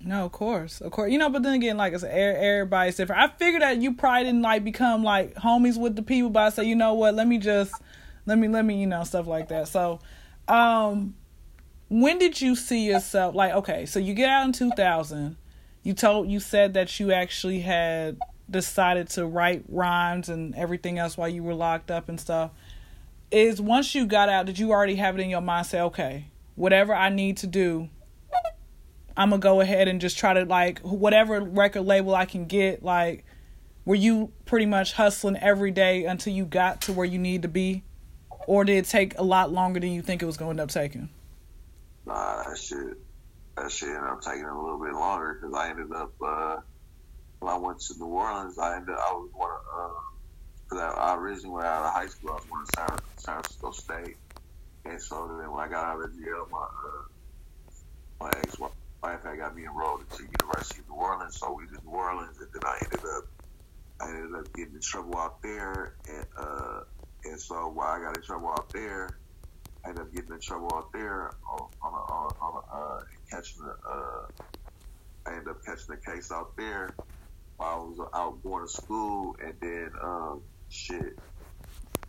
No, 0.00 0.24
of 0.26 0.32
course, 0.32 0.80
of 0.80 0.92
course. 0.92 1.10
You 1.10 1.18
know, 1.18 1.30
but 1.30 1.42
then 1.42 1.54
again, 1.54 1.76
like 1.76 1.94
I 1.94 1.96
said, 1.96 2.14
everybody's 2.14 2.96
different. 2.96 3.22
I 3.22 3.28
figured 3.36 3.62
that 3.62 3.78
you 3.82 3.94
probably 3.94 4.24
didn't 4.24 4.42
like 4.42 4.62
become 4.62 5.02
like 5.02 5.34
homies 5.34 5.78
with 5.78 5.96
the 5.96 6.02
people, 6.02 6.30
but 6.30 6.42
I 6.44 6.48
said, 6.50 6.66
you 6.66 6.76
know 6.76 6.94
what? 6.94 7.14
Let 7.14 7.26
me 7.26 7.38
just, 7.38 7.72
let 8.26 8.38
me, 8.38 8.46
let 8.48 8.64
me, 8.64 8.80
you 8.80 8.86
know, 8.86 9.02
stuff 9.04 9.26
like 9.26 9.48
that. 9.48 9.68
So, 9.68 10.00
Um, 10.46 11.14
when 11.88 12.18
did 12.18 12.40
you 12.40 12.54
see 12.56 12.84
yourself 12.86 13.34
like? 13.34 13.52
Okay, 13.52 13.86
so 13.86 13.98
you 13.98 14.14
get 14.14 14.28
out 14.28 14.44
in 14.44 14.52
two 14.52 14.70
thousand. 14.70 15.36
You 15.82 15.94
told 15.94 16.28
you 16.28 16.40
said 16.40 16.74
that 16.74 17.00
you 17.00 17.12
actually 17.12 17.60
had 17.60 18.18
decided 18.50 19.08
to 19.10 19.26
write 19.26 19.64
rhymes 19.68 20.28
and 20.28 20.54
everything 20.54 20.98
else 20.98 21.16
while 21.16 21.28
you 21.28 21.42
were 21.42 21.54
locked 21.54 21.90
up 21.90 22.08
and 22.08 22.20
stuff. 22.20 22.50
Is 23.30 23.60
once 23.60 23.94
you 23.94 24.06
got 24.06 24.28
out, 24.28 24.46
did 24.46 24.58
you 24.58 24.70
already 24.70 24.96
have 24.96 25.18
it 25.18 25.22
in 25.22 25.30
your 25.30 25.40
mind? 25.40 25.66
Say, 25.66 25.80
okay, 25.80 26.28
whatever 26.54 26.94
I 26.94 27.08
need 27.08 27.36
to 27.38 27.46
do, 27.46 27.88
I'm 29.16 29.30
gonna 29.30 29.40
go 29.40 29.60
ahead 29.60 29.88
and 29.88 30.00
just 30.00 30.18
try 30.18 30.34
to 30.34 30.44
like 30.44 30.80
whatever 30.80 31.40
record 31.40 31.82
label 31.82 32.14
I 32.14 32.24
can 32.26 32.46
get. 32.46 32.82
Like, 32.82 33.24
were 33.84 33.94
you 33.94 34.32
pretty 34.44 34.66
much 34.66 34.94
hustling 34.94 35.36
every 35.36 35.70
day 35.70 36.04
until 36.04 36.32
you 36.32 36.44
got 36.44 36.82
to 36.82 36.92
where 36.92 37.06
you 37.06 37.18
need 37.18 37.42
to 37.42 37.48
be, 37.48 37.84
or 38.46 38.64
did 38.64 38.76
it 38.76 38.86
take 38.86 39.18
a 39.18 39.22
lot 39.22 39.52
longer 39.52 39.80
than 39.80 39.90
you 39.90 40.02
think 40.02 40.22
it 40.22 40.26
was 40.26 40.36
going 40.36 40.56
to 40.56 40.62
end 40.62 40.68
up 40.68 40.72
taking? 40.72 41.10
Nah, 42.06 42.42
that 42.42 42.58
shit, 42.58 42.98
that 43.56 43.70
shit 43.70 43.88
ended 43.88 44.04
up 44.04 44.20
taking 44.20 44.44
a 44.44 44.62
little 44.62 44.80
bit 44.80 44.92
longer 44.94 45.38
because 45.40 45.56
I 45.56 45.70
ended 45.70 45.92
up 45.92 46.12
uh, 46.22 46.56
when 47.40 47.52
I 47.52 47.56
went 47.58 47.80
to 47.80 47.94
New 47.98 48.06
Orleans. 48.06 48.58
I 48.58 48.76
ended 48.76 48.94
up 48.94 49.00
I 49.08 49.12
was 49.12 49.30
one 49.32 49.50
of 49.50 49.90
because 50.74 50.96
I, 50.96 51.12
I 51.12 51.16
originally 51.16 51.54
went 51.54 51.66
out 51.66 51.84
of 51.84 51.92
high 51.92 52.06
school. 52.06 52.30
I 52.30 52.34
was 52.34 52.44
going 52.44 52.66
to 52.66 52.72
San, 52.76 52.98
San 53.16 53.34
Francisco 53.42 53.70
State, 53.72 54.16
and 54.84 55.00
so 55.00 55.36
then 55.38 55.50
when 55.50 55.64
I 55.64 55.68
got 55.68 55.84
out 55.84 56.04
of 56.04 56.12
jail, 56.14 56.48
my 56.50 56.58
uh, 56.58 57.70
my 58.20 58.30
ex 58.42 58.58
wife 58.58 58.72
had 59.02 59.38
got 59.38 59.54
me 59.54 59.64
enrolled 59.64 60.00
into 60.00 60.22
the 60.22 60.28
University 60.40 60.80
of 60.80 60.88
New 60.88 60.96
Orleans. 60.96 61.38
So 61.38 61.52
we 61.52 61.66
did 61.66 61.84
New 61.84 61.90
Orleans, 61.90 62.38
and 62.40 62.48
then 62.52 62.62
I 62.64 62.78
ended 62.82 63.00
up 63.00 63.24
I 64.00 64.08
ended 64.08 64.34
up 64.34 64.52
getting 64.54 64.74
in 64.74 64.80
trouble 64.80 65.18
out 65.18 65.42
there, 65.42 65.94
and 66.08 66.26
uh, 66.36 66.80
and 67.24 67.40
so 67.40 67.68
while 67.68 67.88
I 67.88 68.00
got 68.00 68.16
in 68.16 68.22
trouble 68.22 68.48
out 68.48 68.68
there, 68.70 69.18
I 69.84 69.90
ended 69.90 70.02
up 70.02 70.14
getting 70.14 70.32
in 70.32 70.40
trouble 70.40 70.72
out 70.74 70.92
there 70.92 71.30
on, 71.48 71.68
on 71.82 71.92
a, 71.92 72.12
on, 72.12 72.36
on 72.40 72.62
a, 72.62 72.76
uh, 72.76 73.00
catching 73.30 73.62
a, 73.62 73.88
uh, 73.88 74.26
I 75.26 75.30
ended 75.32 75.48
up 75.48 75.64
catching 75.64 75.94
a 75.94 75.96
case 75.96 76.32
out 76.32 76.56
there 76.56 76.94
while 77.56 77.70
I 77.70 77.76
was 77.76 78.08
out 78.12 78.42
going 78.42 78.66
to 78.66 78.72
school, 78.72 79.36
and 79.42 79.54
then 79.60 79.90
um, 80.02 80.42
shit, 80.68 81.18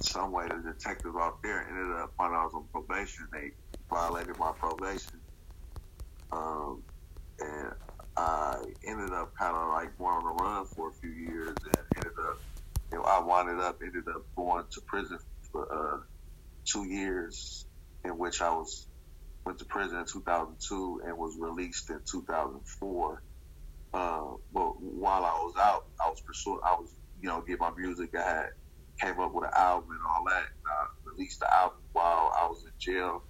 some 0.01 0.31
way 0.31 0.47
the 0.47 0.71
detective 0.71 1.15
out 1.19 1.41
there 1.41 1.67
ended 1.67 1.95
up 1.97 2.13
finding 2.17 2.37
I 2.37 2.43
was 2.43 2.53
on 2.53 2.65
probation. 2.71 3.27
They 3.31 3.51
violated 3.89 4.37
my 4.37 4.51
probation, 4.51 5.19
um, 6.31 6.83
and 7.39 7.73
I 8.17 8.63
ended 8.85 9.11
up 9.11 9.35
kind 9.35 9.55
of 9.55 9.69
like 9.69 9.97
going 9.97 10.15
on 10.15 10.23
the 10.23 10.43
run 10.43 10.65
for 10.65 10.89
a 10.89 10.93
few 10.93 11.11
years, 11.11 11.49
and 11.49 11.77
ended 11.95 12.13
up, 12.27 12.39
you 12.91 12.97
know, 12.97 13.03
I 13.03 13.19
wound 13.21 13.59
up 13.59 13.79
ended 13.81 14.07
up 14.07 14.23
going 14.35 14.65
to 14.71 14.81
prison 14.81 15.19
for 15.51 15.67
uh, 15.71 15.99
two 16.65 16.85
years, 16.85 17.65
in 18.03 18.17
which 18.17 18.41
I 18.41 18.49
was 18.49 18.87
went 19.45 19.59
to 19.59 19.65
prison 19.65 19.99
in 19.99 20.05
2002 20.05 21.01
and 21.05 21.17
was 21.17 21.37
released 21.37 21.89
in 21.89 21.99
2004. 22.09 23.21
Uh, 23.93 24.21
but 24.51 24.81
while 24.81 25.23
I 25.23 25.33
was 25.43 25.53
out, 25.57 25.85
I 26.03 26.09
was 26.09 26.19
pursuing, 26.21 26.59
I 26.63 26.73
was, 26.73 26.89
you 27.25 27.31
know, 27.31 27.41
get 27.41 27.59
my 27.59 27.71
music. 27.75 28.11
I 28.15 28.21
had 28.21 28.49
came 29.01 29.19
up 29.19 29.33
with 29.33 29.45
an 29.45 29.51
album 29.55 29.89
and 29.89 29.99
all 30.07 30.23
that. 30.25 30.43
And 30.43 30.67
I 30.67 31.09
released 31.09 31.39
the 31.39 31.51
album 31.51 31.79
while 31.91 32.31
I 32.39 32.45
was 32.45 32.63
in 32.63 32.71
jail. 32.77 33.23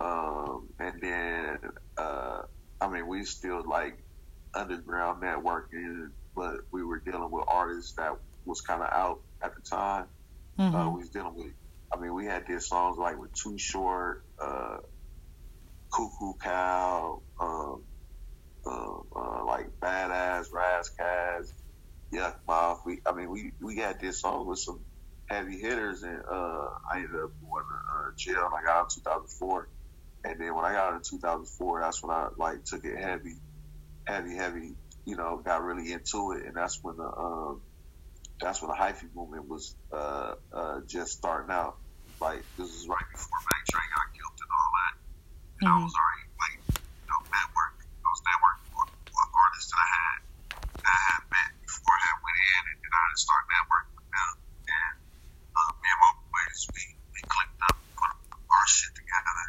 Um, 0.00 0.68
and 0.78 1.00
then, 1.02 1.58
uh, 1.98 2.42
I 2.80 2.88
mean, 2.88 3.08
we 3.08 3.24
still 3.24 3.68
like 3.68 3.98
underground 4.54 5.24
networking, 5.24 6.10
but 6.36 6.60
we 6.70 6.84
were 6.84 7.00
dealing 7.00 7.32
with 7.32 7.46
artists 7.48 7.94
that 7.94 8.16
was 8.44 8.60
kind 8.60 8.80
of 8.80 8.92
out 8.92 9.22
at 9.42 9.56
the 9.56 9.60
time. 9.60 10.04
Mm-hmm. 10.56 10.76
Uh, 10.76 10.90
we 10.90 11.00
was 11.00 11.08
dealing 11.10 11.34
with, 11.34 11.52
I 11.92 11.98
mean, 11.98 12.14
we 12.14 12.26
had 12.26 12.46
these 12.46 12.68
songs 12.68 12.96
like 12.96 13.18
with 13.18 13.34
Too 13.34 13.58
Short, 13.58 14.22
uh, 14.40 14.76
Cuckoo 15.90 16.34
Cow, 16.40 17.22
um, 17.40 17.82
uh, 18.64 18.98
uh, 19.16 19.44
like 19.44 19.80
Badass, 19.80 20.52
Ras 20.52 20.90
Kass, 20.90 21.52
Yuck 22.16 22.34
Mouth. 22.46 22.82
We, 22.84 23.00
I 23.06 23.12
mean, 23.12 23.30
we, 23.30 23.52
we 23.60 23.76
had 23.76 24.00
this 24.00 24.20
song 24.20 24.46
with 24.46 24.58
some 24.58 24.80
heavy 25.26 25.58
hitters, 25.58 26.02
and 26.02 26.22
uh, 26.30 26.68
I 26.90 26.96
ended 26.96 27.14
up 27.14 27.30
going 27.42 27.64
to 27.64 27.94
uh, 27.94 28.10
jail. 28.16 28.46
And 28.46 28.54
I 28.54 28.62
got 28.64 28.76
out 28.76 28.96
in 28.96 29.02
2004, 29.02 29.68
and 30.24 30.40
then 30.40 30.54
when 30.54 30.64
I 30.64 30.72
got 30.72 30.92
out 30.92 30.94
in 30.94 31.02
2004, 31.02 31.80
that's 31.80 32.02
when 32.02 32.10
I 32.16 32.28
like 32.36 32.64
took 32.64 32.84
it 32.84 32.98
heavy 32.98 33.36
heavy, 34.06 34.36
heavy, 34.36 34.74
you 35.04 35.16
know, 35.16 35.40
got 35.44 35.62
really 35.62 35.92
into 35.92 36.32
it, 36.32 36.46
and 36.46 36.54
that's 36.54 36.82
when 36.82 36.96
the 36.96 37.06
um, 37.06 37.60
that's 38.40 38.62
when 38.62 38.70
the 38.70 38.76
hyphy 38.76 39.12
movement 39.14 39.48
was 39.48 39.74
uh, 39.92 40.34
uh, 40.52 40.80
just 40.86 41.12
starting 41.12 41.50
out. 41.50 41.76
Like 42.20 42.42
this 42.56 42.70
is 42.70 42.88
right 42.88 43.04
before 43.12 43.38
Mac 43.52 43.62
Dre 43.68 43.80
got 43.92 44.08
killed 44.16 44.38
and 44.40 44.52
all 44.56 44.70
that. 44.72 44.94
And 45.60 45.68
mm-hmm. 45.68 45.80
I 45.80 45.84
was 45.84 45.92
already 45.92 46.26
like, 46.40 46.58
you 46.80 47.08
know, 47.12 47.20
network. 47.28 47.76
I 47.76 48.08
was 48.08 48.22
networking 48.24 48.72
with, 48.72 48.92
with 49.04 49.30
artists 49.36 49.68
that 49.68 49.80
I 49.84 49.88
had 49.92 50.18
that 50.80 50.94
I 50.96 51.00
had 51.12 51.22
met 51.28 51.50
before 51.60 51.92
I 51.92 52.02
had 52.08 52.18
went 52.24 52.38
in, 52.40 52.62
and 53.16 53.24
started 53.24 53.48
networking 53.48 53.96
with 53.96 54.10
them. 54.12 54.32
And 54.68 54.96
uh, 55.56 55.72
me 55.80 55.88
and 55.88 56.00
my 56.04 56.12
boys, 56.28 56.60
we 56.68 56.84
we 57.16 57.20
clicked 57.32 57.60
up, 57.64 57.76
put 57.96 58.12
our 58.12 58.66
shit 58.68 58.92
together, 58.92 59.40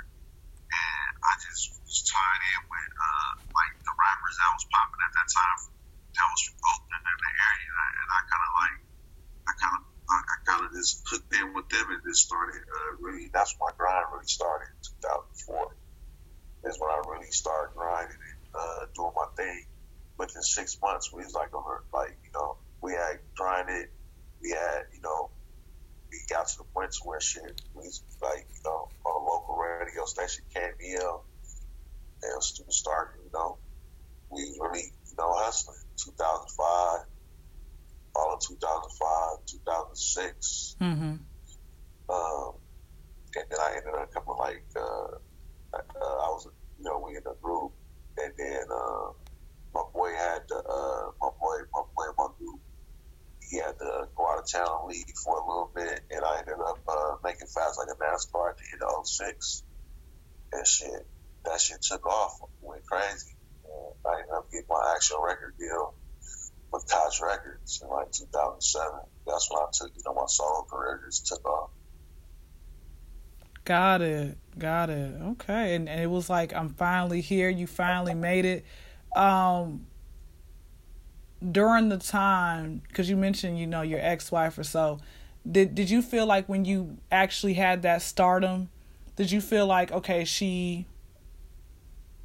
and 0.71 1.11
I 1.19 1.31
just 1.43 1.75
was 1.83 1.99
tied 2.07 2.43
in 2.55 2.61
with 2.63 2.91
uh, 2.95 3.31
like 3.51 3.75
the 3.83 3.91
rappers 3.91 4.35
that 4.39 4.51
was 4.55 4.65
popping 4.71 5.03
at 5.03 5.13
that 5.19 5.29
time 5.35 5.59
that 6.15 6.27
was 6.31 6.41
from 6.47 6.57
Oakland 6.63 7.05
in 7.11 7.19
the 7.19 7.33
area, 7.43 7.75
and 7.75 8.07
I 8.07 8.19
kind 8.23 8.45
of 8.47 8.53
like 8.55 8.79
I 9.43 9.51
kind 9.59 9.75
of 9.75 9.83
I 10.07 10.35
kind 10.47 10.63
of 10.63 10.71
just 10.71 11.03
hooked 11.03 11.33
in 11.35 11.51
with 11.51 11.67
them 11.67 11.91
and 11.91 11.99
just 12.07 12.23
started 12.23 12.63
uh, 12.63 12.91
really. 13.03 13.27
That's 13.35 13.51
when 13.59 13.67
my 13.67 13.75
grind 13.75 14.07
really 14.15 14.31
started 14.31 14.71
in 14.71 14.79
2004. 15.03 16.71
Is 16.71 16.79
when 16.79 16.87
I 16.87 16.99
really 17.03 17.35
started 17.35 17.75
grinding 17.75 18.15
and 18.15 18.41
uh, 18.55 18.87
doing 18.95 19.11
my 19.11 19.27
thing. 19.35 19.59
Within 20.15 20.41
six 20.41 20.79
months, 20.81 21.11
we 21.11 21.21
was 21.21 21.35
like 21.35 21.51
over 21.51 21.83
like 21.91 22.15
you 22.23 22.31
know 22.31 22.57
we 22.81 22.93
had 22.93 23.19
grinded, 23.35 23.89
we 24.41 24.51
had 24.51 24.83
you 24.93 25.01
know 25.01 25.29
we 26.11 26.19
got 26.29 26.47
to 26.47 26.57
the 26.59 26.63
point 26.63 26.91
to 26.91 26.99
where 27.03 27.19
shit 27.19 27.61
we 27.73 27.83
was 27.83 28.03
like 28.21 28.45
you 28.49 28.61
know 28.63 28.89
on 29.05 29.21
a 29.21 29.25
local 29.25 29.55
radio 29.55 30.05
station 30.05 30.43
KBL 30.55 31.21
and 32.23 32.33
was 32.35 32.63
starting 32.69 33.21
you 33.23 33.31
know 33.33 33.57
we 34.29 34.41
really 34.59 34.83
you 34.83 35.15
know 35.17 35.33
hustling. 35.33 35.77
2005 35.97 37.05
all 38.15 38.33
of 38.33 38.39
2005 38.39 39.45
2006 39.45 40.75
mm-hmm. 40.79 41.03
um, 42.09 42.53
and 43.35 43.45
then 43.49 43.59
I 43.59 43.77
ended 43.77 43.93
up 43.93 44.13
coming 44.13 44.37
like 44.37 44.63
uh, 44.75 45.17
uh, 45.73 45.79
I 45.99 46.29
was 46.29 46.47
you 46.77 46.85
know 46.85 47.03
we 47.05 47.17
in 47.17 47.23
a 47.25 47.35
group. 47.41 47.71
And 48.17 48.33
then 48.37 48.63
uh, 48.71 49.11
my 49.73 49.83
boy 49.93 50.09
had 50.09 50.41
the 50.49 50.57
uh, 50.57 51.11
my 51.21 51.29
boy 51.39 51.57
my 51.73 51.83
boy 51.95 52.05
my 52.17 52.27
group 52.37 52.59
he 53.49 53.57
had 53.57 53.77
to 53.79 54.07
go 54.15 54.27
out 54.29 54.39
of 54.39 54.51
town 54.51 54.79
and 54.81 54.89
leave 54.89 55.05
for 55.23 55.37
a 55.37 55.47
little 55.47 55.71
bit, 55.73 56.01
and 56.11 56.21
I 56.23 56.39
ended 56.39 56.55
up 56.59 56.79
uh, 56.87 57.15
making 57.23 57.47
fast 57.47 57.79
like 57.79 57.87
a 57.87 57.97
NASCAR 57.97 58.51
at 58.51 58.57
the 58.57 58.63
end 58.73 58.83
of 58.83 59.07
06. 59.07 59.63
And 60.53 60.67
shit, 60.67 61.07
that 61.45 61.61
shit 61.61 61.81
took 61.81 62.05
off, 62.05 62.39
went 62.61 62.85
crazy. 62.85 63.35
And 63.65 63.93
I 64.05 64.19
ended 64.19 64.33
up 64.35 64.51
getting 64.51 64.67
my 64.69 64.93
actual 64.95 65.21
record 65.23 65.55
deal 65.57 65.93
with 66.71 66.85
Koch 66.89 67.21
Records 67.21 67.81
in 67.81 67.89
like 67.89 68.11
2007. 68.11 68.99
That's 69.25 69.49
when 69.49 69.61
I 69.61 69.65
took, 69.71 69.91
you 69.95 70.03
know, 70.05 70.13
my 70.13 70.25
solo 70.27 70.63
career 70.63 71.01
just 71.05 71.27
took 71.27 71.45
off. 71.45 71.69
Got 73.65 74.01
it. 74.01 74.37
Got 74.57 74.89
it. 74.89 75.13
Okay. 75.21 75.75
And, 75.75 75.89
and 75.89 76.01
it 76.01 76.09
was 76.09 76.29
like, 76.29 76.53
I'm 76.53 76.69
finally 76.69 77.21
here. 77.21 77.49
You 77.49 77.67
finally 77.67 78.13
made 78.13 78.45
it. 78.45 78.65
Um, 79.15 79.87
during 81.51 81.89
the 81.89 81.97
time 81.97 82.81
because 82.87 83.09
you 83.09 83.15
mentioned 83.15 83.59
you 83.59 83.67
know 83.67 83.81
your 83.81 83.99
ex-wife 83.99 84.57
or 84.57 84.63
so 84.63 84.99
did 85.49 85.75
did 85.75 85.89
you 85.89 86.01
feel 86.01 86.25
like 86.25 86.47
when 86.49 86.65
you 86.65 86.97
actually 87.11 87.53
had 87.53 87.83
that 87.83 88.01
stardom 88.01 88.69
did 89.15 89.31
you 89.31 89.39
feel 89.39 89.67
like 89.67 89.91
okay 89.91 90.25
she 90.25 90.85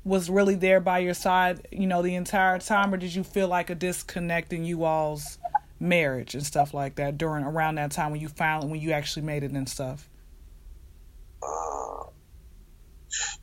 was 0.04 0.28
really 0.28 0.54
there 0.54 0.80
by 0.80 0.98
your 0.98 1.14
side 1.14 1.66
you 1.70 1.86
know 1.86 2.02
the 2.02 2.14
entire 2.14 2.58
time? 2.58 2.92
Or 2.92 2.96
did 2.96 3.14
you 3.14 3.22
feel 3.24 3.48
like 3.48 3.70
a 3.70 3.74
disconnect 3.74 4.52
in 4.52 4.64
you 4.64 4.84
all's 4.84 5.38
marriage 5.78 6.34
and 6.34 6.44
stuff 6.44 6.74
like 6.74 6.96
that 6.96 7.18
during 7.18 7.44
around 7.44 7.76
that 7.76 7.90
time 7.90 8.12
when 8.12 8.20
you 8.20 8.28
finally 8.28 8.68
when 8.68 8.80
you 8.80 8.92
actually 8.92 9.22
made 9.22 9.44
it 9.44 9.52
and 9.52 9.68
stuff? 9.68 10.08
Uh 11.42 12.04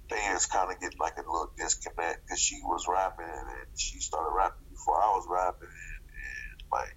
things 0.09 0.45
kind 0.47 0.71
of 0.71 0.79
get 0.81 0.99
like 0.99 1.17
a 1.17 1.21
little 1.21 1.51
disconnect 1.57 2.25
because 2.25 2.39
she 2.39 2.59
was 2.63 2.85
rapping 2.87 3.25
and 3.25 3.67
she 3.77 3.99
started 3.99 4.35
rapping 4.35 4.65
before 4.79 5.03
I 5.03 5.11
was 5.11 5.27
rapping, 5.27 5.67
and, 5.67 6.03
and 6.07 6.55
like 6.71 6.95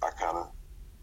I 0.00 0.08
kind 0.16 0.38
of 0.40 0.48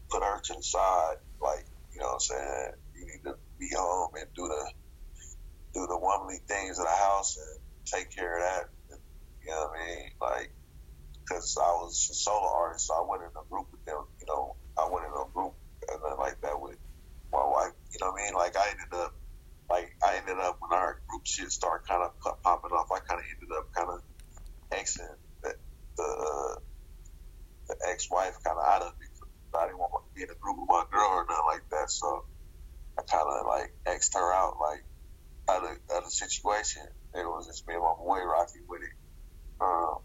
put 0.09 0.25
her 0.25 0.41
to 0.41 0.53
the 0.57 0.63
side, 0.63 1.21
like 1.37 1.69
you 1.93 2.01
know 2.01 2.17
what 2.17 2.25
I'm 2.25 2.33
saying. 2.33 2.71
You 2.97 3.05
need 3.05 3.23
to 3.29 3.37
be 3.61 3.69
home 3.77 4.09
and 4.17 4.25
do 4.33 4.49
the 4.49 4.63
do 5.77 5.85
the 5.85 5.99
womanly 6.01 6.41
things 6.49 6.79
of 6.79 6.85
the 6.85 6.97
house 6.97 7.37
and 7.37 7.61
take 7.85 8.09
care 8.09 8.37
of 8.37 8.41
that. 8.41 8.63
And, 8.89 8.99
you 9.45 9.51
know 9.53 9.69
what 9.69 9.77
I 9.77 9.85
mean? 9.85 10.09
Like, 10.19 10.49
because 11.21 11.55
I 11.61 11.69
was 11.77 12.09
a 12.09 12.15
solo 12.17 12.49
artist, 12.57 12.87
so 12.87 12.97
I 12.97 13.05
went 13.05 13.21
in 13.21 13.29
a 13.29 13.45
group 13.53 13.69
with 13.71 13.85
them. 13.85 14.01
You 14.19 14.27
know, 14.27 14.57
I 14.77 14.89
went 14.89 15.05
in 15.05 15.13
a 15.13 15.29
group 15.29 15.53
and 15.93 16.01
then 16.01 16.17
like 16.17 16.41
that 16.41 16.57
with 16.59 16.81
my 17.31 17.45
wife. 17.45 17.77
You 17.93 18.01
know 18.01 18.11
what 18.11 18.21
I 18.21 18.25
mean? 18.25 18.33
Like 18.33 18.57
I 18.57 18.65
ended 18.73 18.93
up 18.97 19.13
like 19.69 19.93
I 20.01 20.17
ended 20.17 20.41
up 20.41 20.57
when 20.59 20.73
our 20.73 20.97
group 21.07 21.21
shit 21.25 21.51
started 21.53 21.85
kind 21.85 22.01
of 22.01 22.17
popping 22.41 22.73
off. 22.73 22.89
I 22.89 22.99
kind 23.05 23.21
of 23.21 23.27
ended 23.29 23.53
up 23.53 23.69
kind 23.77 23.89
of 23.93 24.01
exiting 24.73 25.21
the 25.99 26.59
the, 27.67 27.75
ex 27.91 28.07
wife 28.09 28.35
kind 28.43 28.57
of 28.57 28.65
out 28.65 28.81
of 28.87 28.93
it. 28.95 29.11
I 29.53 29.65
didn't 29.65 29.79
want 29.81 29.91
to 29.93 30.13
be 30.15 30.23
in 30.23 30.31
a 30.31 30.39
group 30.39 30.57
with 30.61 30.69
my 30.69 30.85
girl 30.93 31.09
or 31.19 31.25
nothing 31.27 31.51
like 31.51 31.65
that. 31.73 31.89
So 31.89 32.07
I 32.97 33.01
kind 33.03 33.27
of 33.27 33.45
like 33.49 33.73
exed 33.87 34.13
her 34.13 34.29
out, 34.33 34.55
like 34.61 34.85
out 35.49 35.63
of, 35.65 35.73
out 35.91 36.05
of 36.05 36.09
the 36.09 36.11
situation. 36.11 36.85
It 37.13 37.25
was 37.25 37.47
just 37.47 37.67
me 37.67 37.73
and 37.73 37.83
my 37.83 37.97
boy 37.97 38.21
Rocky 38.21 38.61
with 38.69 38.85
it. 38.85 38.95
Um, 39.59 39.97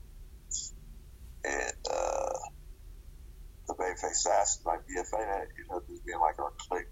and 1.44 1.76
uh, 1.92 2.38
the 3.68 3.74
Bayface 3.76 4.24
Assassins, 4.24 4.64
like 4.64 4.80
BFA, 4.88 5.20
that 5.20 5.44
ended 5.44 5.76
up 5.76 5.84
just 5.88 6.04
being 6.06 6.20
like 6.20 6.38
our 6.40 6.52
clique. 6.68 6.88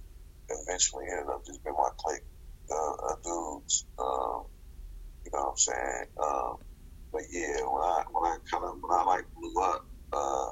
Eventually 0.48 1.08
ended 1.08 1.32
up 1.32 1.40
just 1.46 1.64
being 1.64 1.76
my 1.76 1.88
clique 1.96 2.26
uh, 2.68 2.94
uh, 3.08 3.16
dudes. 3.24 3.86
Um, 3.98 4.44
you 5.24 5.30
know 5.32 5.48
what 5.48 5.56
I'm 5.56 5.56
saying? 5.56 6.04
Um, 6.20 6.56
but 7.12 7.22
yeah, 7.30 7.60
when 7.68 7.82
I 7.84 8.04
when 8.10 8.24
I 8.24 8.36
kind 8.50 8.64
of 8.64 8.80
when 8.80 8.90
I 8.90 9.04
like 9.04 9.26
blew 9.36 9.62
up, 9.62 9.86
uh, 10.12 10.50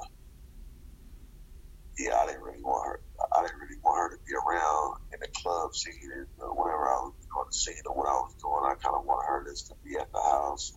yeah, 1.97 2.15
I 2.21 2.27
didn't 2.27 2.43
really 2.43 2.61
want 2.61 2.85
her. 2.87 3.01
I 3.35 3.41
didn't 3.41 3.59
really 3.59 3.81
want 3.83 3.97
her 3.97 4.17
to 4.17 4.23
be 4.23 4.33
around 4.33 5.01
in 5.13 5.19
the 5.19 5.27
club 5.41 5.75
scene 5.75 6.11
and 6.13 6.27
uh, 6.41 6.53
whatever 6.53 6.87
I 6.87 7.01
was 7.01 7.13
doing 7.17 7.45
the 7.49 7.53
scene 7.53 7.83
or 7.85 7.97
what 7.97 8.07
I 8.07 8.13
was 8.13 8.35
doing. 8.37 8.61
I 8.65 8.75
kind 8.77 8.95
of 8.95 9.05
wanted 9.05 9.27
her 9.27 9.45
just 9.49 9.67
to 9.67 9.75
be 9.83 9.97
at 9.97 10.11
the 10.11 10.21
house, 10.21 10.73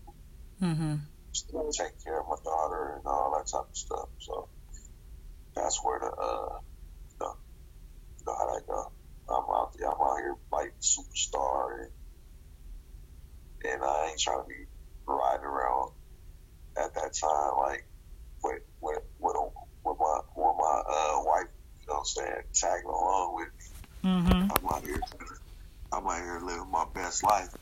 mm-hmm. 0.60 0.96
still 1.32 1.70
take 1.70 2.02
care 2.02 2.20
of 2.20 2.26
my 2.28 2.36
daughter 2.42 2.96
and 2.96 3.06
all 3.06 3.36
that 3.36 3.46
type 3.46 3.68
of 3.68 3.76
stuff. 3.76 4.08
So 4.20 4.48
that's 5.54 5.78
where 5.84 6.00
the 6.00 6.10
uh, 6.10 6.58
you 7.12 7.16
know, 7.20 7.36
you 8.18 8.24
know 8.26 8.36
how 8.40 8.54
that 8.54 8.66
go. 8.66 8.92
I'm 9.28 9.44
out 9.52 9.72
there. 9.76 9.88
I'm 9.88 10.00
out 10.00 10.16
here 10.18 10.36
like 10.52 10.74
superstar, 10.80 11.84
and 11.84 11.92
and 13.72 13.82
I 13.82 14.08
ain't 14.10 14.20
trying 14.20 14.42
to 14.42 14.48
be 14.48 14.66
riding 15.06 15.44
around 15.44 15.92
at 16.76 16.94
that 16.94 17.12
time 17.14 17.58
like 17.58 17.86
with 18.42 18.62
with 18.80 19.00
with, 19.18 19.36
with 19.84 19.96
my 19.98 20.20
with 20.36 20.56
my 20.58 20.82
uh, 20.88 21.22
wife. 21.24 21.46
You 21.80 21.88
know 21.88 21.94
what 21.94 21.98
I'm 21.98 22.04
saying? 22.04 22.42
Tagging 22.52 22.86
along 22.86 23.34
with 23.36 23.48
me. 23.48 24.10
Mm-hmm. 24.10 24.52
I'm 24.52 24.74
out 24.74 24.84
here. 24.84 25.00
I'm 25.92 26.06
out 26.06 26.18
here 26.18 26.40
living 26.42 26.70
my 26.70 26.86
best 26.94 27.22
life, 27.22 27.54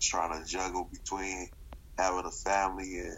trying 0.00 0.40
to 0.40 0.48
juggle 0.48 0.88
between 0.90 1.48
having 1.98 2.24
a 2.24 2.30
family 2.30 2.98
and 2.98 3.16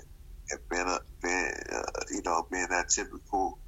and 0.50 0.60
being 0.68 0.86
a 0.86 0.98
being 1.22 1.52
uh, 1.72 1.82
you 2.10 2.22
know 2.24 2.46
being 2.50 2.66
that 2.70 2.88
typical 2.88 3.58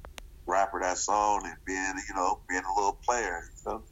rapper 0.45 0.79
that's 0.81 1.09
on 1.09 1.45
and 1.45 1.55
being 1.65 1.93
you 2.07 2.15
know 2.15 2.39
being 2.47 2.63
a 2.63 2.79
little 2.79 2.97
player. 3.05 3.49
You 3.65 3.71
know? 3.71 3.83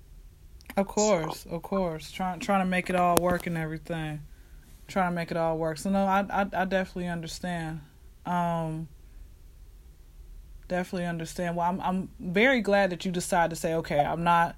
Of 0.76 0.88
course, 0.88 1.46
of 1.50 1.62
course. 1.62 2.12
Trying 2.12 2.40
trying 2.40 2.62
to 2.62 2.70
make 2.70 2.90
it 2.90 2.96
all 2.96 3.18
work 3.18 3.48
and 3.48 3.58
everything. 3.58 4.22
Trying 4.94 5.10
to 5.10 5.16
make 5.16 5.32
it 5.32 5.38
all 5.38 5.58
work. 5.58 5.80
So 5.80 5.90
no, 5.90 6.06
I 6.06 6.24
I, 6.30 6.42
I 6.54 6.66
definitely 6.66 7.08
understand. 7.08 7.82
Um 8.28 8.88
definitely 10.68 11.08
understand. 11.08 11.56
Well, 11.56 11.68
I'm 11.68 11.82
I'm 11.82 12.10
very 12.20 12.62
glad 12.62 12.92
that 12.92 13.04
you 13.04 13.12
decided 13.12 13.50
to 13.50 13.56
say, 13.56 13.74
okay, 13.74 14.00
I'm 14.00 14.24
not 14.24 14.56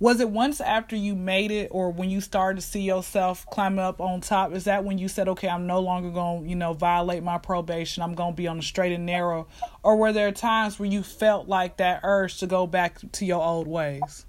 was 0.00 0.20
it 0.20 0.30
once 0.30 0.62
after 0.62 0.96
you 0.96 1.14
made 1.14 1.50
it 1.50 1.68
or 1.70 1.90
when 1.92 2.08
you 2.08 2.22
started 2.22 2.62
to 2.62 2.66
see 2.66 2.80
yourself 2.80 3.44
climbing 3.50 3.78
up 3.78 4.00
on 4.00 4.22
top 4.22 4.52
is 4.54 4.64
that 4.64 4.84
when 4.84 4.98
you 4.98 5.06
said 5.06 5.28
okay 5.28 5.48
i'm 5.48 5.68
no 5.68 5.78
longer 5.78 6.10
to 6.10 6.42
you 6.44 6.56
know 6.56 6.72
violate 6.72 7.22
my 7.22 7.38
probation 7.38 8.02
i'm 8.02 8.16
to 8.16 8.32
be 8.32 8.48
on 8.48 8.56
the 8.56 8.62
straight 8.62 8.92
and 8.92 9.06
narrow 9.06 9.46
or 9.84 9.96
were 9.96 10.12
there 10.12 10.32
times 10.32 10.80
where 10.80 10.88
you 10.88 11.00
felt 11.00 11.46
like 11.46 11.76
that 11.76 12.00
urge 12.02 12.38
to 12.38 12.46
go 12.46 12.66
back 12.66 12.98
to 13.12 13.24
your 13.24 13.40
old 13.40 13.68
ways 13.68 14.26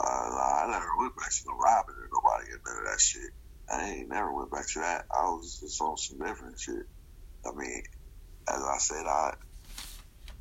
uh, 0.00 0.04
I 0.04 0.66
never 0.68 0.96
went 0.98 1.16
back 1.16 1.30
to 1.30 1.42
no 1.46 1.56
robbing 1.56 1.94
or 1.94 2.08
nobody 2.12 2.52
of 2.54 2.64
that 2.64 3.00
shit. 3.00 3.30
I 3.72 3.88
ain't 3.88 4.08
never 4.08 4.32
went 4.32 4.50
back 4.50 4.68
to 4.68 4.80
that. 4.80 5.06
I 5.10 5.24
was 5.24 5.58
just 5.60 5.80
on 5.80 5.96
some 5.96 6.18
different 6.18 6.60
shit. 6.60 6.84
I 7.46 7.54
mean, 7.56 7.82
as 8.48 8.62
I 8.62 8.78
said, 8.78 9.06
I 9.06 9.32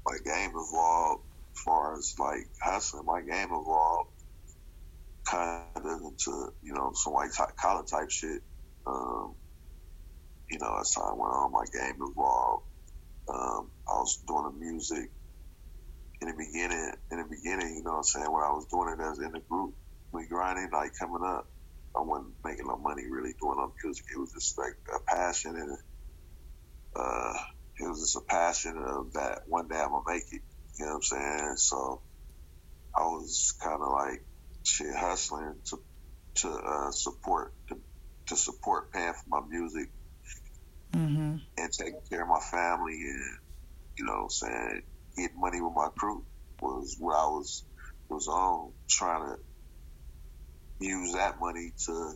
my 0.06 0.18
game 0.26 0.52
evolved 0.56 1.24
as 1.56 1.62
far 1.64 1.98
as 1.98 2.16
like 2.20 2.48
hustling. 2.62 3.06
My 3.06 3.22
game 3.22 3.48
evolved 3.52 4.10
kind 5.26 5.64
of 5.76 5.86
into 5.86 6.54
you 6.62 6.74
know 6.74 6.92
some 6.94 7.14
white 7.14 7.32
collar 7.58 7.84
type 7.84 8.10
shit. 8.10 8.42
Um, 8.86 9.36
you 10.50 10.60
know, 10.60 10.78
as 10.82 10.92
time 10.92 11.18
went 11.18 11.34
on, 11.34 11.52
my 11.52 11.66
game 11.72 11.96
evolved. 12.02 12.66
Um, 13.30 13.72
I 13.88 13.94
was 13.94 14.22
doing 14.28 14.44
the 14.44 14.60
music 14.60 15.10
in 16.22 16.28
the 16.28 16.34
beginning, 16.38 16.94
in 17.12 17.18
the 17.18 17.26
beginning, 17.26 17.76
you 17.78 17.84
know 17.84 17.92
what 17.92 17.98
I'm 17.98 18.04
saying, 18.04 18.32
when 18.32 18.44
I 18.44 18.54
was 18.54 18.66
doing 18.70 18.94
it 18.94 19.02
as 19.02 19.18
in 19.20 19.32
the 19.32 19.40
group, 19.40 19.74
we 20.12 20.28
grinding, 20.28 20.70
like 20.72 20.92
coming 21.00 21.24
up, 21.26 21.48
I 21.96 22.02
wasn't 22.02 22.34
making 22.44 22.68
no 22.68 22.78
money 22.78 23.04
really 23.10 23.34
doing 23.40 23.58
no 23.58 23.74
because 23.76 24.00
It 24.00 24.20
was 24.20 24.32
just 24.32 24.58
like 24.58 24.78
a 24.94 25.00
passion 25.00 25.56
and 25.56 25.78
uh, 26.96 27.34
it 27.80 27.88
was 27.88 28.02
just 28.02 28.16
a 28.16 28.22
passion 28.22 28.78
of 28.78 29.14
that 29.14 29.44
one 29.48 29.68
day 29.68 29.80
I'm 29.80 29.90
gonna 29.90 30.04
make 30.08 30.24
it. 30.32 30.42
You 30.78 30.86
know 30.86 30.94
what 30.94 30.96
I'm 30.96 31.02
saying? 31.04 31.54
So 31.58 32.02
I 32.96 33.02
was 33.02 33.54
kind 33.62 33.82
of 33.82 33.92
like 33.92 34.26
shit 34.64 34.96
hustling 34.96 35.56
to 35.66 35.80
to 36.36 36.50
uh, 36.50 36.92
support 36.92 37.54
to, 37.68 37.78
to 38.28 38.36
support 38.36 38.92
paying 38.92 39.14
for 39.14 39.42
my 39.42 39.48
music 39.48 39.90
mm-hmm. 40.94 41.38
and 41.58 41.74
taking 41.74 42.02
care 42.10 42.24
of 42.24 42.30
my 42.30 42.40
family 42.40 42.94
and 42.94 43.38
you 43.98 44.06
know 44.06 44.14
what 44.14 44.24
I'm 44.24 44.30
saying 44.30 44.82
get 45.18 45.32
money 45.36 45.62
with 45.62 45.74
my 45.76 45.90
crew 45.98 46.24
was 46.62 46.96
what 47.00 47.16
I 47.16 47.26
was 47.26 47.64
was 48.10 48.28
on 48.28 48.72
trying 48.88 49.28
to 49.28 49.38
use 50.82 51.14
that 51.14 51.40
money 51.40 51.72
to 51.86 52.14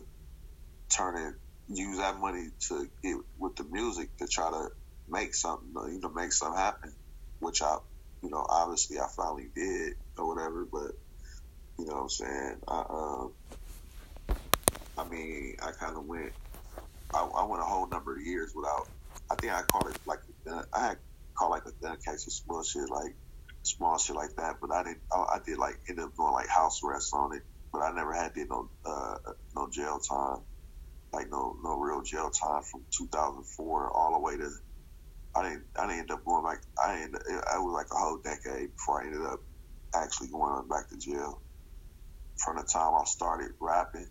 turn 0.88 1.16
it 1.16 1.34
use 1.68 1.98
that 1.98 2.18
money 2.18 2.48
to 2.60 2.88
get 3.02 3.16
with 3.38 3.56
the 3.56 3.64
music 3.64 4.16
to 4.18 4.26
try 4.28 4.50
to 4.50 4.68
make 5.08 5.34
something 5.34 5.72
you 5.92 6.00
know 6.00 6.08
make 6.10 6.32
something 6.32 6.58
happen 6.58 6.92
which 7.40 7.62
I 7.62 7.78
you 8.22 8.30
know 8.30 8.44
obviously 8.48 8.98
I 8.98 9.06
finally 9.14 9.48
did 9.54 9.94
or 10.16 10.28
whatever 10.28 10.64
but 10.64 10.92
you 11.78 11.86
know 11.86 11.94
what 11.94 12.02
I'm 12.02 12.08
saying 12.08 12.56
I 12.68 12.84
um 12.88 13.32
I 14.98 15.04
mean 15.08 15.56
I 15.62 15.72
kind 15.72 15.96
of 15.96 16.06
went 16.06 16.32
I, 17.14 17.22
I 17.22 17.44
went 17.44 17.62
a 17.62 17.66
whole 17.66 17.88
number 17.88 18.16
of 18.16 18.22
years 18.22 18.52
without 18.54 18.88
I 19.30 19.34
think 19.34 19.52
I 19.52 19.62
called 19.62 19.88
it 19.88 19.98
like 20.06 20.20
I 20.72 20.86
had 20.86 20.98
call 21.36 21.50
like 21.50 21.66
a 21.66 21.72
gun 21.82 21.96
case 22.04 22.26
of 22.26 22.32
small 22.32 22.62
shit, 22.62 22.90
like 22.90 23.14
small 23.62 23.98
shit 23.98 24.16
like 24.16 24.34
that. 24.36 24.56
But 24.60 24.72
I 24.72 24.82
didn't. 24.82 25.02
I, 25.12 25.18
I 25.18 25.38
did 25.44 25.58
like 25.58 25.78
end 25.88 26.00
up 26.00 26.16
doing 26.16 26.32
like 26.32 26.48
house 26.48 26.80
arrest 26.82 27.12
on 27.14 27.34
it, 27.36 27.42
but 27.72 27.82
I 27.82 27.92
never 27.92 28.12
had 28.12 28.34
did 28.34 28.48
no 28.48 28.68
uh, 28.84 29.16
no 29.54 29.68
jail 29.70 29.98
time, 29.98 30.40
like 31.12 31.30
no 31.30 31.56
no 31.62 31.78
real 31.78 32.02
jail 32.02 32.30
time 32.30 32.62
from 32.62 32.82
2004 32.96 33.90
all 33.90 34.12
the 34.12 34.20
way 34.20 34.36
to. 34.36 34.50
I 35.34 35.42
didn't. 35.42 35.64
I 35.78 35.86
didn't 35.86 36.00
end 36.00 36.10
up 36.10 36.24
going 36.24 36.44
back. 36.44 36.62
I 36.82 37.02
ended. 37.02 37.20
I 37.52 37.58
was 37.58 37.72
like 37.74 37.86
a 37.92 37.96
whole 37.96 38.18
decade 38.18 38.72
before 38.72 39.02
I 39.02 39.06
ended 39.06 39.22
up 39.22 39.40
actually 39.94 40.28
going 40.28 40.66
back 40.68 40.88
to 40.88 40.96
jail. 40.96 41.42
From 42.38 42.56
the 42.56 42.62
time 42.62 42.94
I 42.94 43.04
started 43.04 43.52
rapping, 43.60 44.08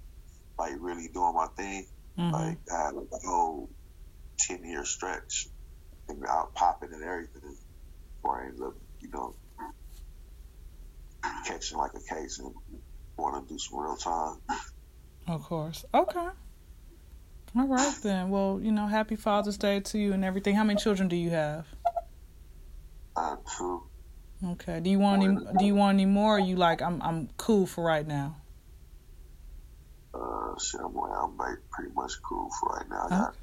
like 0.58 0.74
really 0.80 1.10
doing 1.14 1.34
my 1.34 1.48
thing, 1.58 1.88
mm-hmm. 2.18 2.32
like 2.32 2.58
I 2.72 2.86
had 2.86 2.94
like 2.94 3.08
a 3.12 3.28
whole 3.28 3.70
ten 4.38 4.64
year 4.64 4.86
stretch 4.86 5.48
and 6.10 6.24
out 6.28 6.54
popping 6.54 6.94
and 6.94 7.04
everything 7.04 7.58
before 8.16 8.42
I 8.42 8.46
ended 8.48 8.62
up, 8.62 8.76
you 9.00 9.10
know, 9.10 9.36
catching 11.46 11.78
like 11.78 11.92
a 11.94 12.14
case 12.14 12.40
and 12.40 12.54
want 13.18 13.48
to 13.48 13.54
do 13.54 13.60
some 13.60 13.80
real 13.80 13.96
time. 13.96 14.38
Of 15.28 15.44
course. 15.44 15.86
Okay. 15.94 16.28
All 17.58 17.68
right 17.68 17.96
then. 18.04 18.30
Well, 18.30 18.60
you 18.62 18.72
know, 18.72 18.86
happy 18.86 19.16
Father's 19.16 19.58
Day 19.58 19.80
to 19.80 19.98
you 19.98 20.14
and 20.14 20.24
everything. 20.26 20.56
How 20.56 20.64
many 20.64 20.80
children 20.80 21.08
do 21.08 21.16
you 21.16 21.30
have? 21.32 21.66
I 23.16 23.30
have 23.30 23.40
two. 23.58 23.82
Okay. 24.46 24.82
Do 24.82 24.90
you 24.90 25.00
want 25.00 25.24
any? 25.24 25.38
Do 25.58 25.66
you 25.66 25.74
want 25.74 25.96
any 25.96 26.06
more? 26.06 26.36
Or 26.36 26.40
you 26.40 26.58
like? 26.58 26.82
I'm 26.82 27.02
I'm 27.02 27.30
cool 27.38 27.66
for 27.66 27.84
right 27.84 28.06
now. 28.06 28.36
Uh, 30.14 30.58
shit, 30.60 30.82
I'm, 30.82 30.96
I'm 30.98 31.38
like 31.38 31.58
pretty 31.72 31.94
much 31.94 32.22
cool 32.22 32.50
for 32.60 32.70
right 32.70 32.90
now. 32.90 33.06
I 33.06 33.10
got, 33.10 33.36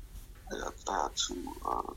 I 0.52 0.60
got, 0.60 0.74
I 0.88 0.92
got 1.02 1.16
two. 1.16 1.52
Uh, 1.64 1.92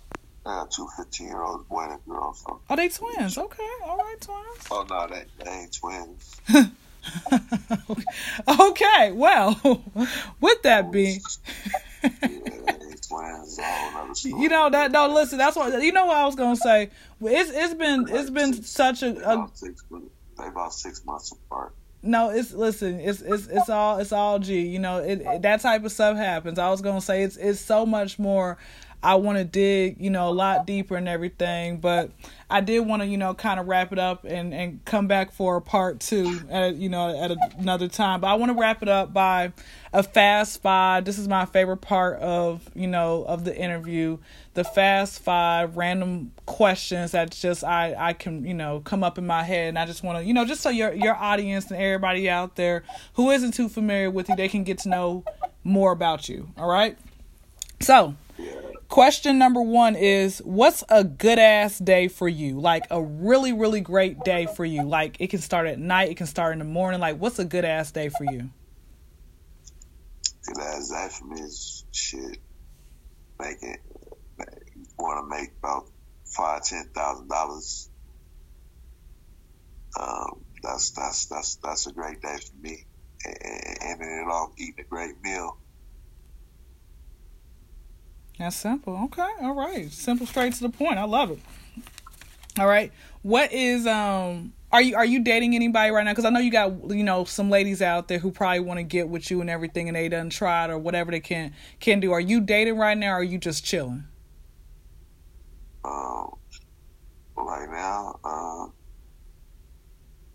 I 0.45 0.59
got 0.59 0.71
two 0.71 0.87
15 0.95 1.27
year 1.27 1.41
olds, 1.41 1.67
boy 1.67 1.87
and 1.89 2.05
girl. 2.05 2.33
So. 2.33 2.61
Oh, 2.69 2.75
they 2.75 2.89
twins. 2.89 3.37
Okay. 3.37 3.69
All 3.83 3.97
right, 3.97 4.15
twins. 4.21 4.67
Oh, 4.69 4.85
no, 4.87 5.07
they, 5.07 5.25
they 5.43 5.49
ain't 5.51 5.73
twins. 5.73 6.35
okay. 8.59 9.11
Well, 9.11 9.59
with 10.41 10.61
that 10.63 10.85
oh, 10.85 10.91
being. 10.91 11.21
you 14.23 14.49
know 14.49 14.69
that 14.69 14.91
no 14.91 15.07
listen 15.07 15.37
that's 15.37 15.55
what 15.55 15.81
you 15.81 15.91
know 15.91 16.05
what 16.05 16.17
I 16.17 16.25
was 16.25 16.35
gonna 16.35 16.55
say 16.55 16.89
it's 17.21 17.51
it's 17.51 17.73
been 17.73 18.05
it's 18.09 18.29
been 18.29 18.53
such 18.53 19.03
a, 19.03 19.29
a 19.29 19.49
they 20.37 20.47
about 20.47 20.73
six 20.73 21.03
months 21.05 21.31
apart 21.31 21.73
no 22.03 22.29
it's 22.29 22.53
listen 22.53 22.99
it's 22.99 23.21
it's 23.21 23.47
it's 23.47 23.69
all 23.69 23.97
it's 23.97 24.11
all 24.11 24.39
G 24.39 24.61
you 24.61 24.79
know 24.79 24.99
it, 24.99 25.21
it 25.21 25.41
that 25.41 25.61
type 25.61 25.83
of 25.83 25.91
stuff 25.91 26.17
happens 26.17 26.59
I 26.59 26.69
was 26.69 26.81
gonna 26.81 27.01
say 27.01 27.23
it's 27.23 27.37
it's 27.37 27.59
so 27.59 27.85
much 27.85 28.19
more 28.19 28.57
I 29.05 29.15
want 29.15 29.37
to 29.37 29.43
dig, 29.43 30.01
you 30.01 30.09
know, 30.09 30.29
a 30.29 30.33
lot 30.33 30.65
deeper 30.65 30.95
and 30.95 31.07
everything. 31.07 31.77
But 31.77 32.09
I 32.49 32.59
did 32.59 32.79
want 32.79 33.03
to, 33.03 33.07
you 33.07 33.17
know, 33.17 33.35
kind 33.35 33.59
of 33.59 33.67
wrap 33.67 33.93
it 33.93 33.99
up 33.99 34.23
and, 34.23 34.51
and 34.51 34.83
come 34.83 35.05
back 35.05 35.31
for 35.31 35.57
a 35.57 35.61
part 35.61 35.99
two 35.99 36.41
at, 36.49 36.75
you 36.75 36.89
know, 36.89 37.15
at 37.15 37.37
another 37.59 37.87
time. 37.87 38.21
But 38.21 38.29
I 38.29 38.33
want 38.33 38.51
to 38.51 38.59
wrap 38.59 38.81
it 38.81 38.89
up 38.89 39.13
by 39.13 39.53
a 39.93 40.01
fast 40.01 40.59
five. 40.63 41.05
This 41.05 41.19
is 41.19 41.27
my 41.27 41.45
favorite 41.45 41.77
part 41.77 42.19
of, 42.19 42.67
you 42.73 42.87
know, 42.87 43.23
of 43.25 43.45
the 43.45 43.55
interview. 43.55 44.17
The 44.55 44.63
fast 44.63 45.21
five 45.21 45.77
random 45.77 46.31
questions 46.47 47.11
that 47.11 47.29
just 47.29 47.63
I, 47.63 47.93
I 47.95 48.13
can, 48.13 48.43
you 48.43 48.55
know, 48.55 48.79
come 48.79 49.03
up 49.03 49.19
in 49.19 49.27
my 49.27 49.43
head. 49.43 49.69
And 49.69 49.77
I 49.77 49.85
just 49.85 50.01
want 50.01 50.17
to, 50.17 50.25
you 50.25 50.33
know, 50.33 50.45
just 50.45 50.61
so 50.61 50.71
your, 50.71 50.91
your 50.93 51.13
audience 51.13 51.69
and 51.69 51.79
everybody 51.79 52.27
out 52.27 52.55
there 52.55 52.81
who 53.13 53.29
isn't 53.29 53.53
too 53.53 53.69
familiar 53.69 54.09
with 54.09 54.29
you, 54.29 54.35
they 54.35 54.49
can 54.49 54.63
get 54.63 54.79
to 54.79 54.89
know 54.89 55.23
more 55.63 55.91
about 55.91 56.27
you. 56.27 56.49
All 56.57 56.67
right. 56.67 56.97
So, 57.81 58.15
question 58.95 59.37
number 59.37 59.61
one 59.61 59.93
is 59.93 60.39
what's 60.45 60.81
a 60.87 61.03
good 61.03 61.37
ass 61.37 61.79
day 61.79 62.07
for 62.07 62.29
you? 62.29 62.57
Like 62.61 62.85
a 62.89 63.03
really, 63.03 63.51
really 63.51 63.81
great 63.81 64.23
day 64.23 64.45
for 64.45 64.63
you. 64.63 64.83
Like 64.83 65.17
it 65.19 65.27
can 65.27 65.41
start 65.41 65.67
at 65.67 65.77
night, 65.77 66.11
it 66.11 66.15
can 66.15 66.27
start 66.27 66.53
in 66.53 66.59
the 66.59 66.65
morning. 66.65 67.01
Like, 67.01 67.19
what's 67.19 67.37
a 67.37 67.43
good 67.43 67.65
ass 67.65 67.91
day 67.91 68.07
for 68.07 68.23
you? 68.23 68.49
Good 70.47 70.61
ass 70.61 70.89
day 70.89 71.07
for 71.11 71.25
me 71.25 71.41
is 71.41 71.83
shit. 71.91 72.37
Making, 73.37 73.79
want 74.97 75.29
to 75.29 75.41
make 75.41 75.49
about 75.59 75.89
five, 76.23 76.63
ten 76.63 76.89
thousand 76.95 77.27
dollars. 77.27 77.89
Um, 79.99 80.45
that's 80.63 80.91
that's 80.91 81.25
that's 81.25 81.55
that's 81.57 81.87
a 81.87 81.91
great 81.91 82.21
day 82.21 82.37
for 82.37 82.61
me, 82.61 82.85
and 83.25 83.77
ending 83.81 84.23
it 84.25 84.31
off 84.31 84.53
eating 84.57 84.85
a 84.85 84.87
great 84.87 85.21
meal 85.21 85.57
that's 88.37 88.55
simple. 88.55 88.99
Okay. 89.05 89.27
All 89.41 89.53
right. 89.53 89.91
Simple, 89.91 90.27
straight 90.27 90.53
to 90.53 90.61
the 90.61 90.69
point. 90.69 90.97
I 90.97 91.05
love 91.05 91.31
it. 91.31 91.39
All 92.59 92.67
right. 92.67 92.91
What 93.21 93.51
is 93.51 93.87
um 93.87 94.53
are 94.71 94.81
you 94.81 94.95
are 94.95 95.05
you 95.05 95.23
dating 95.23 95.55
anybody 95.55 95.91
right 95.91 96.03
now? 96.03 96.11
Because 96.11 96.25
I 96.25 96.29
know 96.29 96.39
you 96.39 96.51
got 96.51 96.89
you 96.89 97.03
know 97.03 97.23
some 97.23 97.49
ladies 97.49 97.81
out 97.81 98.07
there 98.07 98.19
who 98.19 98.31
probably 98.31 98.59
want 98.59 98.77
to 98.77 98.83
get 98.83 99.07
with 99.07 99.31
you 99.31 99.41
and 99.41 99.49
everything, 99.49 99.87
and 99.87 99.95
they 99.95 100.09
done 100.09 100.29
tried 100.29 100.69
or 100.69 100.77
whatever 100.77 101.11
they 101.11 101.21
can 101.21 101.53
can 101.79 101.99
do. 101.99 102.11
Are 102.11 102.19
you 102.19 102.41
dating 102.41 102.77
right 102.77 102.97
now, 102.97 103.11
or 103.11 103.19
are 103.19 103.23
you 103.23 103.37
just 103.37 103.63
chilling? 103.63 104.05
Um, 105.85 106.35
right 107.37 107.69
now, 107.69 108.19
um, 108.23 108.73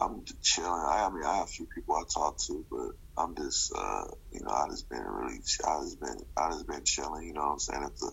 I'm 0.01 0.24
chilling. 0.40 0.70
I, 0.70 1.07
I 1.07 1.11
mean, 1.11 1.24
I 1.24 1.36
have 1.36 1.44
a 1.44 1.48
few 1.48 1.66
people 1.66 1.96
I 1.96 2.03
talk 2.09 2.38
to, 2.46 2.64
but 2.70 2.92
I'm 3.20 3.34
just, 3.36 3.72
uh, 3.76 4.04
you 4.32 4.40
know, 4.40 4.50
I 4.50 4.68
just 4.68 4.88
been 4.88 5.02
really, 5.02 5.34
I 5.66 5.80
just 5.82 6.00
been, 6.00 6.16
I 6.36 6.50
just 6.50 6.66
been 6.66 6.84
chilling. 6.84 7.26
You 7.26 7.34
know 7.34 7.42
what 7.42 7.52
I'm 7.52 7.58
saying? 7.58 7.82
If 7.84 7.96
the 7.96 8.12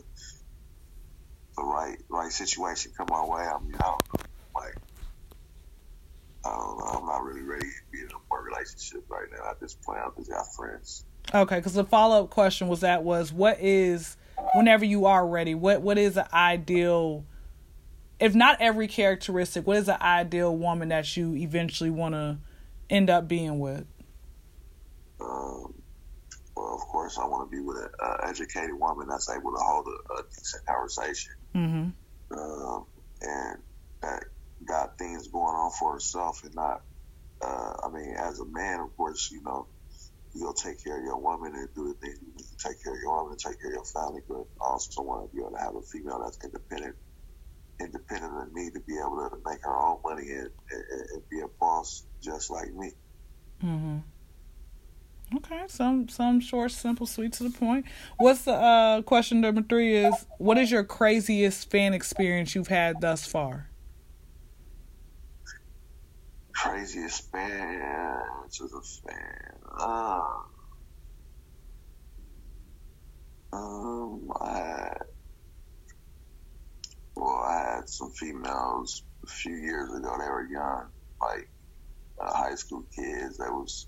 the 1.55 1.63
right 1.63 1.97
right 2.09 2.31
situation 2.31 2.91
come 2.95 3.07
my 3.09 3.23
way, 3.25 3.41
I 3.41 3.59
mean, 3.59 3.75
I 3.75 3.83
don't 3.83 4.13
know, 4.13 4.25
like, 4.55 4.75
I 6.45 6.49
don't 6.49 6.77
know. 6.77 6.99
I'm 6.99 7.05
not 7.05 7.23
really 7.23 7.41
ready 7.41 7.65
to 7.65 7.91
be 7.91 7.99
in 7.99 8.07
a 8.07 8.19
more 8.29 8.43
relationship 8.43 9.05
right 9.09 9.27
now. 9.31 9.49
At 9.49 9.59
this 9.59 9.73
point, 9.73 9.99
I 9.99 10.07
just 10.17 10.29
got 10.29 10.53
friends. 10.55 11.05
Okay, 11.33 11.55
because 11.57 11.73
the 11.73 11.83
follow 11.83 12.23
up 12.23 12.29
question 12.29 12.67
was 12.67 12.81
that 12.81 13.03
was 13.03 13.33
what 13.33 13.59
is 13.59 14.17
whenever 14.53 14.85
you 14.85 15.05
are 15.05 15.25
ready, 15.27 15.55
what 15.55 15.81
what 15.81 15.97
is 15.97 16.13
the 16.13 16.33
ideal 16.35 17.25
if 18.19 18.33
not 18.33 18.57
every 18.59 18.87
characteristic, 18.87 19.67
what 19.67 19.77
is 19.77 19.85
the 19.85 20.01
ideal 20.03 20.55
woman 20.55 20.89
that 20.89 21.15
you 21.15 21.35
eventually 21.35 21.89
want 21.89 22.15
to 22.15 22.37
end 22.89 23.09
up 23.09 23.27
being 23.27 23.59
with? 23.59 23.85
Um, 25.19 25.73
well, 26.55 26.73
of 26.73 26.81
course, 26.81 27.19
I 27.19 27.25
want 27.25 27.49
to 27.49 27.55
be 27.55 27.61
with 27.61 27.77
an 27.77 27.89
educated 28.23 28.73
woman 28.79 29.07
that's 29.09 29.29
able 29.29 29.51
to 29.51 29.59
hold 29.59 29.87
a, 29.87 30.13
a 30.13 30.23
decent 30.23 30.65
conversation, 30.65 31.33
mm-hmm. 31.55 32.37
um, 32.37 32.85
and 33.21 33.59
that 34.01 34.23
got 34.65 34.97
things 34.97 35.27
going 35.27 35.55
on 35.55 35.71
for 35.71 35.93
herself, 35.93 36.43
and 36.43 36.55
not. 36.55 36.81
Uh, 37.39 37.73
I 37.85 37.89
mean, 37.89 38.15
as 38.17 38.39
a 38.39 38.45
man, 38.45 38.79
of 38.79 38.97
course, 38.97 39.29
you 39.31 39.43
know, 39.43 39.67
you'll 40.33 40.53
take 40.53 40.83
care 40.83 40.97
of 40.97 41.03
your 41.03 41.17
woman 41.17 41.53
and 41.53 41.69
do 41.75 41.87
the 41.89 41.93
things 41.93 42.17
you 42.21 42.27
need 42.29 42.47
to 42.47 42.57
take 42.57 42.83
care 42.83 42.93
of 42.93 42.99
your 42.99 43.15
woman 43.15 43.33
and 43.33 43.39
take 43.39 43.61
care 43.61 43.69
of 43.69 43.75
your 43.75 43.85
family, 43.85 44.21
but 44.27 44.45
also 44.59 45.03
want 45.03 45.29
to 45.29 45.35
be 45.35 45.41
able 45.41 45.51
to 45.51 45.59
have 45.59 45.75
a 45.75 45.81
female 45.83 46.19
that's 46.23 46.39
independent 46.43 46.95
independent 47.79 48.33
of 48.41 48.51
me 48.53 48.71
to 48.71 48.79
be 48.81 48.97
able 48.97 49.17
to 49.29 49.37
make 49.45 49.61
her 49.61 49.77
own 49.77 49.99
money 50.03 50.31
and, 50.31 50.49
and, 50.71 51.09
and 51.13 51.29
be 51.29 51.41
a 51.41 51.47
boss 51.59 52.03
just 52.21 52.49
like 52.49 52.73
me. 52.73 52.91
Mm-hmm. 53.63 53.97
Okay, 55.35 55.63
some 55.67 56.07
some 56.07 56.39
short, 56.39 56.71
simple, 56.71 57.05
sweet 57.05 57.33
to 57.33 57.43
the 57.43 57.49
point. 57.49 57.85
What's 58.17 58.45
the 58.45 58.53
uh, 58.53 59.01
question 59.01 59.41
number 59.41 59.61
three? 59.61 59.93
Is 59.93 60.25
what 60.37 60.57
is 60.57 60.71
your 60.71 60.85
craziest 60.85 61.69
fan 61.69 61.93
experience 61.93 62.55
you've 62.55 62.69
had 62.69 63.01
thus 63.01 63.27
far? 63.27 63.69
Craziest 66.53 67.29
fan 67.29 68.21
to 68.53 68.63
the 68.63 68.81
fan. 69.05 69.59
Uh, 69.77 70.21
um, 73.51 74.31
I 74.39 74.91
well, 77.17 77.43
I 77.45 77.75
had 77.75 77.89
some 77.89 78.11
females 78.11 79.03
a 79.25 79.27
few 79.27 79.55
years 79.55 79.93
ago. 79.93 80.15
They 80.19 80.29
were 80.29 80.47
young, 80.49 80.87
like 81.21 81.49
uh, 82.23 82.33
high 82.33 82.55
school 82.55 82.85
kids. 82.95 83.37
That 83.37 83.51
was 83.51 83.87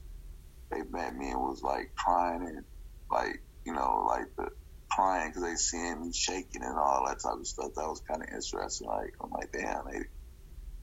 they 0.72 0.82
met 0.90 1.16
me 1.16 1.32
and 1.32 1.40
was 1.40 1.62
like 1.62 1.94
crying 1.96 2.44
and 2.44 2.64
like 3.12 3.42
you 3.66 3.74
know 3.74 4.06
like 4.08 4.36
the 4.38 4.50
crying 4.90 5.30
because 5.30 5.44
they 5.44 5.56
seeing 5.56 6.02
me 6.02 6.12
shaking 6.14 6.64
and 6.64 6.78
all 6.78 7.06
that 7.08 7.20
type 7.20 7.40
of 7.40 7.48
stuff. 7.48 7.74
That 7.76 7.88
was 7.88 8.02
kind 8.02 8.22
of 8.22 8.30
interesting. 8.30 8.88
Like 8.88 9.14
I'm 9.22 9.30
like, 9.32 9.52
damn, 9.52 9.86
they 9.86 10.00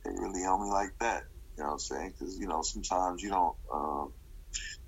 they 0.04 0.10
really 0.10 0.42
on 0.42 0.62
me 0.62 0.70
like 0.70 0.98
that. 1.00 1.24
You 1.56 1.62
know 1.62 1.70
what 1.70 1.72
I'm 1.74 1.78
saying? 1.78 2.14
Because 2.18 2.38
you 2.38 2.48
know 2.48 2.62
sometimes 2.62 3.22
you 3.22 3.30
don't 3.30 3.56
um, 3.72 4.12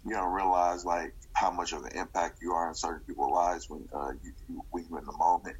you 0.04 0.14
don't 0.14 0.32
realize 0.32 0.84
like 0.84 1.14
how 1.32 1.50
much 1.50 1.72
of 1.72 1.84
an 1.84 1.96
impact 1.96 2.38
you 2.42 2.52
are 2.52 2.68
in 2.68 2.74
certain 2.74 3.00
people's 3.06 3.32
lives 3.32 3.68
when 3.68 3.88
uh, 3.94 4.10
you, 4.22 4.32
you 4.48 4.64
when 4.70 4.86
you're 4.88 4.98
in 4.98 5.04
the 5.04 5.16
moment. 5.16 5.56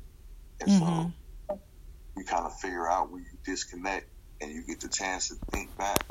And 0.60 0.70
mm-hmm. 0.70 1.10
so 1.48 1.60
you 2.16 2.24
kind 2.24 2.46
of 2.46 2.58
figure 2.58 2.88
out 2.88 3.10
when 3.10 3.22
you 3.22 3.38
disconnect 3.44 4.08
and 4.40 4.50
you 4.50 4.64
get 4.66 4.80
the 4.80 4.88
chance 4.88 5.28
to 5.28 5.34
think 5.52 5.76
back 5.76 6.04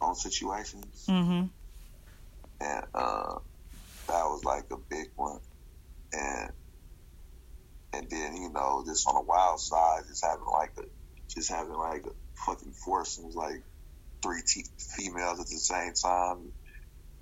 on 0.00 0.14
situations. 0.14 1.06
Mm-hmm. 1.08 1.46
And 2.60 2.84
uh, 2.94 3.34
that 4.08 4.24
was 4.24 4.44
like 4.44 4.64
a 4.72 4.76
big 4.90 5.08
one. 5.16 5.40
And 6.12 6.50
and 7.94 8.06
then 8.10 8.36
you 8.36 8.52
know, 8.52 8.84
just 8.86 9.08
on 9.08 9.14
the 9.14 9.22
wild 9.22 9.60
side, 9.60 10.02
just 10.08 10.24
having 10.24 10.46
like 10.52 10.72
a 10.78 10.82
just 11.34 11.50
having 11.50 11.74
like 11.74 12.04
a 12.06 12.10
fucking 12.46 12.74
foursome, 12.84 13.30
like 13.34 13.62
three 14.22 14.42
t- 14.46 14.64
females 14.96 15.40
at 15.40 15.46
the 15.46 15.58
same 15.58 15.92
time, 15.94 16.52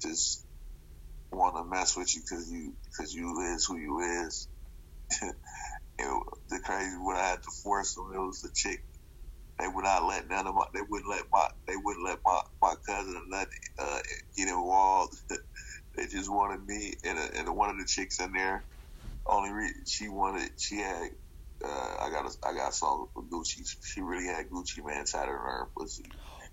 just 0.03 0.45
want 1.33 1.57
to 1.57 1.65
mess 1.65 1.97
with 1.97 2.15
you 2.15 2.23
because 2.23 2.51
you 2.51 2.75
because 2.85 3.15
you 3.15 3.55
is 3.55 3.67
who 3.67 3.77
you 3.79 4.27
is. 4.27 4.49
the 6.51 6.61
crazy 6.65 6.97
when 7.03 7.17
I 7.17 7.23
had 7.29 7.43
to 7.43 7.51
force 7.63 7.95
them, 7.95 8.13
it 8.15 8.19
was 8.19 8.41
the 8.43 8.51
chick. 8.55 8.81
They 9.59 9.69
would 9.69 9.85
not 9.85 10.05
let 10.05 10.29
none 10.29 10.47
of 10.47 10.55
my. 10.55 10.67
They 10.75 10.83
wouldn't 10.83 11.09
let 11.09 11.25
my. 11.33 11.49
They 11.67 11.77
wouldn't 11.77 12.05
let 12.05 12.19
my 12.25 12.41
my 12.61 12.75
cousin 12.87 13.23
let 13.31 13.49
uh, 13.79 14.01
get 14.37 14.49
involved. 14.49 15.17
they 15.97 16.07
just 16.07 16.31
wanted 16.31 16.67
me 16.67 16.95
and, 17.05 17.19
a, 17.19 17.39
and 17.39 17.57
one 17.57 17.71
of 17.71 17.79
the 17.79 17.85
chicks 17.85 18.21
in 18.21 18.33
there. 18.33 18.63
Only 19.25 19.51
re- 19.51 19.75
she 19.87 20.09
wanted. 20.09 20.51
She 20.59 20.77
had. 20.77 21.11
Uh, 21.65 21.97
I 22.01 22.11
got 22.11 22.27
a, 22.27 22.47
I 22.47 22.53
got 22.53 22.75
something 22.75 23.09
for 23.15 23.23
Gucci. 23.23 23.75
She 23.83 24.03
really 24.03 24.27
had 24.27 24.51
Gucci 24.51 24.85
Mane 24.85 25.07
tied 25.07 25.29
on 25.29 25.35
her 25.35 25.67
pussy. 25.75 26.05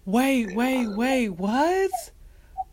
Wait, 0.06 0.48
and 0.48 0.56
wait, 0.56 0.88
wait. 0.88 1.30
What? 1.30 1.92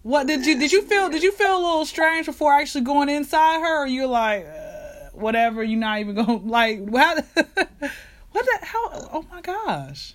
What 0.03 0.29
did 0.29 0.47
you 0.47 0.59
did 0.59 0.71
you 0.71 0.83
feel? 0.83 1.09
Did 1.09 1.25
you 1.25 1.33
feel 1.33 1.57
a 1.57 1.59
little 1.59 1.85
strange 1.85 2.27
before 2.27 2.53
actually 2.53 2.83
going 2.83 3.09
inside 3.09 3.61
her, 3.61 3.83
or 3.83 3.87
you're 3.89 4.07
like? 4.07 4.47
Uh, 4.47 4.81
whatever. 5.13 5.63
You're 5.63 5.81
not 5.81 5.99
even 5.99 6.15
gonna 6.15 6.37
like 6.37 6.81
what? 6.81 7.25
what 7.35 7.93
the 8.33 8.59
hell? 8.63 9.11
Oh 9.13 9.27
my 9.31 9.41
gosh. 9.41 10.15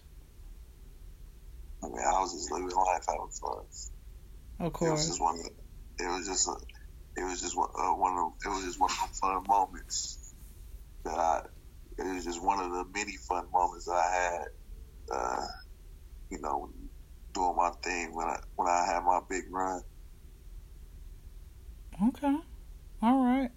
I 1.98 2.16
I 2.16 2.20
was 2.22 2.34
just 2.34 2.52
living 2.52 2.70
life 2.70 3.06
having 3.08 3.30
fun. 3.30 3.66
Of 4.60 4.74
course. 4.74 4.90
It 4.90 4.92
was 4.92 5.08
just 5.08 5.22
one. 5.22 5.40
It 6.00 6.08
was 6.08 6.28
just. 6.28 6.48
A, 6.48 6.56
it 7.18 7.24
was 7.24 7.42
just 7.42 7.58
one, 7.58 7.70
uh, 7.78 7.94
one 7.94 8.18
of. 8.18 8.34
It 8.46 8.50
was 8.50 8.66
just 8.66 8.80
one 8.80 8.90
of 8.92 9.10
the 9.10 9.16
fun 9.16 9.44
moments 9.48 10.34
that 11.04 11.18
I. 11.18 11.42
It 11.98 12.14
was 12.14 12.26
just 12.26 12.44
one 12.44 12.60
of 12.60 12.72
the 12.72 12.86
many 12.94 13.16
fun 13.18 13.46
moments 13.54 13.86
that 13.86 13.94
I 13.94 14.16
had. 14.16 14.48
Uh, 15.12 15.46
you 16.30 16.42
know, 16.42 16.70
doing 17.34 17.56
my 17.56 17.72
thing 17.84 18.16
when 18.16 18.28
I 18.28 18.40
when 18.56 18.68
I 18.68 18.86
had 18.86 19.04
my 19.04 19.20
big 19.30 19.44
run. 19.52 19.82
Okay. 22.10 22.38
All 23.02 23.24
right. 23.24 23.52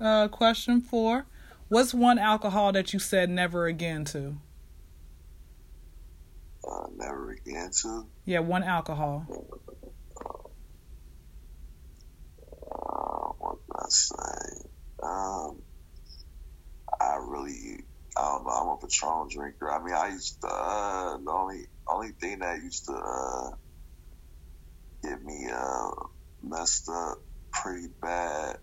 Uh, 0.00 0.28
question 0.28 0.80
four. 0.80 1.26
What's 1.68 1.94
one 1.94 2.18
alcohol 2.18 2.72
that 2.72 2.92
you 2.92 2.98
said 2.98 3.30
never 3.30 3.66
again 3.66 4.04
to? 4.06 4.36
Uh, 6.66 6.86
never 6.96 7.32
again 7.32 7.70
to? 7.82 8.06
Yeah, 8.24 8.40
one 8.40 8.62
alcohol. 8.62 9.26
Uh, 12.72 13.28
what 13.38 13.58
can 13.66 13.76
I 13.76 13.86
say? 13.88 14.68
Um, 15.02 15.62
I 17.00 17.16
really, 17.20 17.84
I 18.16 18.22
don't 18.22 18.44
know. 18.46 18.50
I'm 18.50 18.68
a 18.68 18.76
Patron 18.78 19.28
drinker. 19.30 19.70
I 19.70 19.82
mean, 19.84 19.94
I 19.94 20.08
used 20.08 20.40
to. 20.40 20.48
Uh, 20.48 21.18
the 21.18 21.30
only 21.30 21.66
only 21.88 22.12
thing 22.20 22.38
that 22.38 22.62
used 22.62 22.86
to 22.86 22.92
uh, 22.94 23.50
get 25.02 25.22
me 25.22 25.48
uh, 25.52 25.90
messed 26.42 26.88
up 26.88 27.18
pretty 27.52 27.88
bad 28.00 28.56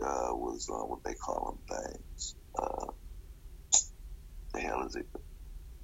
uh, 0.00 0.30
was 0.34 0.68
uh, 0.70 0.84
what 0.86 1.00
they 1.04 1.14
call 1.14 1.58
them 1.68 1.78
things. 1.78 2.34
Uh, 2.58 2.86
the 4.54 4.60
hell 4.60 4.86
is 4.86 4.96
it? 4.96 5.06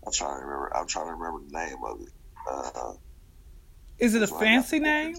I'm 0.09 0.13
trying 0.13 0.41
to 0.41 0.47
remember. 0.47 0.75
I'm 0.75 0.87
trying 0.87 1.07
to 1.07 1.13
remember 1.13 1.41
the 1.47 1.53
name 1.53 1.85
of 1.85 2.01
it. 2.01 2.09
Uh, 2.51 2.93
is 3.99 4.15
it 4.15 4.23
a 4.23 4.27
fancy 4.27 4.79
name? 4.79 5.15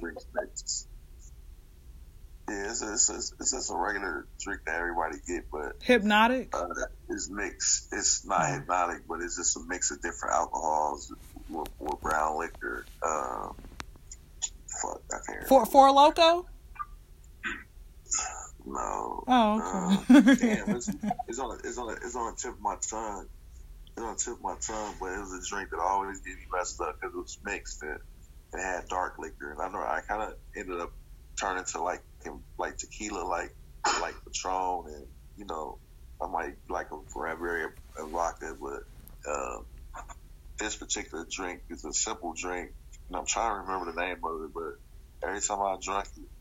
Yeah, 2.49 2.71
it's, 2.71 2.81
it's, 2.81 3.09
it's, 3.11 3.33
it's 3.39 3.51
just 3.51 3.71
a 3.71 3.75
regular 3.77 4.25
drink 4.39 4.61
that 4.65 4.79
everybody 4.79 5.17
get, 5.27 5.51
but 5.51 5.79
Hpnotiq. 5.81 6.47
Uh, 6.51 6.87
it's 7.07 7.29
mixed. 7.29 7.93
It's 7.93 8.25
not 8.25 8.41
mm. 8.41 8.65
Hpnotiq, 8.65 9.01
but 9.07 9.21
it's 9.21 9.37
just 9.37 9.55
a 9.57 9.59
mix 9.67 9.91
of 9.91 10.01
different 10.01 10.33
alcohols 10.33 11.13
with, 11.47 11.67
with 11.77 12.01
brown 12.01 12.39
liquor. 12.39 12.87
Um, 13.05 13.55
fuck, 14.81 15.01
I 15.13 15.31
can't. 15.31 15.47
For 15.47 15.67
Four 15.67 15.89
Loko. 15.89 16.45
No. 18.65 19.23
Oh, 19.27 20.03
okay. 20.09 20.15
Uh, 20.15 20.35
damn, 20.35 20.75
it's, 20.75 20.89
it's 21.27 21.37
on 21.37 21.59
it's 21.63 21.77
on 21.77 21.95
it's 22.01 22.15
on 22.15 22.31
the 22.31 22.35
tip 22.35 22.53
of 22.53 22.61
my 22.61 22.77
tongue. 22.81 23.27
On 23.99 24.13
the 24.13 24.19
tip 24.23 24.37
my 24.41 24.55
tongue, 24.65 24.95
but 24.99 25.13
it 25.13 25.19
was 25.19 25.33
a 25.33 25.55
drink 25.55 25.69
that 25.71 25.79
always 25.79 26.21
get 26.21 26.35
me 26.35 26.43
messed 26.55 26.79
up 26.81 26.95
because 26.99 27.13
it 27.13 27.17
was 27.17 27.37
mixed 27.43 27.81
and 27.83 27.99
it 28.53 28.63
had 28.63 28.87
dark 28.89 29.15
liquor, 29.19 29.51
and 29.51 29.61
I 29.61 29.69
know 29.69 29.79
I 29.79 30.01
kind 30.07 30.23
of 30.23 30.33
ended 30.55 30.79
up 30.79 30.91
turning 31.39 31.65
to 31.65 31.81
like 31.83 32.01
like 32.57 32.77
tequila, 32.77 33.25
like 33.25 33.51
like 34.01 34.15
Patron, 34.25 34.85
and 34.87 35.07
you 35.35 35.45
know 35.45 35.79
I 36.21 36.27
might 36.27 36.55
like 36.69 36.87
a 36.91 36.97
cranberry 37.13 37.65
and 37.97 38.11
vodka, 38.11 38.55
but 38.59 39.31
uh, 39.31 39.59
this 40.59 40.75
particular 40.77 41.25
drink 41.31 41.61
is 41.69 41.85
a 41.85 41.93
simple 41.93 42.33
drink, 42.39 42.71
and 43.09 43.17
I'm 43.17 43.25
trying 43.25 43.51
to 43.53 43.61
remember 43.61 43.91
the 43.91 44.01
name 44.01 44.17
of 44.23 44.43
it, 44.43 44.51
but 44.53 45.27
every 45.27 45.41
time 45.41 45.61
I 45.61 45.77
drink 45.81 46.07
it 46.17 46.38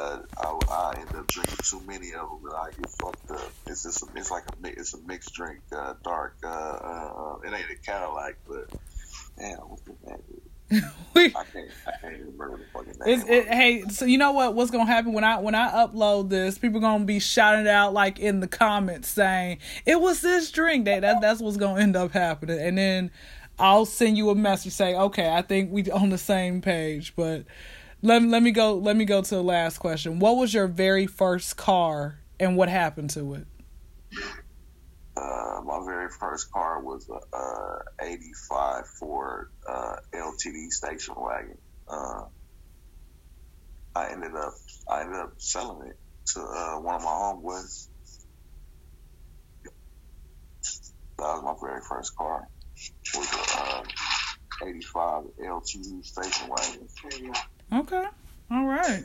uh, 0.00 0.18
I, 0.38 0.58
I 0.70 1.00
end 1.00 1.14
up 1.14 1.26
drinking 1.26 1.58
too 1.62 1.80
many 1.86 2.12
of 2.12 2.28
them 2.28 2.44
and 2.44 2.54
I 2.54 2.70
get 2.70 2.90
fucked 2.90 3.30
up. 3.30 3.50
It's 3.66 3.82
just 3.82 4.02
a, 4.02 4.06
it's 4.16 4.30
like 4.30 4.44
a 4.44 4.68
it's 4.68 4.94
a 4.94 4.98
mixed 5.02 5.34
drink, 5.34 5.60
uh, 5.72 5.94
dark. 6.02 6.36
Uh, 6.42 6.48
uh, 6.48 7.36
it 7.44 7.52
ain't 7.52 7.70
a 7.70 7.76
Cadillac, 7.84 8.36
but 8.48 8.70
damn, 9.38 9.58
what's 9.58 9.82
the 9.82 9.94
name? 10.06 10.22
I 11.16 11.28
can't, 11.28 11.70
I 11.86 11.90
can't 12.00 12.20
remember 12.20 12.58
the 12.58 12.64
fucking 12.72 12.94
name. 13.04 13.24
It, 13.28 13.48
hey, 13.48 13.82
so 13.88 14.04
you 14.04 14.18
know 14.18 14.32
what? 14.32 14.54
What's 14.54 14.70
gonna 14.70 14.86
happen 14.86 15.12
when 15.12 15.24
I 15.24 15.40
when 15.40 15.54
I 15.54 15.68
upload 15.70 16.30
this? 16.30 16.58
People 16.58 16.80
gonna 16.80 17.04
be 17.04 17.18
shouting 17.18 17.62
it 17.62 17.66
out 17.66 17.92
like 17.92 18.20
in 18.20 18.40
the 18.40 18.46
comments 18.46 19.08
saying 19.08 19.58
it 19.84 20.00
was 20.00 20.20
this 20.20 20.50
drink. 20.50 20.84
That, 20.84 21.00
that 21.00 21.20
that's 21.20 21.40
what's 21.40 21.56
gonna 21.56 21.80
end 21.80 21.96
up 21.96 22.12
happening, 22.12 22.60
and 22.60 22.78
then 22.78 23.10
I'll 23.58 23.84
send 23.84 24.16
you 24.16 24.30
a 24.30 24.34
message 24.34 24.72
saying, 24.72 24.96
okay, 24.96 25.30
I 25.30 25.42
think 25.42 25.70
we 25.72 25.90
on 25.90 26.08
the 26.10 26.18
same 26.18 26.62
page, 26.62 27.14
but 27.16 27.44
let 28.02 28.22
let 28.22 28.42
me 28.42 28.50
go. 28.50 28.74
Let 28.74 28.96
me 28.96 29.04
go 29.04 29.22
to 29.22 29.34
the 29.34 29.42
last 29.42 29.78
question. 29.78 30.18
What 30.18 30.36
was 30.36 30.54
your 30.54 30.66
very 30.66 31.06
first 31.06 31.56
car, 31.56 32.20
and 32.38 32.56
what 32.56 32.68
happened 32.68 33.10
to 33.10 33.34
it? 33.34 33.46
Uh, 35.16 35.60
my 35.64 35.82
very 35.84 36.08
first 36.18 36.50
car 36.50 36.82
was 36.82 37.08
a, 37.08 37.36
a 37.36 37.78
'85 38.02 38.84
Ford 38.98 39.48
uh, 39.68 39.96
LTD 40.14 40.70
station 40.70 41.14
wagon. 41.16 41.58
Uh, 41.88 42.22
I 43.94 44.10
ended 44.12 44.34
up 44.34 44.52
I 44.88 45.02
ended 45.02 45.20
up 45.20 45.32
selling 45.38 45.88
it 45.88 45.98
to 46.34 46.40
uh, 46.40 46.80
one 46.80 46.94
of 46.94 47.02
my 47.02 47.10
homeboys. 47.10 47.88
That 51.18 51.34
was 51.34 51.42
my 51.42 51.54
very 51.68 51.80
first 51.86 52.16
car. 52.16 52.48
Was 53.14 53.32
a 54.62 54.66
85 54.66 55.24
LTD 55.44 56.04
station 56.04 56.48
wagon. 56.48 56.88
Okay. 57.72 58.04
All 58.50 58.64
right. 58.66 59.02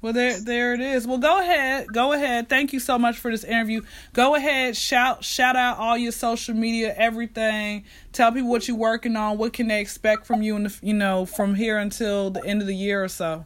Well, 0.00 0.12
there, 0.12 0.38
there 0.38 0.74
it 0.74 0.80
is. 0.80 1.08
Well, 1.08 1.18
go 1.18 1.40
ahead, 1.40 1.88
go 1.92 2.12
ahead. 2.12 2.48
Thank 2.48 2.72
you 2.72 2.78
so 2.78 3.00
much 3.00 3.18
for 3.18 3.32
this 3.32 3.42
interview. 3.42 3.82
Go 4.12 4.36
ahead, 4.36 4.76
shout, 4.76 5.24
shout 5.24 5.56
out 5.56 5.78
all 5.78 5.98
your 5.98 6.12
social 6.12 6.54
media, 6.54 6.94
everything. 6.96 7.84
Tell 8.12 8.30
people 8.30 8.48
what 8.48 8.68
you're 8.68 8.76
working 8.76 9.16
on. 9.16 9.38
What 9.38 9.52
can 9.52 9.66
they 9.66 9.80
expect 9.80 10.24
from 10.24 10.40
you, 10.40 10.54
and 10.54 10.72
you 10.82 10.94
know, 10.94 11.26
from 11.26 11.56
here 11.56 11.78
until 11.78 12.30
the 12.30 12.44
end 12.44 12.60
of 12.60 12.68
the 12.68 12.76
year 12.76 13.02
or 13.02 13.08
so. 13.08 13.44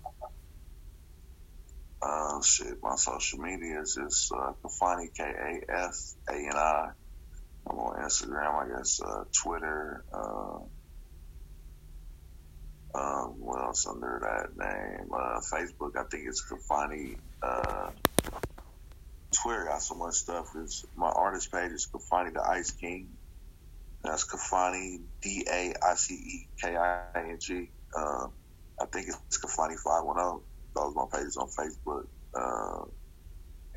Uh, 2.02 2.42
shit, 2.42 2.82
my 2.82 2.96
social 2.96 3.38
media 3.38 3.80
is 3.80 3.94
just 3.94 4.30
uh, 4.32 4.52
Kafani 4.62 5.14
K 5.14 5.24
A 5.24 5.72
F 5.72 5.96
A 6.28 6.34
N 6.34 6.52
I. 6.54 6.90
I'm 7.66 7.78
on 7.78 8.02
Instagram, 8.04 8.66
I 8.66 8.76
guess, 8.76 9.00
uh, 9.00 9.24
Twitter. 9.32 10.04
Uh, 10.12 10.58
um, 12.94 13.34
what 13.38 13.62
else 13.62 13.86
under 13.86 14.20
that 14.22 14.56
name? 14.56 15.08
Uh, 15.12 15.40
Facebook, 15.40 15.96
I 15.96 16.04
think 16.10 16.28
it's 16.28 16.44
Kafani. 16.44 17.16
Uh, 17.42 17.90
Twitter 19.42 19.64
got 19.64 19.82
so 19.82 19.94
much 19.94 20.14
stuff. 20.14 20.48
It's, 20.56 20.84
my 20.96 21.08
artist 21.08 21.50
page 21.50 21.72
is 21.72 21.88
Kafani 21.92 22.34
the 22.34 22.42
Ice 22.42 22.70
King. 22.72 23.08
That's 24.04 24.24
Kafani 24.24 25.00
D 25.22 25.46
A 25.50 25.74
I 25.82 25.94
C 25.94 26.14
E 26.14 26.48
K 26.60 26.76
I 26.76 27.00
N 27.14 27.38
G. 27.40 27.70
Uh, 27.96 28.26
I 28.80 28.86
think 28.86 29.08
it's 29.08 29.38
Kafani 29.38 29.76
five 29.78 30.04
one 30.04 30.16
zero. 30.16 30.42
Those 30.74 30.94
are 30.96 31.06
my 31.06 31.18
pages 31.18 31.36
on 31.36 31.48
Facebook. 31.48 32.06
Uh, 32.34 32.84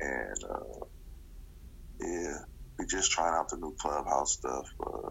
and 0.00 0.44
uh, 0.44 0.84
yeah, 2.00 2.38
we 2.78 2.86
just 2.86 3.10
trying 3.10 3.34
out 3.34 3.48
the 3.48 3.56
new 3.56 3.74
clubhouse 3.78 4.32
stuff. 4.32 4.66
Uh, 4.84 5.10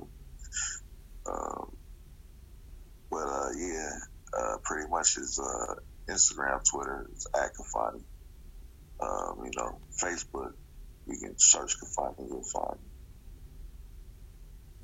um, 1.32 1.76
but 3.10 3.28
uh, 3.28 3.50
yeah, 3.58 3.92
uh, 4.38 4.58
pretty 4.64 4.90
much 4.90 5.18
is 5.18 5.40
uh, 5.40 5.76
Instagram, 6.08 6.64
Twitter, 6.70 7.08
is 7.14 7.28
at 7.36 7.52
Kafani. 7.56 8.04
Um, 9.00 9.46
you 9.46 9.52
know, 9.58 9.80
Facebook, 10.02 10.54
you 11.08 11.18
can 11.18 11.38
search 11.38 11.76
and 11.82 12.30
you'll 12.30 12.44
find. 12.44 12.80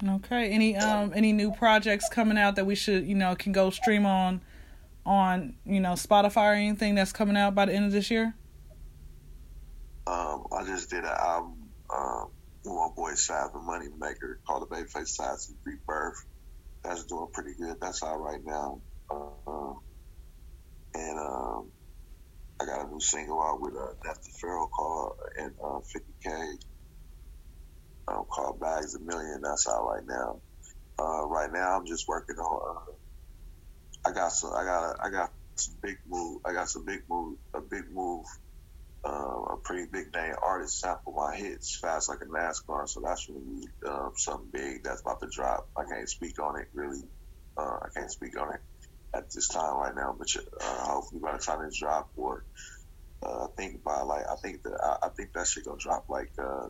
Okay. 0.07 0.49
Any 0.49 0.76
um 0.78 1.13
any 1.15 1.32
new 1.32 1.51
projects 1.51 2.09
coming 2.09 2.38
out 2.38 2.55
that 2.55 2.65
we 2.65 2.76
should 2.76 3.05
you 3.05 3.15
know 3.15 3.36
can 3.36 3.51
go 3.51 3.69
stream 3.69 4.05
on 4.05 4.41
on 5.05 5.55
you 5.65 5.80
know 5.80 5.93
Spotify 5.93 6.51
or 6.51 6.53
anything 6.53 6.95
that's 6.95 7.13
coming 7.13 7.38
out 7.38 7.53
by 7.53 7.65
the 7.65 7.74
end 7.74 7.86
of 7.86 7.91
this 7.91 8.09
year? 8.09 8.36
Um, 10.07 10.47
I 10.51 10.63
just 10.65 10.89
did 10.89 11.03
an 11.03 11.15
album 11.17 11.69
um, 11.95 12.32
with 12.65 12.74
my 12.74 12.88
boy 12.95 13.13
Sav 13.13 13.53
the 13.53 13.59
Money 13.59 13.88
Maker 13.99 14.39
called 14.47 14.67
the 14.67 14.76
Babyface 14.76 15.09
Sides 15.09 15.49
and 15.49 15.57
Rebirth 15.63 16.26
that's 16.84 17.06
doing 17.06 17.28
pretty 17.34 17.52
good. 17.60 17.78
That's 17.82 18.04
out 18.04 18.20
right 18.22 18.42
now. 18.44 18.82
Uh, 19.12 19.74
and 20.96 21.20
um, 21.20 21.72
I 22.62 22.66
got 22.66 22.86
a 22.88 22.90
new 22.90 23.00
single 23.00 23.42
out 23.42 23.62
with 23.62 23.74
uh, 23.76 23.94
Nefta 24.08 24.32
Farrell 24.42 24.70
called 24.76 25.14
and 25.38 25.54
uh, 25.64 25.80
50K 25.80 26.54
um, 28.10 28.26
called 28.32 28.60
Bags 28.60 28.96
a 28.96 29.00
Million. 29.00 29.42
That's 29.44 29.68
out 29.70 29.86
right 29.86 30.04
now. 30.08 30.42
Uh, 31.00 31.28
right 31.28 31.50
now, 31.52 31.78
I'm 31.78 31.86
just 31.86 32.08
working 32.08 32.38
on. 32.38 32.78
Uh, 32.78 34.10
I 34.10 34.14
got 34.14 34.32
some. 34.32 34.52
I 34.54 34.64
got. 34.64 34.84
A, 34.84 34.96
I 35.04 35.10
got 35.10 35.32
some 35.58 35.76
big 35.84 35.98
move. 36.08 36.42
I 36.46 36.54
got 36.54 36.70
some 36.70 36.86
big 36.86 37.02
move. 37.10 37.38
A 37.56 37.62
big 37.62 37.84
move 37.92 38.26
uh, 39.04 39.10
a 39.54 39.58
pretty 39.64 39.88
big 39.91 40.14
name 40.14 40.34
artist 40.43 40.80
sample 40.80 41.14
my 41.14 41.36
hits 41.36 41.78
fast 41.80 42.10
like 42.10 42.20
a 42.22 42.26
NASCAR. 42.26 42.88
So 42.88 43.02
that's 43.04 43.28
really 43.30 43.68
um, 43.88 44.12
something 44.16 44.49
big 44.52 44.84
that's 44.84 45.02
about 45.02 45.20
to 45.22 45.28
drop. 45.32 45.68
I 45.78 45.84
can't 45.91 46.10
speak 46.10 46.41
on 46.41 46.60
it 46.60 46.68
really. 46.74 47.02
Uh, 47.58 47.78
I 47.82 47.88
can't 47.95 48.12
speak 48.12 48.39
on 48.39 48.54
it 48.54 48.62
at 49.16 49.26
this 49.34 49.47
time 49.47 49.76
right 49.76 49.95
now, 49.95 50.16
but 50.18 50.28
uh, 50.38 50.86
hopefully 50.86 51.22
by 51.22 51.34
the 51.34 51.43
time 51.43 51.60
it's 51.66 51.80
drop 51.80 52.10
or 52.16 52.45
uh, 53.24 53.45
I 53.45 53.47
think 53.58 53.84
by 53.84 54.02
like 54.02 54.26
I 54.30 54.36
think 54.41 54.64
that 54.64 54.80
I, 54.84 55.08
I 55.08 55.10
think 55.10 55.34
that 55.34 55.47
shit 55.47 55.66
gonna 55.66 55.78
drop 55.80 56.06
like 56.10 56.32
uh, 56.39 56.68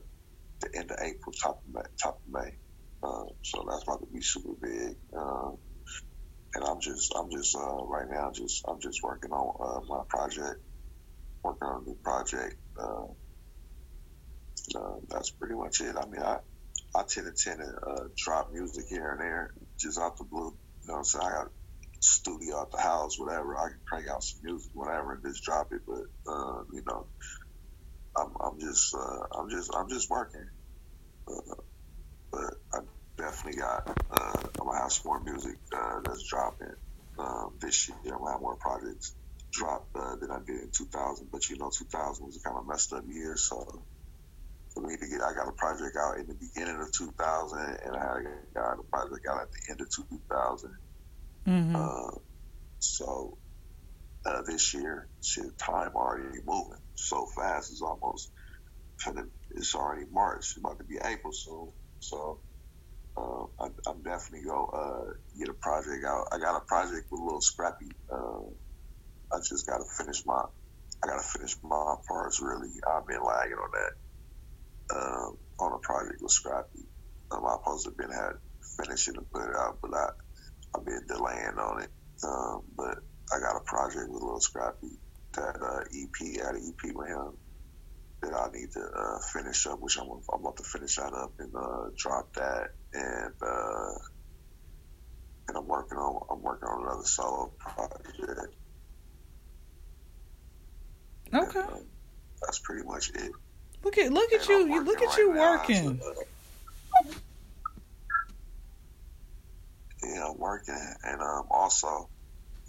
the 0.61 0.69
end 0.75 0.91
of 0.91 0.97
April, 1.01 1.33
top 1.41 1.61
of 1.67 1.73
May, 1.73 1.81
top 2.01 2.21
of 2.25 2.33
May. 2.33 2.57
Uh, 3.03 3.25
so 3.43 3.65
that's 3.69 3.83
about 3.83 3.99
to 4.01 4.07
be 4.13 4.21
super 4.21 4.53
big. 4.61 4.95
Uh, 5.17 5.51
and 6.53 6.63
I'm 6.65 6.81
just 6.81 7.13
I'm 7.15 7.29
just 7.31 7.55
uh, 7.55 7.83
right 7.85 8.07
now 8.09 8.31
just 8.33 8.63
I'm 8.67 8.79
just 8.81 8.99
working 9.03 9.31
on 9.31 9.55
uh, 9.59 9.81
my 9.87 10.03
project 10.09 10.59
working 11.43 11.67
on 11.67 11.83
a 11.83 11.89
new 11.89 11.97
project. 12.03 12.55
Uh, 12.79 13.05
uh, 14.75 14.95
that's 15.09 15.31
pretty 15.31 15.55
much 15.55 15.81
it. 15.81 15.95
I 15.97 16.05
mean, 16.05 16.21
I 16.21 16.39
I 16.95 17.03
tend 17.03 17.27
to 17.27 17.43
tend 17.43 17.59
to 17.59 17.89
uh, 17.89 18.07
drop 18.15 18.51
music 18.51 18.85
here 18.89 19.11
and 19.11 19.21
there, 19.21 19.53
just 19.77 19.99
out 19.99 20.17
the 20.17 20.23
blue. 20.23 20.55
You 20.83 20.93
know, 20.93 21.03
so 21.03 21.21
I 21.21 21.29
got 21.29 21.51
studio 21.99 22.61
at 22.61 22.71
the 22.71 22.79
house, 22.79 23.19
whatever. 23.19 23.57
I 23.57 23.69
can 23.69 23.79
crank 23.87 24.07
out 24.07 24.23
some 24.23 24.41
music, 24.43 24.71
whatever, 24.73 25.13
and 25.13 25.23
just 25.23 25.43
drop 25.43 25.71
it. 25.71 25.81
But 25.87 26.31
uh, 26.31 26.63
you 26.73 26.83
know, 26.85 27.05
I'm 28.17 28.31
I'm 28.39 28.59
just 28.59 28.93
uh, 28.95 29.39
I'm 29.39 29.49
just 29.49 29.73
I'm 29.75 29.89
just 29.89 30.09
working. 30.09 30.47
Uh, 31.27 31.55
but 32.31 32.53
I 32.73 32.79
definitely 33.17 33.61
got. 33.61 33.87
Uh, 34.11 34.47
I'm 34.59 34.67
gonna 34.67 34.79
have 34.79 34.91
some 34.91 35.03
more 35.05 35.19
music 35.21 35.57
uh, 35.73 35.99
that's 36.03 36.23
dropping 36.23 36.73
um, 37.19 37.53
this 37.59 37.87
year. 37.87 37.97
I'm 38.05 38.19
gonna 38.19 38.31
have 38.31 38.41
more 38.41 38.57
projects 38.57 39.15
drop 39.51 39.87
uh, 39.95 40.15
than 40.15 40.31
I 40.31 40.39
did 40.39 40.61
in 40.61 40.69
2000. 40.71 41.27
But 41.31 41.49
you 41.49 41.57
know, 41.57 41.69
2000 41.69 42.25
was 42.25 42.37
a 42.37 42.41
kind 42.41 42.57
of 42.57 42.67
messed 42.67 42.93
up 42.93 43.03
year, 43.07 43.35
so 43.37 43.83
for 44.73 44.81
me 44.81 44.95
to 44.95 45.07
get. 45.07 45.21
I 45.21 45.33
got 45.33 45.47
a 45.47 45.51
project 45.51 45.97
out 45.97 46.17
in 46.17 46.27
the 46.27 46.33
beginning 46.33 46.81
of 46.81 46.91
2000, 46.91 47.59
and 47.85 47.95
I 47.95 48.21
got 48.53 48.79
a 48.79 48.83
project 48.83 49.27
out 49.29 49.41
at 49.41 49.51
the 49.51 49.71
end 49.71 49.81
of 49.81 49.89
2000. 49.89 50.77
Mm-hmm. 51.47 51.75
Uh, 51.75 52.17
so 52.79 53.37
uh, 54.25 54.41
this 54.43 54.73
year, 54.73 55.07
shit, 55.21 55.57
time 55.57 55.91
already 55.95 56.39
moving 56.45 56.79
so 56.95 57.25
fast. 57.25 57.71
It's 57.71 57.81
almost 57.81 58.31
it's 59.51 59.75
already 59.75 60.05
March. 60.11 60.39
It's 60.39 60.57
about 60.57 60.77
to 60.77 60.83
be 60.83 60.97
April 61.03 61.33
soon. 61.33 61.71
So 61.99 62.39
uh, 63.17 63.45
I, 63.59 63.89
am 63.89 64.03
definitely 64.03 64.47
gonna 64.47 64.65
uh, 64.65 65.13
get 65.37 65.49
a 65.49 65.53
project 65.53 66.05
out. 66.05 66.27
I 66.31 66.37
got 66.37 66.55
a 66.55 66.65
project 66.65 67.11
with 67.11 67.19
a 67.19 67.23
Lil 67.23 67.41
Scrappy. 67.41 67.91
I 69.33 69.37
just 69.39 69.67
gotta 69.67 69.85
finish 69.97 70.25
my. 70.25 70.43
I 71.03 71.07
gotta 71.07 71.23
finish 71.23 71.55
my 71.63 71.95
parts. 72.07 72.41
Really, 72.41 72.69
I've 72.87 73.07
been 73.07 73.23
lagging 73.23 73.57
on 73.57 73.71
that. 73.73 73.93
Um, 74.95 75.37
on 75.59 75.73
a 75.73 75.79
project 75.79 76.21
with 76.21 76.31
Scrappy. 76.31 76.85
Um, 77.31 77.45
I 77.45 77.55
supposed 77.63 77.85
to 77.85 77.91
have 77.91 77.97
been 77.97 78.11
had 78.11 78.33
finishing 78.77 79.15
and 79.15 79.31
put 79.31 79.47
it 79.47 79.55
out, 79.55 79.79
but 79.81 79.93
I 79.93 80.09
I've 80.75 80.85
been 80.85 81.05
delaying 81.07 81.57
on 81.57 81.81
it. 81.81 81.91
Um, 82.23 82.63
but 82.75 82.97
I 83.33 83.39
got 83.39 83.55
a 83.55 83.63
project 83.65 84.09
with 84.09 84.21
a 84.21 84.25
Lil 84.25 84.39
Scrappy 84.39 84.99
that 85.33 85.55
uh, 85.61 85.81
EP, 85.95 86.43
an 86.43 86.57
EP 86.57 86.95
with 86.95 87.07
him 87.07 87.37
that 88.21 88.33
I 88.33 88.49
need 88.51 88.71
to 88.73 88.81
uh, 88.81 89.19
finish 89.33 89.65
up, 89.67 89.79
which 89.79 89.97
I'm, 89.97 90.07
I'm 90.33 90.41
about 90.41 90.57
to 90.57 90.63
finish 90.63 90.95
that 90.97 91.13
up 91.13 91.33
and 91.39 91.53
uh, 91.55 91.89
drop 91.97 92.33
that, 92.33 92.69
and 92.93 93.33
uh, 93.41 93.93
and 95.47 95.57
I'm 95.57 95.67
working 95.67 95.97
on 95.97 96.21
I'm 96.29 96.41
working 96.41 96.67
on 96.67 96.83
another 96.83 97.03
solo 97.03 97.53
project. 97.59 98.55
Okay, 101.33 101.59
and, 101.59 101.69
um, 101.69 101.85
that's 102.41 102.59
pretty 102.59 102.85
much 102.85 103.11
it. 103.11 103.31
Look 103.83 103.97
at 103.97 104.11
look 104.11 104.31
at 104.33 104.47
and 104.49 104.69
you! 104.69 104.83
Look 104.83 105.01
at 105.01 105.07
right 105.07 105.17
you 105.17 105.31
working. 105.31 105.97
Now, 105.97 106.03
so, 106.03 106.23
yeah, 110.03 110.27
I'm 110.29 110.37
working, 110.37 110.95
and 111.03 111.21
um, 111.21 111.45
also 111.49 112.09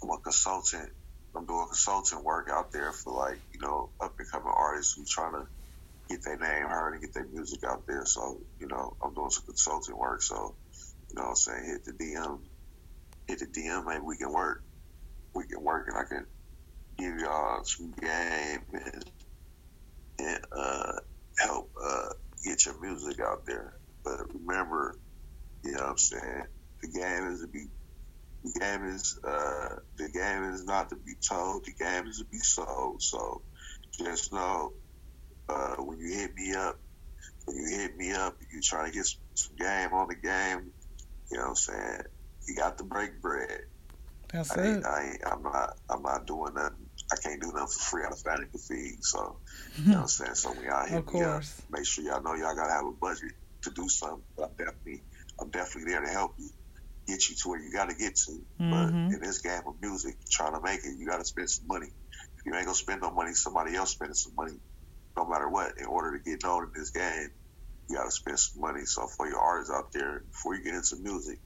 I'm 0.01 0.09
a 0.09 0.17
consultant. 0.17 0.89
I'm 1.35 1.45
doing 1.45 1.65
consultant 1.67 2.23
work 2.23 2.49
out 2.51 2.71
there 2.71 2.91
for 2.91 3.13
like 3.13 3.39
you 3.53 3.59
know 3.59 3.89
up 3.99 4.19
and 4.19 4.29
coming 4.29 4.53
artists 4.55 4.93
who 4.93 5.03
trying 5.05 5.33
to 5.33 5.47
get 6.09 6.23
their 6.23 6.37
name 6.37 6.67
heard 6.67 6.93
and 6.93 7.01
get 7.01 7.13
their 7.13 7.25
music 7.25 7.63
out 7.63 7.85
there. 7.87 8.05
So 8.05 8.39
you 8.59 8.67
know 8.67 8.95
I'm 9.03 9.13
doing 9.13 9.29
some 9.29 9.45
consulting 9.45 9.97
work. 9.97 10.21
So 10.21 10.55
you 11.09 11.15
know 11.15 11.29
I'm 11.29 11.35
saying 11.35 11.65
hit 11.65 11.85
the 11.85 11.91
DM, 11.91 12.39
hit 13.27 13.39
the 13.39 13.47
DM. 13.47 13.85
Maybe 13.85 14.01
we 14.01 14.17
can 14.17 14.31
work. 14.31 14.63
We 15.33 15.45
can 15.47 15.63
work, 15.63 15.87
and 15.87 15.97
I 15.97 16.03
can 16.03 16.25
give 16.97 17.19
y'all 17.19 17.63
some 17.63 17.91
game 17.99 18.61
and, 18.73 19.05
and 20.19 20.39
uh, 20.55 20.91
help 21.39 21.71
uh, 21.83 22.09
get 22.45 22.65
your 22.65 22.79
music 22.81 23.19
out 23.19 23.45
there. 23.45 23.73
But 24.03 24.19
remember, 24.33 24.95
you 25.63 25.71
know 25.71 25.79
what 25.79 25.89
I'm 25.91 25.97
saying 25.97 26.43
the 26.83 26.99
game 26.99 27.27
is 27.31 27.41
to 27.41 27.47
be 27.47 27.67
the 28.43 28.59
game 28.59 28.85
is 28.85 29.17
uh, 29.25 29.75
the 29.97 30.09
game 30.09 30.43
is 30.53 30.65
not 30.65 30.89
to 30.89 30.97
be 30.97 31.13
told. 31.27 31.63
The 31.63 31.73
game 31.81 32.07
is 32.07 32.19
to 32.19 32.25
be 32.25 32.39
sold. 32.39 33.01
So 33.01 33.41
just 33.97 34.33
know 34.33 34.71
uh, 35.47 35.75
when 35.77 35.99
you 35.99 36.13
hit 36.13 36.31
me 36.35 36.53
up, 36.53 36.77
when 37.45 37.55
you 37.55 37.79
hit 37.79 37.95
me 37.95 38.11
up, 38.11 38.35
you 38.51 38.61
trying 38.61 38.91
to 38.91 38.97
get 38.97 39.05
some 39.35 39.55
game 39.57 39.93
on 39.93 40.09
the 40.09 40.15
game. 40.15 40.71
You 41.31 41.37
know 41.37 41.43
what 41.43 41.49
I'm 41.49 41.55
saying? 41.55 42.01
You 42.49 42.55
got 42.57 42.77
to 42.79 42.83
break 42.83 43.21
bread. 43.21 43.59
That's 44.33 44.51
I 44.57 44.61
it. 44.61 44.85
I 44.85 45.15
I'm 45.31 45.43
not. 45.43 45.69
I'm 45.89 46.01
not 46.01 46.27
doing 46.27 46.53
nothing. 46.53 46.82
I 47.11 47.15
can't 47.21 47.41
do 47.41 47.47
nothing 47.47 47.67
for 47.67 47.79
free 47.79 48.05
out 48.05 48.11
of 48.11 48.19
Fanatical 48.19 48.59
feed. 48.59 49.03
So 49.03 49.37
you 49.77 49.85
know 49.91 49.93
what 49.95 50.01
I'm 50.01 50.07
saying. 50.07 50.35
So 50.35 50.51
when 50.51 50.63
y'all 50.63 50.87
hit 50.87 50.99
of 50.99 51.05
course. 51.05 51.59
up, 51.59 51.71
make 51.71 51.85
sure 51.85 52.03
y'all 52.03 52.23
know 52.23 52.35
y'all 52.35 52.55
gotta 52.55 52.73
have 52.73 52.85
a 52.85 52.91
budget 52.91 53.31
to 53.63 53.71
do 53.71 53.89
something. 53.89 54.23
I'm 54.41 54.49
definitely, 54.57 55.01
I'm 55.39 55.49
definitely 55.49 55.91
there 55.91 56.01
to 56.01 56.09
help 56.09 56.35
you 56.37 56.49
get 57.07 57.29
you 57.29 57.35
to 57.35 57.49
where 57.49 57.59
you 57.59 57.71
got 57.71 57.89
to 57.89 57.95
get 57.95 58.15
to. 58.15 58.31
Mm-hmm. 58.31 58.71
But 58.71 59.15
in 59.15 59.19
this 59.21 59.39
game 59.39 59.61
of 59.67 59.75
music, 59.81 60.15
trying 60.29 60.53
to 60.53 60.61
make 60.61 60.79
it, 60.79 60.97
you 60.97 61.05
got 61.07 61.17
to 61.17 61.25
spend 61.25 61.49
some 61.49 61.67
money. 61.67 61.87
If 61.87 62.45
you 62.45 62.55
ain't 62.55 62.65
gonna 62.65 62.75
spend 62.75 63.01
no 63.01 63.11
money, 63.11 63.33
somebody 63.33 63.75
else 63.75 63.91
spending 63.91 64.15
some 64.15 64.33
money. 64.35 64.57
No 65.15 65.27
matter 65.27 65.49
what, 65.49 65.77
in 65.77 65.85
order 65.85 66.17
to 66.17 66.23
get 66.23 66.43
known 66.43 66.63
in 66.63 66.71
this 66.73 66.89
game, 66.89 67.29
you 67.89 67.95
got 67.95 68.05
to 68.05 68.11
spend 68.11 68.39
some 68.39 68.61
money. 68.61 68.85
So 68.85 69.07
for 69.07 69.27
your 69.27 69.39
artists 69.39 69.73
out 69.73 69.91
there, 69.91 70.23
before 70.31 70.55
you 70.55 70.63
get 70.63 70.73
into 70.73 70.95
music, 70.97 71.39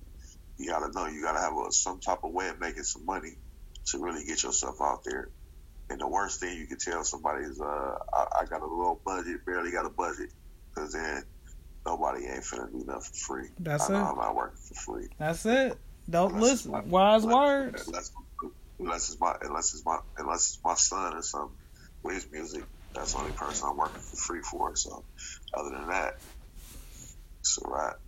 you 0.58 0.70
got 0.70 0.80
to 0.80 0.92
know 0.92 1.08
you 1.08 1.22
got 1.22 1.34
to 1.34 1.40
have 1.40 1.54
a, 1.54 1.72
some 1.72 2.00
type 2.00 2.20
of 2.24 2.32
way 2.32 2.48
of 2.50 2.60
making 2.60 2.84
some 2.84 3.06
money 3.06 3.36
to 3.88 4.00
really 4.00 4.24
get 4.26 4.44
yourself 4.44 4.78
out 4.82 5.04
there. 5.04 5.30
And 5.90 6.02
the 6.02 6.08
worst 6.08 6.40
thing 6.42 6.58
you 6.58 6.68
can 6.68 6.78
tell 6.78 7.04
somebody 7.04 7.46
is, 7.46 7.62
uh, 7.62 7.66
I, 8.14 8.26
I 8.42 8.46
got 8.46 8.62
a 8.62 8.66
little 8.66 9.00
budget, 9.06 9.46
barely 9.46 9.72
got 9.72 9.86
a 9.86 9.90
budget, 9.90 10.32
because 10.74 10.92
then 10.94 11.24
nobody 11.86 12.26
ain't 12.26 12.44
finna 12.44 12.70
do 12.72 12.84
nothing 12.86 13.02
for 13.02 13.14
free. 13.36 13.50
That's 13.60 13.90
I 13.90 13.94
know 13.94 14.00
it. 14.00 14.10
I'm 14.10 14.18
not 14.18 14.36
working 14.36 14.58
for 14.58 14.74
free. 14.74 15.08
That's 15.18 15.46
it. 15.46 15.78
Don't 16.10 16.34
Unless 16.36 16.50
listen. 16.66 16.72
my- 16.72 16.82
Wise 16.82 17.24
unless- 17.24 17.36
words. 17.36 17.88
Unless, 17.88 18.12
unless 18.80 19.10
it's 19.10 19.20
my 19.20 19.36
unless 19.42 19.74
it's 19.74 19.86
my 19.86 20.00
unless 20.18 20.38
it's 20.56 20.60
my 20.64 20.76
son 20.76 21.14
or 21.16 21.22
something 21.22 21.56
with 22.04 22.16
his 22.16 22.32
music. 22.32 22.64
That's 22.94 23.14
the 23.14 23.20
only 23.20 23.32
person 23.34 23.68
I'm 23.70 23.78
working 23.78 24.00
for 24.02 24.16
free 24.16 24.42
for. 24.42 24.76
So 24.76 25.04
other 25.54 25.70
than 25.70 25.88
that, 25.88 26.18
it's 27.40 27.58
a 27.64 27.70
wrap. 27.70 28.00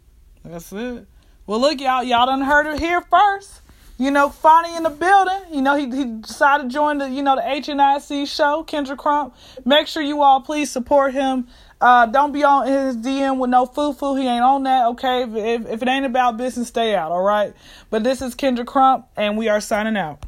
That's 0.44 0.72
it. 0.74 1.06
Well, 1.46 1.60
look, 1.60 1.80
y'all, 1.82 2.04
y'all 2.04 2.26
done 2.26 2.42
heard 2.42 2.68
it 2.68 2.80
here 2.80 3.02
first. 3.02 3.62
You 4.00 4.12
know, 4.12 4.30
Fonny 4.30 4.78
in 4.78 4.84
the 4.84 4.90
building. 4.90 5.54
You 5.54 5.62
know, 5.62 5.76
he, 5.76 5.84
he 5.94 6.06
decided 6.06 6.64
to 6.64 6.70
join 6.70 7.00
the, 7.00 7.10
you 7.10 7.22
know, 7.22 7.36
the 7.36 7.42
HNIC 7.42 8.28
show, 8.28 8.64
Kendra 8.66 8.98
Crump. 8.98 9.36
Make 9.66 9.88
sure 9.88 10.02
you 10.02 10.22
all 10.22 10.40
please 10.40 10.72
support 10.72 11.14
him. 11.14 11.48
Uh, 11.82 12.06
don't 12.06 12.32
be 12.32 12.46
on 12.46 12.66
his 12.66 12.96
DM 12.96 13.40
with 13.40 13.50
no 13.50 13.66
foo-foo. 13.66 14.16
He 14.16 14.26
ain't 14.26 14.42
on 14.42 14.64
that, 14.64 14.86
okay? 14.88 15.24
If, 15.24 15.36
if, 15.36 15.70
if 15.70 15.82
it 15.82 15.88
ain't 15.90 16.06
about 16.06 16.38
business, 16.38 16.70
stay 16.70 16.96
out, 16.96 17.12
all 17.12 17.22
right? 17.22 17.54
But 17.90 18.06
this 18.06 18.22
is 18.22 18.36
Kendra 18.36 18.66
Crump, 18.66 19.06
and 19.18 19.38
we 19.38 19.50
are 19.50 19.60
signing 19.60 19.98
out. 19.98 20.26